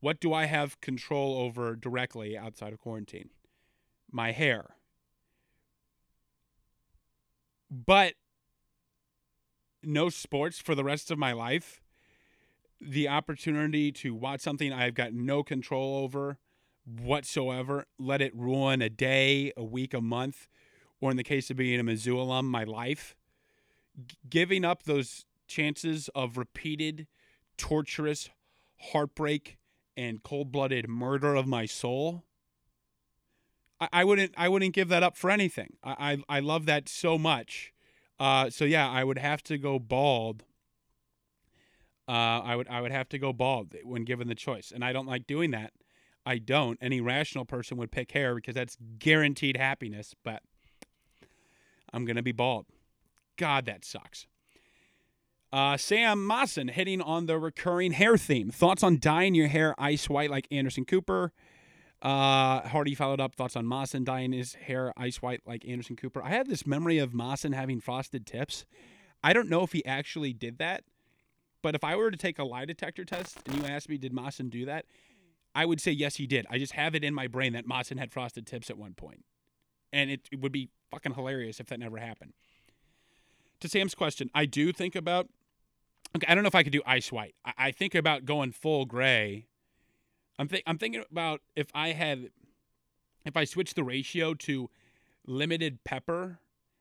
What 0.00 0.18
do 0.18 0.34
I 0.34 0.46
have 0.46 0.80
control 0.80 1.38
over 1.38 1.76
directly 1.76 2.36
outside 2.36 2.72
of 2.72 2.80
quarantine? 2.80 3.30
My 4.10 4.32
hair. 4.32 4.74
But 7.70 8.14
no 9.80 10.08
sports 10.08 10.58
for 10.58 10.74
the 10.74 10.82
rest 10.82 11.12
of 11.12 11.16
my 11.16 11.30
life. 11.30 11.80
The 12.80 13.06
opportunity 13.06 13.92
to 13.92 14.12
watch 14.12 14.40
something 14.40 14.72
I've 14.72 14.94
got 14.94 15.12
no 15.12 15.44
control 15.44 16.02
over 16.02 16.38
whatsoever, 16.84 17.86
let 17.96 18.20
it 18.20 18.34
ruin 18.34 18.82
a 18.82 18.90
day, 18.90 19.52
a 19.56 19.62
week, 19.62 19.94
a 19.94 20.00
month, 20.00 20.48
or 21.00 21.12
in 21.12 21.16
the 21.16 21.22
case 21.22 21.48
of 21.48 21.58
being 21.58 21.78
a 21.78 21.84
Mizzou 21.84 22.16
alum, 22.16 22.46
my 22.46 22.64
life. 22.64 23.14
Giving 24.28 24.64
up 24.64 24.84
those 24.84 25.24
chances 25.46 26.08
of 26.14 26.36
repeated, 26.36 27.06
torturous 27.56 28.30
heartbreak 28.92 29.58
and 29.96 30.22
cold-blooded 30.22 30.88
murder 30.88 31.34
of 31.34 31.46
my 31.46 31.66
soul. 31.66 32.24
I, 33.80 33.88
I 33.92 34.04
wouldn't. 34.04 34.32
I 34.36 34.48
wouldn't 34.48 34.74
give 34.74 34.88
that 34.88 35.02
up 35.02 35.16
for 35.16 35.30
anything. 35.30 35.76
I 35.82 36.22
I, 36.28 36.36
I 36.36 36.40
love 36.40 36.66
that 36.66 36.88
so 36.88 37.18
much. 37.18 37.72
Uh, 38.18 38.50
so 38.50 38.64
yeah, 38.64 38.88
I 38.88 39.04
would 39.04 39.18
have 39.18 39.42
to 39.44 39.58
go 39.58 39.78
bald. 39.78 40.44
Uh, 42.08 42.40
I 42.40 42.56
would 42.56 42.68
I 42.68 42.80
would 42.80 42.92
have 42.92 43.08
to 43.10 43.18
go 43.18 43.32
bald 43.32 43.74
when 43.82 44.04
given 44.04 44.28
the 44.28 44.34
choice, 44.34 44.72
and 44.74 44.84
I 44.84 44.92
don't 44.92 45.06
like 45.06 45.26
doing 45.26 45.50
that 45.52 45.72
I 46.26 46.38
don't. 46.38 46.78
Any 46.80 47.00
rational 47.00 47.44
person 47.44 47.76
would 47.78 47.90
pick 47.90 48.12
hair 48.12 48.34
because 48.34 48.54
that's 48.54 48.76
guaranteed 48.98 49.56
happiness, 49.56 50.14
but 50.22 50.42
I'm 51.92 52.04
to 52.16 52.22
be 52.22 52.32
bald. 52.32 52.66
God, 53.36 53.66
that 53.66 53.84
sucks. 53.84 54.26
Uh, 55.52 55.76
Sam 55.76 56.24
Mawson 56.24 56.68
hitting 56.68 57.00
on 57.00 57.26
the 57.26 57.38
recurring 57.38 57.92
hair 57.92 58.16
theme. 58.16 58.50
Thoughts 58.50 58.82
on 58.82 58.98
dyeing 59.00 59.34
your 59.34 59.48
hair 59.48 59.74
ice 59.78 60.08
white 60.08 60.30
like 60.30 60.46
Anderson 60.50 60.84
Cooper? 60.84 61.32
Uh, 62.02 62.66
Hardy 62.68 62.94
followed 62.94 63.20
up 63.20 63.34
thoughts 63.34 63.56
on 63.56 63.66
Mawson 63.66 64.04
dyeing 64.04 64.32
his 64.32 64.54
hair 64.54 64.92
ice 64.96 65.20
white 65.20 65.42
like 65.44 65.66
Anderson 65.68 65.96
Cooper. 65.96 66.22
I 66.22 66.30
have 66.30 66.48
this 66.48 66.66
memory 66.66 66.98
of 66.98 67.12
Mawson 67.12 67.52
having 67.52 67.80
frosted 67.80 68.26
tips. 68.26 68.64
I 69.22 69.32
don't 69.32 69.50
know 69.50 69.62
if 69.62 69.72
he 69.72 69.84
actually 69.84 70.32
did 70.32 70.58
that, 70.58 70.84
but 71.62 71.74
if 71.74 71.84
I 71.84 71.96
were 71.96 72.10
to 72.10 72.16
take 72.16 72.38
a 72.38 72.44
lie 72.44 72.64
detector 72.64 73.04
test 73.04 73.38
and 73.44 73.56
you 73.56 73.66
asked 73.66 73.88
me, 73.88 73.98
did 73.98 74.12
Mawson 74.12 74.48
do 74.48 74.64
that? 74.64 74.86
I 75.54 75.66
would 75.66 75.80
say 75.80 75.90
yes, 75.90 76.16
he 76.16 76.26
did. 76.26 76.46
I 76.48 76.58
just 76.58 76.72
have 76.72 76.94
it 76.94 77.04
in 77.04 77.12
my 77.12 77.26
brain 77.26 77.52
that 77.54 77.66
Mawson 77.66 77.98
had 77.98 78.12
frosted 78.12 78.46
tips 78.46 78.70
at 78.70 78.78
one 78.78 78.94
point, 78.94 79.24
and 79.92 80.10
it, 80.10 80.28
it 80.30 80.40
would 80.40 80.52
be 80.52 80.70
fucking 80.90 81.14
hilarious 81.14 81.58
if 81.58 81.66
that 81.66 81.80
never 81.80 81.98
happened. 81.98 82.34
To 83.60 83.68
Sam's 83.68 83.94
question, 83.94 84.30
I 84.34 84.46
do 84.46 84.72
think 84.72 84.96
about 84.96 85.28
Okay, 86.16 86.26
I 86.28 86.34
don't 86.34 86.42
know 86.42 86.48
if 86.48 86.56
I 86.56 86.64
could 86.64 86.72
do 86.72 86.82
ice 86.84 87.12
white. 87.12 87.34
I, 87.44 87.52
I 87.58 87.70
think 87.70 87.94
about 87.94 88.24
going 88.24 88.52
full 88.52 88.84
gray. 88.84 89.46
I'm 90.38 90.48
I'm 90.66 90.78
thinking 90.78 91.04
about 91.10 91.40
if 91.54 91.68
I 91.74 91.92
had 91.92 92.30
if 93.24 93.36
I 93.36 93.44
switched 93.44 93.76
the 93.76 93.84
ratio 93.84 94.34
to 94.34 94.70
limited 95.26 95.84
pepper 95.84 96.40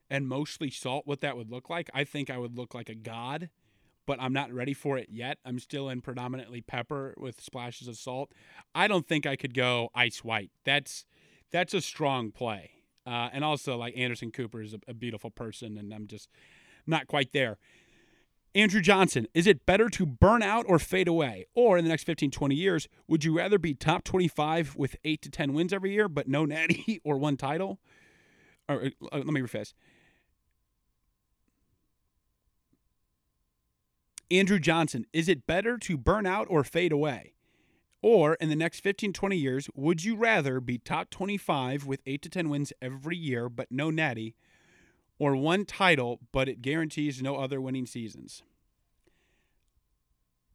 and 0.10 0.28
mostly 0.28 0.72
salt, 0.72 1.06
what 1.06 1.22
that 1.22 1.38
would 1.38 1.52
look 1.52 1.70
like. 1.70 1.90
I 1.94 2.04
think 2.04 2.30
I 2.30 2.38
would 2.38 2.58
look 2.58 2.74
like 2.74 2.90
a 2.90 2.96
god, 2.96 3.50
but 4.08 4.20
I'm 4.20 4.34
not 4.34 4.52
ready 4.52 4.74
for 4.74 4.98
it 4.98 5.10
yet. 5.12 5.38
I'm 5.46 5.60
still 5.60 5.90
in 5.90 6.02
predominantly 6.02 6.62
pepper 6.62 7.14
with 7.18 7.42
splashes 7.42 7.88
of 7.88 7.98
salt. 7.98 8.32
I 8.74 8.88
don't 8.88 9.08
think 9.08 9.28
I 9.28 9.36
could 9.36 9.54
go 9.54 9.90
ice 9.94 10.24
white. 10.24 10.52
That's 10.64 11.06
that's 11.52 11.74
a 11.74 11.82
strong 11.82 12.32
play. 12.32 12.72
Uh, 13.06 13.30
and 13.32 13.44
also, 13.44 13.78
like 13.78 13.96
Anderson 13.98 14.32
Cooper 14.32 14.62
is 14.62 14.74
a, 14.74 14.80
a 14.88 14.94
beautiful 14.94 15.30
person, 15.30 15.78
and 15.78 15.94
I'm 15.94 16.08
just 16.08 16.30
not 16.90 17.08
quite 17.08 17.32
there. 17.34 17.58
Andrew 18.56 18.82
Johnson, 18.82 19.28
is 19.34 19.46
it 19.46 19.66
better 19.66 19.90
to 19.90 20.06
burn 20.06 20.42
out 20.42 20.66
or 20.68 20.80
fade 20.80 21.08
away? 21.08 21.46
Or 21.54 21.78
in 21.78 21.86
the 21.86 21.90
next 21.90 22.06
15, 22.06 22.32
20 22.32 22.56
years, 22.56 22.88
would 23.08 23.24
you 23.24 23.38
rather 23.38 23.60
be 23.60 23.76
top 23.76 24.04
25 24.04 24.76
with 24.76 24.96
8 25.04 25.22
to 25.22 25.30
10 25.30 25.54
wins 25.54 25.72
every 25.72 25.92
year, 25.92 26.10
but 26.10 26.28
no 26.28 26.46
natty 26.46 27.00
or 27.04 27.18
one 27.18 27.38
title? 27.38 27.80
Or 28.68 28.86
uh, 28.86 28.90
let 29.12 29.28
me 29.28 29.42
rephrase. 29.42 29.74
Andrew 34.32 34.60
Johnson, 34.60 35.06
is 35.12 35.28
it 35.28 35.48
better 35.48 35.78
to 35.78 35.98
burn 35.98 36.26
out 36.26 36.48
or 36.50 36.64
fade 36.64 36.92
away? 36.92 37.34
Or 38.02 38.36
in 38.36 38.50
the 38.50 38.56
next 38.56 38.82
15, 38.82 39.12
20 39.12 39.36
years, 39.36 39.70
would 39.76 40.04
you 40.04 40.16
rather 40.16 40.60
be 40.60 40.78
top 40.78 41.10
25 41.10 41.86
with 41.86 42.02
8 42.06 42.22
to 42.22 42.30
10 42.30 42.50
wins 42.50 42.72
every 42.82 43.18
year, 43.18 43.50
but 43.50 43.72
no 43.72 43.90
natty, 43.90 44.36
or 45.20 45.36
one 45.36 45.66
title, 45.66 46.20
but 46.32 46.50
it 46.50 46.62
guarantees 46.62 47.22
no 47.22 47.36
other 47.36 47.62
winning 47.62 47.86
seasons? 47.86 48.42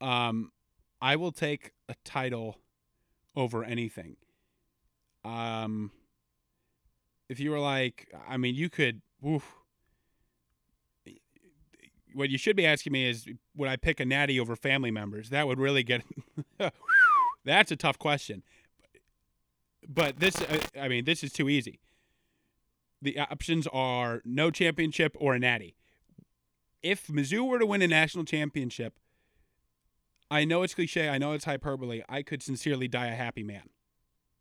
Um, 0.01 0.51
I 1.01 1.15
will 1.15 1.31
take 1.31 1.71
a 1.87 1.95
title 2.03 2.57
over 3.35 3.63
anything. 3.63 4.17
Um, 5.23 5.91
if 7.29 7.39
you 7.39 7.51
were 7.51 7.59
like, 7.59 8.13
I 8.27 8.37
mean, 8.37 8.55
you 8.55 8.69
could, 8.69 9.01
oof, 9.25 9.55
what 12.15 12.29
you 12.29 12.37
should 12.37 12.55
be 12.55 12.65
asking 12.65 12.93
me 12.93 13.09
is 13.09 13.27
would 13.55 13.69
I 13.69 13.75
pick 13.75 13.99
a 13.99 14.05
natty 14.05 14.39
over 14.39 14.55
family 14.55 14.91
members? 14.91 15.29
That 15.29 15.47
would 15.47 15.59
really 15.59 15.83
get 15.83 16.01
That's 17.45 17.71
a 17.71 17.75
tough 17.75 17.99
question. 17.99 18.41
But 19.87 20.19
this 20.19 20.41
I 20.79 20.87
mean 20.87 21.05
this 21.05 21.23
is 21.23 21.31
too 21.31 21.49
easy. 21.49 21.79
The 23.01 23.19
options 23.19 23.67
are 23.67 24.21
no 24.25 24.51
championship 24.51 25.15
or 25.19 25.33
a 25.35 25.39
natty. 25.39 25.75
If 26.81 27.07
Mizzou 27.07 27.47
were 27.47 27.59
to 27.59 27.65
win 27.65 27.81
a 27.81 27.87
national 27.87 28.25
championship, 28.25 28.99
I 30.29 30.45
know 30.45 30.63
it's 30.63 30.73
cliche, 30.73 31.09
I 31.09 31.17
know 31.17 31.33
it's 31.33 31.45
hyperbole. 31.45 32.03
I 32.09 32.21
could 32.21 32.41
sincerely 32.41 32.87
die 32.87 33.07
a 33.07 33.15
happy 33.15 33.43
man. 33.43 33.69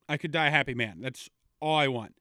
I 0.09 0.17
could 0.17 0.31
die 0.31 0.49
a 0.49 0.51
happy 0.51 0.75
man. 0.75 1.01
That's 1.01 1.29
all 1.61 1.77
I 1.77 1.88
want. 1.88 2.14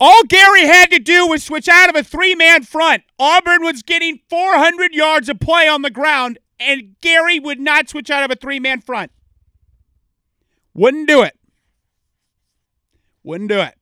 All 0.00 0.24
Gary 0.24 0.66
had 0.66 0.90
to 0.90 0.98
do 0.98 1.28
was 1.28 1.44
switch 1.44 1.68
out 1.68 1.88
of 1.88 1.94
a 1.94 2.02
three 2.02 2.34
man 2.34 2.64
front. 2.64 3.04
Auburn 3.18 3.62
was 3.62 3.82
getting 3.82 4.20
400 4.28 4.94
yards 4.94 5.28
of 5.28 5.38
play 5.38 5.68
on 5.68 5.82
the 5.82 5.90
ground, 5.90 6.38
and 6.58 6.96
Gary 7.00 7.38
would 7.38 7.60
not 7.60 7.88
switch 7.88 8.10
out 8.10 8.24
of 8.24 8.30
a 8.30 8.34
three 8.34 8.58
man 8.58 8.80
front. 8.80 9.12
Wouldn't 10.74 11.06
do 11.06 11.22
it. 11.22 11.38
Wouldn't 13.22 13.50
do 13.50 13.60
it. 13.60 13.74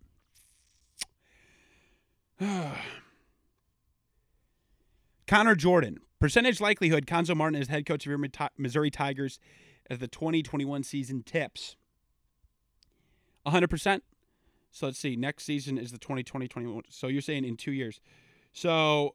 Connor 5.27 5.55
Jordan. 5.55 5.99
Percentage 6.19 6.59
likelihood 6.61 7.07
Cuonzo 7.07 7.37
Martin 7.37 7.61
is 7.61 7.69
head 7.69 7.85
coach 7.87 8.07
of 8.07 8.11
your 8.11 8.19
Missouri 8.59 8.91
Tigers 8.91 9.39
as 9.89 9.99
the 9.99 10.09
2021 10.09 10.83
season 10.83 11.23
tips. 11.23 11.77
100%. 13.47 14.01
So 14.71 14.87
let's 14.87 14.99
see. 14.99 15.17
Next 15.17 15.45
season 15.45 15.79
is 15.79 15.93
the 15.93 15.99
2020 15.99 16.49
21. 16.49 16.83
So 16.91 17.07
you're 17.09 17.23
saying 17.23 17.45
in 17.45 17.57
two 17.57 17.73
years. 17.73 18.01
So 18.53 19.15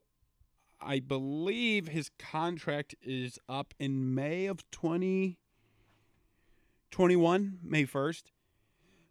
I 0.81 0.99
believe 0.99 1.87
his 1.87 2.11
contract 2.19 2.95
is 3.01 3.39
up 3.47 3.73
in 3.79 4.13
May 4.13 4.47
of 4.47 4.69
2021, 4.71 7.59
May 7.63 7.85
1st. 7.85 8.23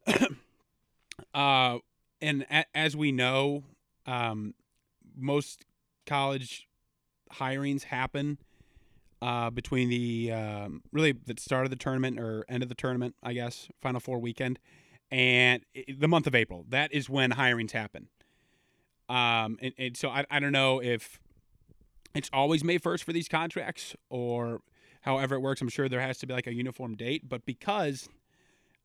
uh, 1.34 1.78
and 2.20 2.44
a, 2.50 2.66
as 2.74 2.94
we 2.96 3.12
know, 3.12 3.64
um, 4.06 4.54
most 5.16 5.64
college 6.06 6.68
hirings 7.32 7.84
happen 7.84 8.38
uh, 9.22 9.50
between 9.50 9.88
the 9.88 10.32
um, 10.32 10.82
really 10.92 11.12
the 11.12 11.34
start 11.38 11.64
of 11.64 11.70
the 11.70 11.76
tournament 11.76 12.18
or 12.18 12.44
end 12.48 12.62
of 12.62 12.68
the 12.68 12.74
tournament, 12.74 13.14
I 13.22 13.32
guess, 13.32 13.68
Final 13.80 14.00
Four 14.00 14.18
weekend 14.18 14.58
and 15.10 15.64
the 15.98 16.08
month 16.08 16.26
of 16.26 16.34
April. 16.34 16.66
That 16.68 16.92
is 16.92 17.08
when 17.08 17.30
hirings 17.32 17.70
happen. 17.70 18.08
Um, 19.08 19.58
and, 19.60 19.72
and 19.78 19.96
so 19.96 20.08
I, 20.08 20.24
I 20.30 20.40
don't 20.40 20.52
know 20.52 20.82
if 20.82 21.20
it's 22.14 22.30
always 22.32 22.64
May 22.64 22.78
1st 22.78 23.04
for 23.04 23.12
these 23.12 23.28
contracts 23.28 23.94
or 24.08 24.60
however 25.02 25.36
it 25.36 25.40
works. 25.40 25.60
I'm 25.60 25.68
sure 25.68 25.88
there 25.88 26.00
has 26.00 26.18
to 26.18 26.26
be 26.26 26.34
like 26.34 26.46
a 26.46 26.54
uniform 26.54 26.96
date, 26.96 27.28
but 27.28 27.44
because 27.44 28.08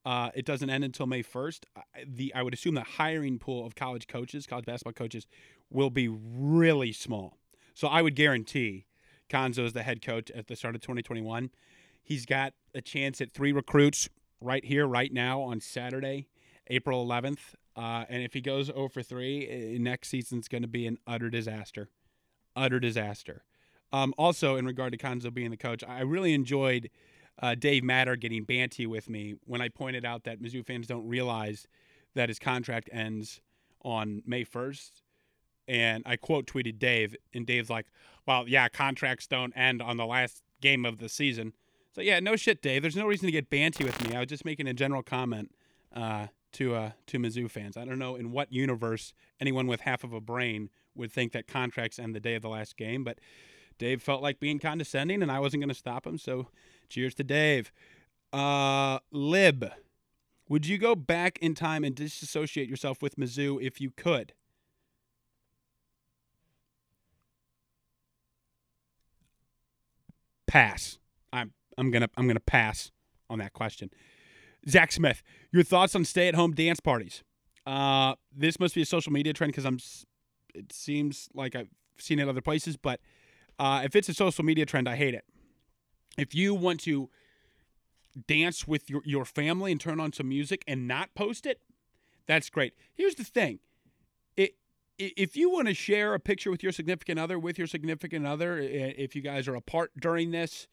uh, 0.06 0.30
it 0.34 0.46
doesn't 0.46 0.70
end 0.70 0.84
until 0.84 1.06
May 1.06 1.24
1st, 1.24 1.66
the 2.08 2.34
I 2.34 2.42
would 2.42 2.54
assume 2.54 2.76
the 2.76 2.84
hiring 2.84 3.38
pool 3.40 3.66
of 3.66 3.76
college 3.76 4.08
coaches, 4.08 4.46
college 4.48 4.66
basketball 4.66 4.94
coaches, 4.94 5.28
will 5.70 5.90
be 5.90 6.08
really 6.08 6.92
small. 6.92 7.38
So 7.74 7.88
I 7.88 8.02
would 8.02 8.16
guarantee 8.16 8.86
Cuonzo 9.30 9.66
is 9.66 9.74
the 9.74 9.84
head 9.84 10.02
coach 10.02 10.32
at 10.32 10.48
the 10.48 10.56
start 10.56 10.76
of 10.76 10.82
2021. 10.82 11.50
He's 12.02 12.26
got 12.26 12.54
a 12.74 12.82
chance 12.82 13.22
at 13.22 13.32
three 13.32 13.52
recruits 13.52 14.10
right 14.42 14.64
here, 14.66 14.88
right 14.88 15.14
now 15.14 15.42
on 15.42 15.60
Saturday, 15.60 16.28
April 16.68 17.06
11th. 17.06 17.56
Uh, 17.76 18.06
and 18.10 18.24
if 18.24 18.34
he 18.34 18.42
goes 18.42 18.68
0 18.68 18.90
for 18.90 19.04
3, 19.04 19.48
eh, 19.48 19.78
next 19.80 20.10
season's 20.10 20.48
going 20.48 20.62
to 20.62 20.68
be 20.68 20.88
an 20.88 20.98
utter 21.06 21.30
disaster. 21.30 21.90
Utter 22.56 22.80
disaster. 22.80 23.44
Um, 23.92 24.14
also, 24.18 24.56
in 24.56 24.66
regard 24.66 24.92
to 24.92 24.98
Cuonzo 24.98 25.34
being 25.34 25.52
the 25.52 25.58
coach, 25.58 25.84
I 25.88 26.02
really 26.02 26.34
enjoyed 26.34 26.90
uh, 27.42 27.56
Dave 27.56 27.84
Matter 27.84 28.16
getting 28.16 28.44
banty 28.44 28.86
with 28.86 29.10
me 29.10 29.36
when 29.46 29.62
I 29.62 29.70
pointed 29.70 30.06
out 30.06 30.24
that 30.26 30.42
Mizzou 30.42 30.66
fans 30.66 30.88
don't 30.88 31.08
realize 31.08 31.68
that 32.16 32.30
his 32.30 32.40
contract 32.40 32.90
ends 32.92 33.42
on 33.82 34.22
May 34.26 34.44
1st. 34.44 35.02
And 35.68 36.04
I 36.06 36.16
quote 36.16 36.48
tweeted 36.48 36.80
Dave, 36.80 37.16
and 37.34 37.46
Dave's 37.46 37.70
like, 37.70 37.86
well, 38.26 38.48
yeah, 38.48 38.68
contracts 38.70 39.28
don't 39.28 39.56
end 39.56 39.82
on 39.82 39.98
the 39.98 40.06
last 40.06 40.42
game 40.62 40.84
of 40.84 40.98
the 40.98 41.08
season. 41.08 41.54
So 41.94 42.02
yeah, 42.02 42.20
no 42.20 42.36
shit, 42.36 42.62
Dave. 42.62 42.82
There's 42.82 42.96
no 42.96 43.08
reason 43.08 43.28
to 43.28 43.32
get 43.32 43.50
banty 43.50 43.84
with 43.84 44.08
me. 44.08 44.16
I 44.16 44.20
was 44.20 44.28
just 44.28 44.46
making 44.46 44.68
a 44.68 44.74
general 44.74 45.04
comment 45.04 45.52
uh, 45.96 46.28
to 46.54 46.76
uh, 46.76 46.92
to 47.08 47.20
Mizzou 47.20 47.50
fans. 47.50 47.78
I 47.78 47.86
don't 47.86 48.00
know 48.00 48.16
in 48.16 48.32
what 48.32 48.52
universe 48.52 49.14
anyone 49.40 49.68
with 49.68 49.82
half 49.82 50.04
of 50.04 50.14
a 50.14 50.22
brain 50.22 50.70
would 50.96 51.12
think 51.12 51.32
that 51.34 51.48
contracts 51.48 52.00
end 52.00 52.16
the 52.16 52.20
day 52.20 52.36
of 52.36 52.42
the 52.42 52.50
last 52.50 52.78
game, 52.78 53.04
but 53.04 53.20
Dave 53.78 54.02
felt 54.02 54.22
like 54.22 54.40
being 54.40 54.60
condescending, 54.60 55.22
and 55.22 55.32
I 55.32 55.40
wasn't 55.40 55.62
going 55.62 55.70
to 55.70 55.76
stop 55.76 56.06
him. 56.06 56.18
So 56.18 56.48
cheers 56.90 57.14
to 57.16 57.24
Dave. 57.24 57.72
Uh, 58.34 59.00
Lib, 59.12 59.72
would 60.48 60.66
you 60.66 60.78
go 60.78 60.96
back 60.96 61.38
in 61.40 61.56
time 61.56 61.84
and 61.84 61.96
disassociate 61.96 62.68
yourself 62.68 63.02
with 63.02 63.16
Mizzou 63.16 63.62
if 63.62 63.80
you 63.80 63.92
could? 63.92 64.34
Pass. 70.48 70.98
I'm 71.32 71.54
I'm 71.78 71.92
gonna 71.92 72.10
I'm 72.18 72.28
gonna 72.28 72.40
pass 72.40 72.92
on 73.30 73.38
that 73.40 73.54
question. 73.54 73.92
Zach 74.68 74.92
Smith, 74.92 75.22
your 75.52 75.64
thoughts 75.64 75.96
on 75.96 76.04
stay-at-home 76.04 76.54
dance 76.54 76.80
parties? 76.80 77.24
Uh, 77.66 78.16
this 78.36 78.60
must 78.60 78.76
be 78.76 78.82
a 78.82 78.86
social 78.86 79.12
media 79.12 79.32
trend 79.32 79.54
because 79.54 79.66
I'm. 79.66 79.78
It 80.56 80.74
seems 80.74 81.30
like 81.36 81.56
I've 81.56 81.70
seen 82.00 82.20
it 82.20 82.28
other 82.28 82.42
places, 82.42 82.76
but 82.76 83.00
uh, 83.60 83.82
if 83.86 83.96
it's 83.96 84.10
a 84.10 84.14
social 84.14 84.44
media 84.44 84.66
trend, 84.66 84.90
I 84.90 84.96
hate 84.96 85.14
it. 85.14 85.24
If 86.18 86.36
you 86.36 86.54
want 86.54 86.80
to 86.82 87.10
dance 88.28 88.68
with 88.68 88.90
your, 88.90 89.02
your 89.06 89.26
family 89.26 89.72
and 89.72 89.80
turn 89.80 90.00
on 90.00 90.12
some 90.12 90.30
music 90.30 90.64
and 90.68 90.88
not 90.88 91.14
post 91.16 91.46
it, 91.46 91.62
that's 92.26 92.50
great. 92.50 92.74
Here's 92.94 93.16
the 93.16 93.24
thing. 93.24 93.60
If 95.02 95.38
you 95.38 95.50
want 95.50 95.70
to 95.70 95.74
share 95.74 96.14
a 96.14 96.20
picture 96.20 96.52
with 96.52 96.62
your 96.62 96.74
significant 96.74 97.20
other, 97.20 97.40
with 97.40 97.58
your 97.58 97.68
significant 97.68 98.28
other, 98.28 98.58
if 98.60 99.16
you 99.16 99.22
guys 99.22 99.48
are 99.48 99.56
apart 99.56 99.92
during 99.98 100.32
this, 100.32 100.68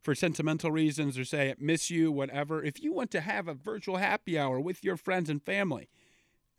for 0.00 0.14
sentimental 0.14 0.70
reasons 0.70 1.18
or 1.18 1.24
say, 1.24 1.54
miss 1.58 1.90
you, 1.90 2.10
whatever, 2.12 2.62
if 2.62 2.82
you 2.82 2.92
want 2.92 3.10
to 3.12 3.20
have 3.20 3.48
a 3.48 3.54
virtual 3.54 3.96
happy 3.96 4.38
hour 4.38 4.60
with 4.60 4.84
your 4.84 4.96
friends 4.96 5.30
and 5.30 5.42
family 5.42 5.88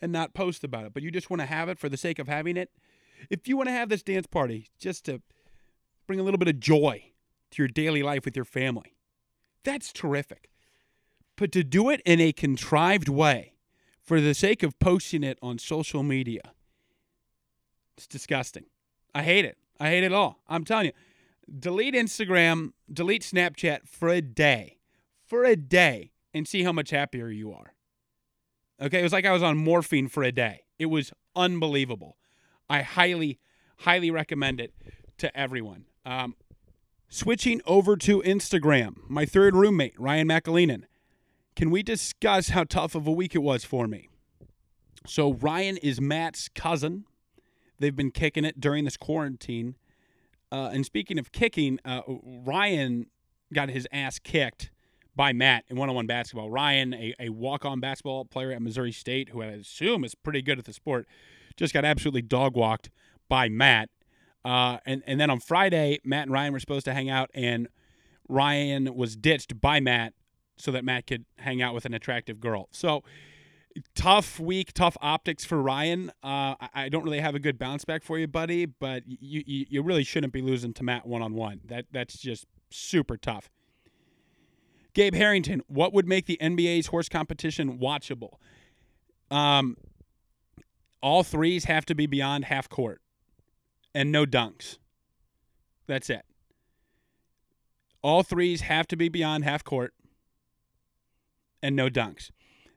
and 0.01 0.11
not 0.11 0.33
post 0.33 0.63
about 0.63 0.85
it, 0.85 0.93
but 0.93 1.03
you 1.03 1.11
just 1.11 1.29
want 1.29 1.41
to 1.41 1.45
have 1.45 1.69
it 1.69 1.79
for 1.79 1.89
the 1.89 1.97
sake 1.97 2.19
of 2.19 2.27
having 2.27 2.57
it, 2.57 2.71
if 3.29 3.47
you 3.47 3.55
want 3.55 3.67
to 3.67 3.73
have 3.73 3.89
this 3.89 4.03
dance 4.03 4.27
party 4.27 4.67
just 4.79 5.05
to 5.05 5.21
bring 6.07 6.19
a 6.19 6.23
little 6.23 6.37
bit 6.37 6.47
of 6.47 6.59
joy 6.59 7.03
to 7.53 7.61
your 7.61 7.67
daily 7.67 8.03
life 8.03 8.25
with 8.25 8.35
your 8.35 8.45
family, 8.45 8.95
that's 9.63 9.91
terrific. 9.93 10.49
But 11.35 11.51
to 11.53 11.63
do 11.63 11.89
it 11.89 12.01
in 12.05 12.19
a 12.19 12.31
contrived 12.31 13.09
way 13.09 13.53
for 14.01 14.21
the 14.21 14.33
sake 14.33 14.63
of 14.63 14.77
posting 14.79 15.23
it 15.23 15.39
on 15.41 15.57
social 15.57 16.03
media, 16.03 16.53
it's 17.97 18.07
disgusting. 18.07 18.65
I 19.15 19.23
hate 19.23 19.45
it. 19.45 19.57
I 19.79 19.89
hate 19.89 20.03
it 20.03 20.13
all. 20.13 20.39
I'm 20.47 20.63
telling 20.63 20.87
you 20.87 20.91
delete 21.59 21.93
Instagram, 21.93 22.71
delete 22.91 23.23
Snapchat 23.23 23.87
for 23.87 24.09
a 24.09 24.21
day, 24.21 24.77
for 25.25 25.43
a 25.43 25.55
day, 25.55 26.11
and 26.33 26.47
see 26.47 26.63
how 26.63 26.71
much 26.71 26.89
happier 26.89 27.29
you 27.29 27.51
are. 27.51 27.73
Okay, 28.81 28.99
it 28.99 29.03
was 29.03 29.13
like 29.13 29.25
I 29.25 29.31
was 29.31 29.43
on 29.43 29.57
morphine 29.57 30.07
for 30.07 30.23
a 30.23 30.31
day. 30.31 30.63
It 30.79 30.87
was 30.87 31.11
unbelievable. 31.35 32.17
I 32.69 32.81
highly, 32.81 33.39
highly 33.79 34.09
recommend 34.09 34.59
it 34.59 34.73
to 35.19 35.35
everyone. 35.37 35.85
Um, 36.05 36.35
switching 37.13 37.61
over 37.67 37.95
to 37.95 38.23
Instagram, 38.23 38.95
my 39.07 39.23
third 39.23 39.55
roommate, 39.55 39.93
Ryan 39.99 40.27
McAleenan. 40.27 40.83
Can 41.55 41.69
we 41.69 41.83
discuss 41.83 42.49
how 42.49 42.63
tough 42.63 42.95
of 42.95 43.05
a 43.05 43.11
week 43.11 43.35
it 43.35 43.43
was 43.43 43.63
for 43.63 43.87
me? 43.87 44.09
So, 45.05 45.33
Ryan 45.33 45.77
is 45.77 46.01
Matt's 46.01 46.49
cousin. 46.49 47.05
They've 47.77 47.95
been 47.95 48.09
kicking 48.09 48.45
it 48.45 48.59
during 48.59 48.85
this 48.85 48.97
quarantine. 48.97 49.75
Uh, 50.51 50.71
and 50.73 50.85
speaking 50.85 51.19
of 51.19 51.31
kicking, 51.31 51.79
uh, 51.85 52.01
Ryan 52.07 53.05
got 53.53 53.69
his 53.69 53.87
ass 53.91 54.17
kicked 54.17 54.71
by 55.15 55.33
Matt 55.33 55.65
in 55.67 55.77
one 55.77 55.89
on 55.89 55.95
one 55.95 56.07
basketball. 56.07 56.49
Ryan, 56.49 56.95
a, 56.95 57.13
a 57.19 57.29
walk 57.29 57.63
on 57.63 57.79
basketball 57.79 58.25
player 58.25 58.51
at 58.51 58.61
Missouri 58.61 58.91
State, 58.91 59.29
who 59.29 59.43
I 59.43 59.47
assume 59.47 60.03
is 60.03 60.15
pretty 60.15 60.41
good 60.41 60.57
at 60.57 60.65
the 60.65 60.73
sport, 60.73 61.07
just 61.57 61.75
got 61.75 61.85
absolutely 61.85 62.23
dog 62.23 62.55
walked 62.55 62.89
by 63.29 63.49
Matt. 63.49 63.89
Uh, 64.45 64.77
and, 64.85 65.03
and 65.07 65.19
then 65.19 65.29
on 65.29 65.39
Friday, 65.39 65.99
Matt 66.03 66.23
and 66.23 66.31
Ryan 66.31 66.53
were 66.53 66.59
supposed 66.59 66.85
to 66.85 66.93
hang 66.93 67.09
out, 67.09 67.29
and 67.33 67.67
Ryan 68.27 68.93
was 68.95 69.15
ditched 69.15 69.59
by 69.61 69.79
Matt 69.79 70.13
so 70.57 70.71
that 70.71 70.83
Matt 70.83 71.07
could 71.07 71.25
hang 71.37 71.61
out 71.61 71.73
with 71.73 71.85
an 71.85 71.93
attractive 71.93 72.39
girl. 72.39 72.67
So, 72.71 73.03
tough 73.95 74.39
week, 74.39 74.73
tough 74.73 74.97
optics 75.01 75.45
for 75.45 75.61
Ryan. 75.61 76.11
Uh, 76.21 76.55
I 76.73 76.89
don't 76.89 77.03
really 77.03 77.21
have 77.21 77.35
a 77.35 77.39
good 77.39 77.57
bounce 77.57 77.85
back 77.85 78.03
for 78.03 78.19
you, 78.19 78.27
buddy, 78.27 78.65
but 78.65 79.03
you, 79.07 79.43
you, 79.45 79.65
you 79.69 79.81
really 79.81 80.03
shouldn't 80.03 80.33
be 80.33 80.41
losing 80.41 80.73
to 80.73 80.83
Matt 80.83 81.07
one 81.07 81.21
on 81.21 81.33
one. 81.33 81.61
That 81.65 81.85
That's 81.91 82.17
just 82.17 82.45
super 82.69 83.17
tough. 83.17 83.49
Gabe 84.93 85.15
Harrington, 85.15 85.63
what 85.67 85.91
would 85.93 86.07
make 86.07 86.27
the 86.27 86.37
NBA's 86.39 86.87
horse 86.87 87.09
competition 87.09 87.79
watchable? 87.79 88.33
Um, 89.31 89.77
all 91.01 91.23
threes 91.23 91.65
have 91.65 91.85
to 91.87 91.95
be 91.95 92.05
beyond 92.05 92.45
half 92.45 92.69
court 92.69 93.01
and 93.93 94.11
no 94.11 94.25
dunks. 94.25 94.77
That's 95.87 96.09
it. 96.09 96.25
All 98.01 98.23
threes 98.23 98.61
have 98.61 98.87
to 98.87 98.95
be 98.95 99.09
beyond 99.09 99.43
half 99.43 99.63
court 99.63 99.93
and 101.61 101.75
no 101.75 101.89
dunks. 101.89 102.31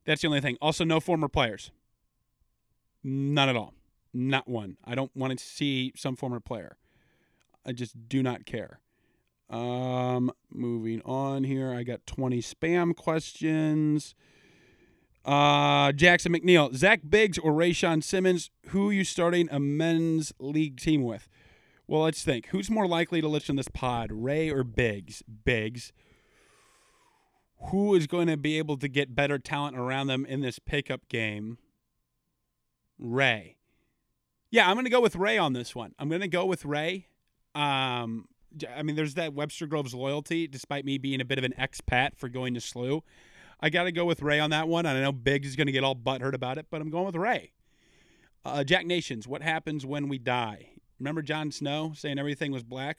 That's 0.05 0.23
the 0.23 0.29
only 0.29 0.41
thing. 0.41 0.57
Also, 0.61 0.85
no 0.85 1.01
former 1.01 1.29
players. 1.29 1.73
None 3.03 3.49
at 3.49 3.57
all. 3.57 3.75
Not 4.15 4.49
one. 4.49 4.77
I 4.85 4.95
don't 4.95 5.15
want 5.15 5.39
to 5.39 5.45
see 5.45 5.93
some 5.97 6.17
former 6.17 6.41
player. 6.41 6.77
I 7.67 7.73
just 7.73 8.09
do 8.09 8.23
not 8.23 8.47
care. 8.47 8.79
Um, 9.51 10.33
moving 10.51 11.03
on 11.05 11.45
here, 11.45 11.73
I 11.73 11.83
got 11.83 12.07
20 12.07 12.41
spam 12.41 12.97
questions. 12.97 14.15
Uh, 15.27 15.91
Jackson 15.91 16.33
McNeil, 16.33 16.73
Zach 16.73 17.01
Biggs 17.09 17.37
or 17.37 17.51
Rayshawn 17.51 18.03
Simmons, 18.05 18.51
who 18.69 18.91
are 18.91 18.93
you 18.93 19.03
starting 19.03 19.49
a 19.51 19.59
men's 19.59 20.33
league 20.39 20.79
team 20.79 21.03
with? 21.03 21.29
Well, 21.89 22.03
let's 22.03 22.23
think. 22.23 22.47
Who's 22.47 22.71
more 22.71 22.87
likely 22.87 23.21
to 23.21 23.27
listen 23.27 23.57
to 23.57 23.61
this 23.61 23.69
pod, 23.69 24.11
Ray 24.13 24.51
or 24.51 24.63
Biggs? 24.63 25.25
Biggs. 25.45 25.93
Who 27.71 27.95
is 27.95 28.07
going 28.07 28.29
to 28.29 28.37
be 28.37 28.57
able 28.59 28.77
to 28.77 28.87
get 28.87 29.17
better 29.17 29.39
talent 29.39 29.77
around 29.77 30.07
them 30.07 30.25
in 30.27 30.43
this 30.43 30.61
pickup 30.61 31.09
game? 31.09 31.59
Ray. 32.97 33.57
Yeah, 34.51 34.69
I'm 34.69 34.75
going 34.75 34.85
to 34.85 34.91
go 34.91 35.01
with 35.01 35.17
Ray 35.17 35.39
on 35.39 35.55
this 35.55 35.75
one. 35.75 35.93
I'm 35.99 36.09
going 36.09 36.21
to 36.21 36.29
go 36.29 36.47
with 36.47 36.65
Ray. 36.65 37.09
Um, 37.55 38.29
I 38.75 38.85
mean, 38.85 38.95
there's 38.95 39.15
that 39.15 39.35
Webster 39.35 39.67
Groves 39.67 39.93
loyalty, 39.93 40.47
despite 40.47 40.85
me 40.85 40.99
being 40.99 41.21
a 41.21 41.25
bit 41.25 41.39
of 41.39 41.45
an 41.45 41.55
expat 41.59 42.17
for 42.17 42.29
going 42.29 42.55
to 42.55 42.61
SLU. 42.61 43.03
I 43.61 43.71
got 43.71 43.85
to 43.85 43.93
go 43.93 44.05
with 44.05 44.23
Ray 44.23 44.41
on 44.41 44.51
that 44.51 44.69
one. 44.69 44.87
And 44.87 44.99
I 44.99 45.03
know 45.03 45.13
Biggs 45.13 45.49
is 45.49 45.57
going 45.57 45.67
to 45.67 45.73
get 45.73 45.85
all 45.85 45.95
butthurt 45.95 46.35
about 46.35 46.59
it, 46.59 46.67
but 46.71 46.81
I'm 46.81 46.91
going 46.91 47.07
with 47.07 47.17
Ray. 47.17 47.53
Uh, 48.45 48.63
Jack 48.65 48.87
Nations, 48.87 49.27
what 49.27 49.43
happens 49.43 49.85
when 49.85 50.09
we 50.09 50.19
die? 50.19 50.71
Remember 51.01 51.23
Jon 51.23 51.51
Snow 51.51 51.93
saying 51.95 52.19
everything 52.19 52.53
was 52.53 52.63
black? 52.63 52.99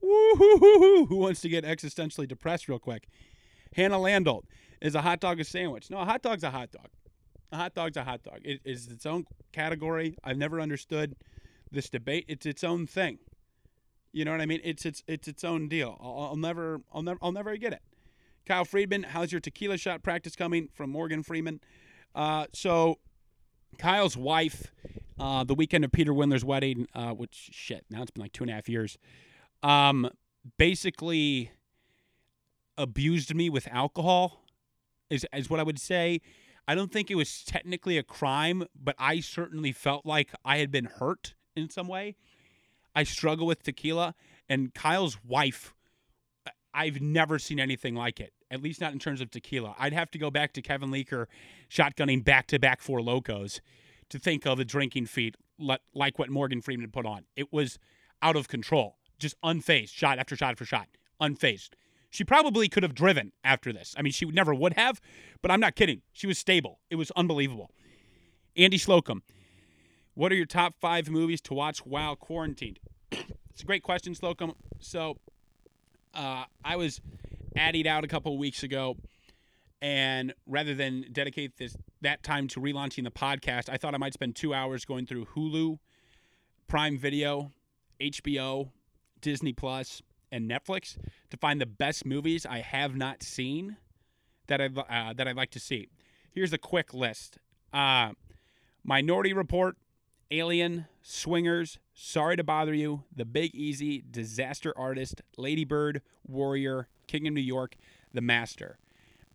Who 0.00 1.16
wants 1.16 1.40
to 1.42 1.48
get 1.48 1.64
existentially 1.64 2.28
depressed 2.28 2.68
real 2.68 2.78
quick? 2.78 3.08
Hannah 3.74 3.98
Landolt, 3.98 4.42
is 4.80 4.94
a 4.94 5.02
hot 5.02 5.20
dog 5.20 5.40
a 5.40 5.44
sandwich? 5.44 5.90
No, 5.90 5.98
a 5.98 6.04
hot 6.04 6.22
dog's 6.22 6.42
a 6.42 6.50
hot 6.50 6.70
dog. 6.70 6.88
A 7.52 7.56
hot 7.56 7.74
dog's 7.74 7.96
a 7.96 8.04
hot 8.04 8.22
dog. 8.22 8.40
It 8.44 8.60
is 8.64 8.88
its 8.88 9.06
own 9.06 9.24
category. 9.52 10.16
I've 10.22 10.36
never 10.36 10.60
understood 10.60 11.16
this 11.70 11.88
debate. 11.88 12.26
It's 12.28 12.44
its 12.44 12.62
own 12.64 12.86
thing. 12.86 13.18
You 14.12 14.24
know 14.24 14.32
what 14.32 14.40
I 14.40 14.46
mean? 14.46 14.60
It's 14.62 14.84
it's 14.84 15.02
it's 15.08 15.26
its 15.26 15.42
own 15.42 15.68
deal. 15.68 15.96
I'll, 16.00 16.28
I'll 16.30 16.36
never 16.36 16.82
I'll 16.92 17.02
never 17.02 17.18
I'll 17.22 17.32
never 17.32 17.56
get 17.56 17.72
it. 17.72 17.82
Kyle 18.46 18.64
Friedman, 18.64 19.04
how's 19.04 19.32
your 19.32 19.40
tequila 19.40 19.78
shot 19.78 20.02
practice 20.02 20.36
coming 20.36 20.68
from 20.74 20.90
Morgan 20.90 21.22
Freeman? 21.22 21.60
Uh, 22.14 22.46
so 22.52 22.98
Kyle's 23.78 24.16
wife, 24.16 24.70
uh, 25.18 25.44
the 25.44 25.54
weekend 25.54 25.84
of 25.84 25.92
Peter 25.92 26.12
Windler's 26.12 26.44
wedding, 26.44 26.86
uh, 26.94 27.12
which 27.12 27.48
shit, 27.52 27.86
now 27.90 28.02
it's 28.02 28.10
been 28.10 28.22
like 28.22 28.32
two 28.32 28.44
and 28.44 28.50
a 28.50 28.54
half 28.54 28.68
years, 28.68 28.98
um, 29.62 30.10
basically 30.58 31.52
abused 32.76 33.34
me 33.34 33.48
with 33.48 33.66
alcohol, 33.68 34.44
is, 35.08 35.26
is 35.34 35.48
what 35.48 35.58
I 35.58 35.62
would 35.62 35.80
say. 35.80 36.20
I 36.68 36.74
don't 36.74 36.92
think 36.92 37.10
it 37.10 37.14
was 37.14 37.44
technically 37.44 37.96
a 37.96 38.02
crime, 38.02 38.64
but 38.74 38.94
I 38.98 39.20
certainly 39.20 39.72
felt 39.72 40.04
like 40.04 40.30
I 40.44 40.58
had 40.58 40.70
been 40.70 40.86
hurt 40.86 41.34
in 41.56 41.70
some 41.70 41.88
way. 41.88 42.16
I 42.94 43.04
struggle 43.04 43.46
with 43.46 43.62
tequila, 43.62 44.14
and 44.48 44.74
Kyle's 44.74 45.18
wife, 45.24 45.74
I've 46.74 47.00
never 47.00 47.38
seen 47.38 47.60
anything 47.60 47.94
like 47.94 48.18
it. 48.18 48.32
At 48.50 48.60
least 48.60 48.80
not 48.80 48.92
in 48.92 48.98
terms 48.98 49.20
of 49.20 49.30
tequila. 49.30 49.74
I'd 49.78 49.92
have 49.92 50.10
to 50.10 50.18
go 50.18 50.30
back 50.30 50.52
to 50.54 50.62
Kevin 50.62 50.90
Leaker 50.90 51.26
shotgunning 51.70 52.24
back 52.24 52.48
to 52.48 52.58
back 52.58 52.82
Four 52.82 52.98
Lokos 52.98 53.60
to 54.10 54.18
think 54.18 54.44
of 54.44 54.58
a 54.58 54.64
drinking 54.64 55.06
feat 55.06 55.36
like 55.58 56.18
what 56.18 56.30
Morgan 56.30 56.60
Freeman 56.60 56.90
put 56.90 57.06
on. 57.06 57.24
It 57.36 57.52
was 57.52 57.78
out 58.20 58.36
of 58.36 58.48
control, 58.48 58.96
just 59.18 59.40
unfazed, 59.42 59.90
shot 59.90 60.18
after 60.18 60.36
shot 60.36 60.50
after 60.50 60.64
shot, 60.64 60.88
unfazed. 61.20 61.70
She 62.10 62.24
probably 62.24 62.68
could 62.68 62.82
have 62.82 62.94
driven 62.94 63.32
after 63.42 63.72
this. 63.72 63.94
I 63.96 64.02
mean, 64.02 64.12
she 64.12 64.26
never 64.26 64.54
would 64.54 64.74
have, 64.74 65.00
but 65.42 65.50
I'm 65.50 65.60
not 65.60 65.74
kidding. 65.74 66.02
She 66.12 66.26
was 66.26 66.38
stable. 66.38 66.80
It 66.90 66.96
was 66.96 67.10
unbelievable. 67.12 67.70
Andy 68.56 68.78
Slocum, 68.78 69.22
what 70.14 70.30
are 70.30 70.36
your 70.36 70.46
top 70.46 70.74
five 70.80 71.08
movies 71.08 71.40
to 71.42 71.54
watch 71.54 71.84
while 71.84 72.14
quarantined? 72.14 72.78
it's 73.10 73.62
a 73.62 73.64
great 73.64 73.82
question, 73.82 74.14
Slocum. 74.14 74.52
So, 74.78 75.18
uh, 76.14 76.44
I 76.64 76.76
was 76.76 77.00
added 77.56 77.86
out 77.86 78.04
a 78.04 78.08
couple 78.08 78.36
weeks 78.38 78.62
ago, 78.62 78.96
and 79.82 80.34
rather 80.46 80.74
than 80.74 81.06
dedicate 81.12 81.56
this 81.56 81.76
that 82.00 82.22
time 82.22 82.48
to 82.48 82.60
relaunching 82.60 83.04
the 83.04 83.10
podcast, 83.10 83.68
I 83.68 83.76
thought 83.76 83.94
I 83.94 83.98
might 83.98 84.14
spend 84.14 84.36
two 84.36 84.54
hours 84.54 84.84
going 84.84 85.06
through 85.06 85.26
Hulu, 85.36 85.78
Prime 86.68 86.98
Video, 86.98 87.52
HBO, 88.00 88.70
Disney 89.20 89.52
Plus, 89.52 90.02
and 90.30 90.50
Netflix 90.50 90.96
to 91.30 91.36
find 91.36 91.60
the 91.60 91.66
best 91.66 92.04
movies 92.04 92.44
I 92.44 92.58
have 92.58 92.96
not 92.96 93.22
seen 93.22 93.76
that 94.46 94.60
I 94.60 94.66
uh, 94.66 95.12
that 95.14 95.26
I'd 95.28 95.36
like 95.36 95.50
to 95.52 95.60
see. 95.60 95.88
Here's 96.32 96.52
a 96.52 96.58
quick 96.58 96.92
list: 96.92 97.38
uh, 97.72 98.12
Minority 98.82 99.32
Report, 99.32 99.76
Alien, 100.30 100.86
Swingers, 101.06 101.78
Sorry 101.92 102.34
to 102.34 102.42
Bother 102.42 102.72
You, 102.72 103.04
The 103.14 103.26
Big 103.26 103.54
Easy, 103.54 104.02
Disaster 104.10 104.72
Artist, 104.74 105.20
Ladybird, 105.36 106.00
Warrior, 106.26 106.88
King 107.06 107.28
of 107.28 107.34
New 107.34 107.42
York, 107.42 107.76
The 108.14 108.22
Master. 108.22 108.78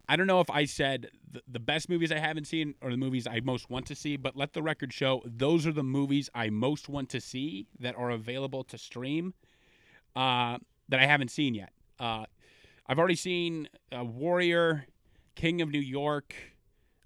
I 0.10 0.16
don't 0.16 0.26
know 0.26 0.42
if 0.42 0.50
I 0.50 0.66
said 0.66 1.12
the, 1.48 1.60
best 1.60 1.88
movies 1.88 2.12
I 2.12 2.18
haven't 2.18 2.46
seen 2.46 2.74
or 2.82 2.90
the 2.90 2.98
movies 2.98 3.28
I 3.28 3.42
most 3.42 3.70
want 3.70 3.86
to 3.86 3.96
see, 3.96 4.18
but 4.18 4.36
let 4.36 4.54
the 4.54 4.64
record 4.64 4.92
show 4.92 5.22
those 5.24 5.68
are 5.68 5.72
the 5.72 5.84
movies 5.84 6.28
I 6.34 6.50
most 6.50 6.90
want 6.90 7.08
to 7.10 7.22
see 7.22 7.68
that 7.80 7.96
are 7.96 8.10
available 8.10 8.64
to 8.64 8.78
stream 8.80 9.36
uh, 10.16 10.58
that 10.90 11.00
I 11.00 11.06
haven't 11.06 11.30
seen 11.30 11.54
yet. 11.54 11.72
Uh, 12.00 12.26
I've 12.88 12.98
already 12.98 13.16
seen 13.16 13.70
uh, 13.96 14.04
Warrior, 14.04 14.88
King 15.36 15.62
of 15.62 15.70
New 15.70 15.78
York, 15.78 16.34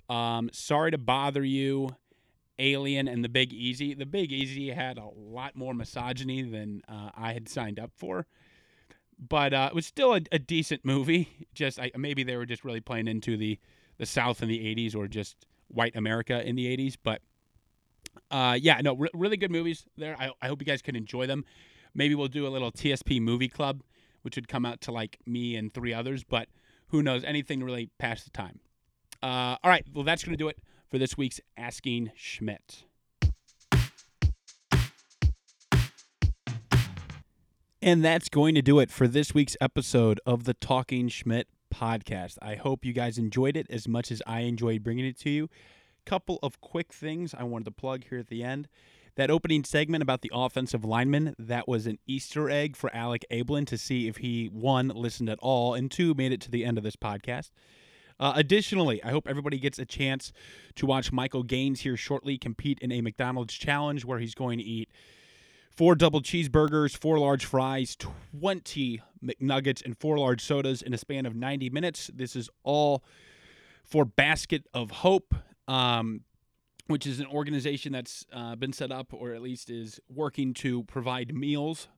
um, 0.09 0.49
Sorry 0.53 0.91
to 0.91 0.97
Bother 0.97 1.43
You, 1.43 1.97
Alien 2.59 3.07
and 3.07 3.23
The 3.23 3.29
Big 3.29 3.53
Easy. 3.53 3.93
The 3.93 4.05
Big 4.05 4.31
Easy 4.31 4.69
had 4.69 4.97
a 4.97 5.07
lot 5.15 5.55
more 5.55 5.73
misogyny 5.73 6.41
than 6.43 6.81
uh, 6.87 7.09
I 7.15 7.33
had 7.33 7.49
signed 7.49 7.79
up 7.79 7.91
for, 7.95 8.27
but 9.17 9.53
uh, 9.53 9.69
it 9.71 9.75
was 9.75 9.85
still 9.85 10.13
a, 10.13 10.21
a 10.31 10.39
decent 10.39 10.85
movie. 10.85 11.47
Just 11.53 11.79
I, 11.79 11.91
maybe 11.97 12.23
they 12.23 12.37
were 12.37 12.45
just 12.45 12.63
really 12.63 12.81
playing 12.81 13.07
into 13.07 13.37
the 13.37 13.59
the 13.97 14.05
South 14.05 14.41
in 14.41 14.47
the 14.47 14.59
'80s 14.59 14.95
or 14.95 15.07
just 15.07 15.45
white 15.67 15.95
America 15.95 16.47
in 16.47 16.55
the 16.55 16.65
'80s. 16.77 16.95
But 17.01 17.21
uh, 18.29 18.57
yeah, 18.59 18.79
no, 18.81 18.95
re- 18.95 19.09
really 19.13 19.37
good 19.37 19.51
movies 19.51 19.85
there. 19.97 20.15
I, 20.19 20.31
I 20.41 20.47
hope 20.47 20.61
you 20.61 20.65
guys 20.65 20.81
can 20.81 20.95
enjoy 20.95 21.27
them. 21.27 21.45
Maybe 21.95 22.15
we'll 22.15 22.27
do 22.27 22.47
a 22.47 22.49
little 22.49 22.71
TSP 22.71 23.21
movie 23.21 23.49
club, 23.49 23.83
which 24.23 24.35
would 24.35 24.47
come 24.47 24.65
out 24.65 24.81
to 24.81 24.91
like 24.91 25.17
me 25.25 25.55
and 25.55 25.73
three 25.73 25.93
others. 25.93 26.23
But 26.23 26.49
who 26.87 27.01
knows? 27.01 27.23
Anything 27.23 27.63
really 27.63 27.89
pass 27.97 28.23
the 28.23 28.31
time. 28.31 28.59
Uh, 29.21 29.57
all 29.63 29.69
right, 29.69 29.85
well 29.93 30.03
that's 30.03 30.23
gonna 30.23 30.37
do 30.37 30.49
it 30.49 30.59
for 30.93 30.99
this 30.99 31.17
week's 31.17 31.41
Asking 31.57 32.11
Schmidt. 32.15 32.83
And 37.81 38.05
that's 38.05 38.29
going 38.29 38.53
to 38.53 38.61
do 38.61 38.77
it 38.77 38.91
for 38.91 39.07
this 39.07 39.33
week's 39.33 39.57
episode 39.59 40.19
of 40.27 40.43
the 40.43 40.53
Talking 40.53 41.07
Schmidt 41.07 41.47
podcast. 41.73 42.37
I 42.43 42.53
hope 42.53 42.85
you 42.85 42.93
guys 42.93 43.17
enjoyed 43.17 43.57
it 43.57 43.65
as 43.71 43.87
much 43.87 44.11
as 44.11 44.21
I 44.27 44.41
enjoyed 44.41 44.83
bringing 44.83 45.07
it 45.07 45.17
to 45.21 45.31
you. 45.31 45.49
Couple 46.05 46.37
of 46.43 46.61
quick 46.61 46.93
things 46.93 47.33
I 47.33 47.41
wanted 47.41 47.65
to 47.65 47.71
plug 47.71 48.03
here 48.07 48.19
at 48.19 48.27
the 48.27 48.43
end. 48.43 48.67
That 49.15 49.31
opening 49.31 49.63
segment 49.63 50.03
about 50.03 50.21
the 50.21 50.31
offensive 50.31 50.85
lineman, 50.85 51.33
that 51.39 51.67
was 51.67 51.87
an 51.87 51.97
Easter 52.05 52.51
egg 52.51 52.75
for 52.75 52.95
Alec 52.95 53.25
Ablin 53.31 53.65
to 53.65 53.79
see 53.79 54.07
if 54.07 54.17
he, 54.17 54.45
one, 54.45 54.89
listened 54.89 55.31
at 55.31 55.39
all, 55.39 55.73
and 55.73 55.89
two, 55.89 56.13
made 56.13 56.31
it 56.31 56.41
to 56.41 56.51
the 56.51 56.63
end 56.63 56.77
of 56.77 56.83
this 56.83 56.95
podcast. 56.95 57.49
Uh, 58.23 58.31
additionally, 58.37 59.03
I 59.03 59.11
hope 59.11 59.27
everybody 59.27 59.59
gets 59.59 59.77
a 59.79 59.85
chance 59.85 60.31
to 60.75 60.85
watch 60.85 61.11
Michael 61.11 61.43
Gaines 61.43 61.81
here 61.81 61.97
shortly 61.97 62.37
compete 62.37 62.79
in 62.79 62.89
a 62.89 63.01
McDonald's 63.01 63.53
challenge 63.53 64.05
where 64.05 64.17
he's 64.17 64.33
going 64.33 64.59
to 64.59 64.63
eat 64.63 64.89
four 65.75 65.93
double 65.93 66.21
cheeseburgers, 66.21 66.95
four 66.95 67.19
large 67.19 67.43
fries, 67.43 67.97
20 67.97 69.01
McNuggets, 69.21 69.83
and 69.83 69.97
four 69.97 70.17
large 70.17 70.39
sodas 70.39 70.81
in 70.81 70.93
a 70.93 70.97
span 70.97 71.25
of 71.25 71.35
90 71.35 71.69
minutes. 71.71 72.09
This 72.15 72.37
is 72.37 72.49
all 72.63 73.03
for 73.83 74.05
Basket 74.05 74.67
of 74.73 74.89
Hope, 74.89 75.35
um, 75.67 76.21
which 76.87 77.05
is 77.05 77.19
an 77.19 77.27
organization 77.27 77.91
that's 77.91 78.25
uh, 78.31 78.55
been 78.55 78.71
set 78.71 78.89
up 78.89 79.07
or 79.11 79.33
at 79.33 79.41
least 79.41 79.69
is 79.69 79.99
working 80.07 80.53
to 80.53 80.83
provide 80.83 81.35
meals 81.35 81.89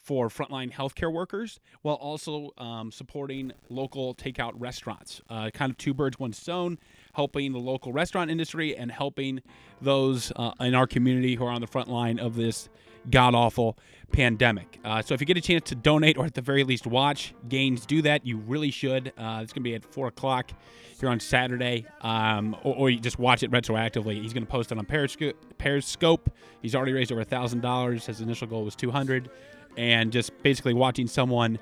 for 0.00 0.28
frontline 0.28 0.72
healthcare 0.72 1.12
workers 1.12 1.60
while 1.82 1.96
also 1.96 2.50
um, 2.58 2.90
supporting 2.90 3.52
local 3.68 4.14
takeout 4.14 4.52
restaurants. 4.56 5.20
Uh, 5.28 5.50
kind 5.52 5.70
of 5.70 5.78
two 5.78 5.94
birds, 5.94 6.18
one 6.18 6.32
stone, 6.32 6.78
helping 7.12 7.52
the 7.52 7.58
local 7.58 7.92
restaurant 7.92 8.30
industry 8.30 8.76
and 8.76 8.90
helping 8.90 9.40
those 9.80 10.32
uh, 10.36 10.52
in 10.60 10.74
our 10.74 10.86
community 10.86 11.34
who 11.34 11.44
are 11.44 11.50
on 11.50 11.60
the 11.60 11.66
front 11.66 11.88
line 11.88 12.18
of 12.18 12.34
this 12.34 12.68
god 13.10 13.34
awful 13.34 13.78
pandemic. 14.12 14.78
Uh, 14.84 15.00
so 15.00 15.14
if 15.14 15.20
you 15.20 15.26
get 15.26 15.36
a 15.36 15.40
chance 15.40 15.68
to 15.68 15.74
donate 15.74 16.18
or 16.18 16.26
at 16.26 16.34
the 16.34 16.40
very 16.40 16.64
least 16.64 16.86
watch 16.86 17.34
Gaines 17.48 17.86
do 17.86 18.02
that, 18.02 18.26
you 18.26 18.38
really 18.38 18.70
should. 18.70 19.08
Uh, 19.16 19.40
it's 19.42 19.52
going 19.52 19.62
to 19.62 19.68
be 19.68 19.74
at 19.74 19.84
4 19.84 20.08
o'clock 20.08 20.50
here 20.98 21.08
on 21.08 21.18
Saturday, 21.18 21.86
um, 22.02 22.54
or, 22.62 22.74
or, 22.74 22.90
you 22.90 23.00
just 23.00 23.18
watch 23.18 23.42
it 23.42 23.50
retroactively. 23.50 24.20
He's 24.20 24.34
going 24.34 24.44
to 24.44 24.50
post 24.50 24.70
it 24.70 24.76
on 24.76 24.84
Periscope. 24.84 25.34
Periscope. 25.56 26.30
He's 26.60 26.74
already 26.74 26.92
raised 26.92 27.10
over 27.10 27.24
$1,000. 27.24 28.04
His 28.04 28.20
initial 28.20 28.46
goal 28.46 28.64
was 28.64 28.76
200 28.76 29.30
And 29.76 30.12
just 30.12 30.42
basically 30.42 30.74
watching 30.74 31.06
someone 31.06 31.58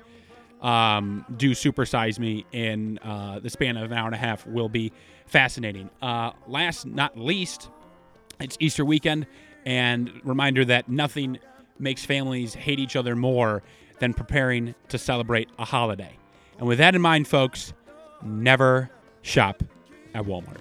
um, 0.61 1.25
do 1.37 1.51
Supersize 1.51 2.19
Me 2.19 2.45
in 2.51 2.99
uh, 2.99 3.39
the 3.39 3.49
span 3.49 3.77
of 3.77 3.91
an 3.91 3.97
hour 3.97 4.05
and 4.05 4.15
a 4.15 4.17
half 4.19 4.45
will 4.45 4.69
be 4.69 4.91
fascinating. 5.25 5.89
Uh, 6.01 6.31
last, 6.47 6.85
not 6.85 7.17
least, 7.17 7.69
it's 8.39 8.57
Easter 8.59 8.83
weekend. 8.83 9.27
And 9.65 10.11
reminder 10.23 10.65
that 10.65 10.89
nothing 10.89 11.39
makes 11.77 12.05
families 12.05 12.53
hate 12.53 12.79
each 12.79 12.95
other 12.95 13.15
more 13.15 13.63
than 13.99 14.13
preparing 14.13 14.75
to 14.89 14.97
celebrate 14.97 15.49
a 15.59 15.65
holiday. 15.65 16.17
And 16.57 16.67
with 16.67 16.77
that 16.79 16.95
in 16.95 17.01
mind, 17.01 17.27
folks, 17.27 17.73
never 18.23 18.89
shop 19.21 19.63
at 20.13 20.23
Walmart. 20.23 20.59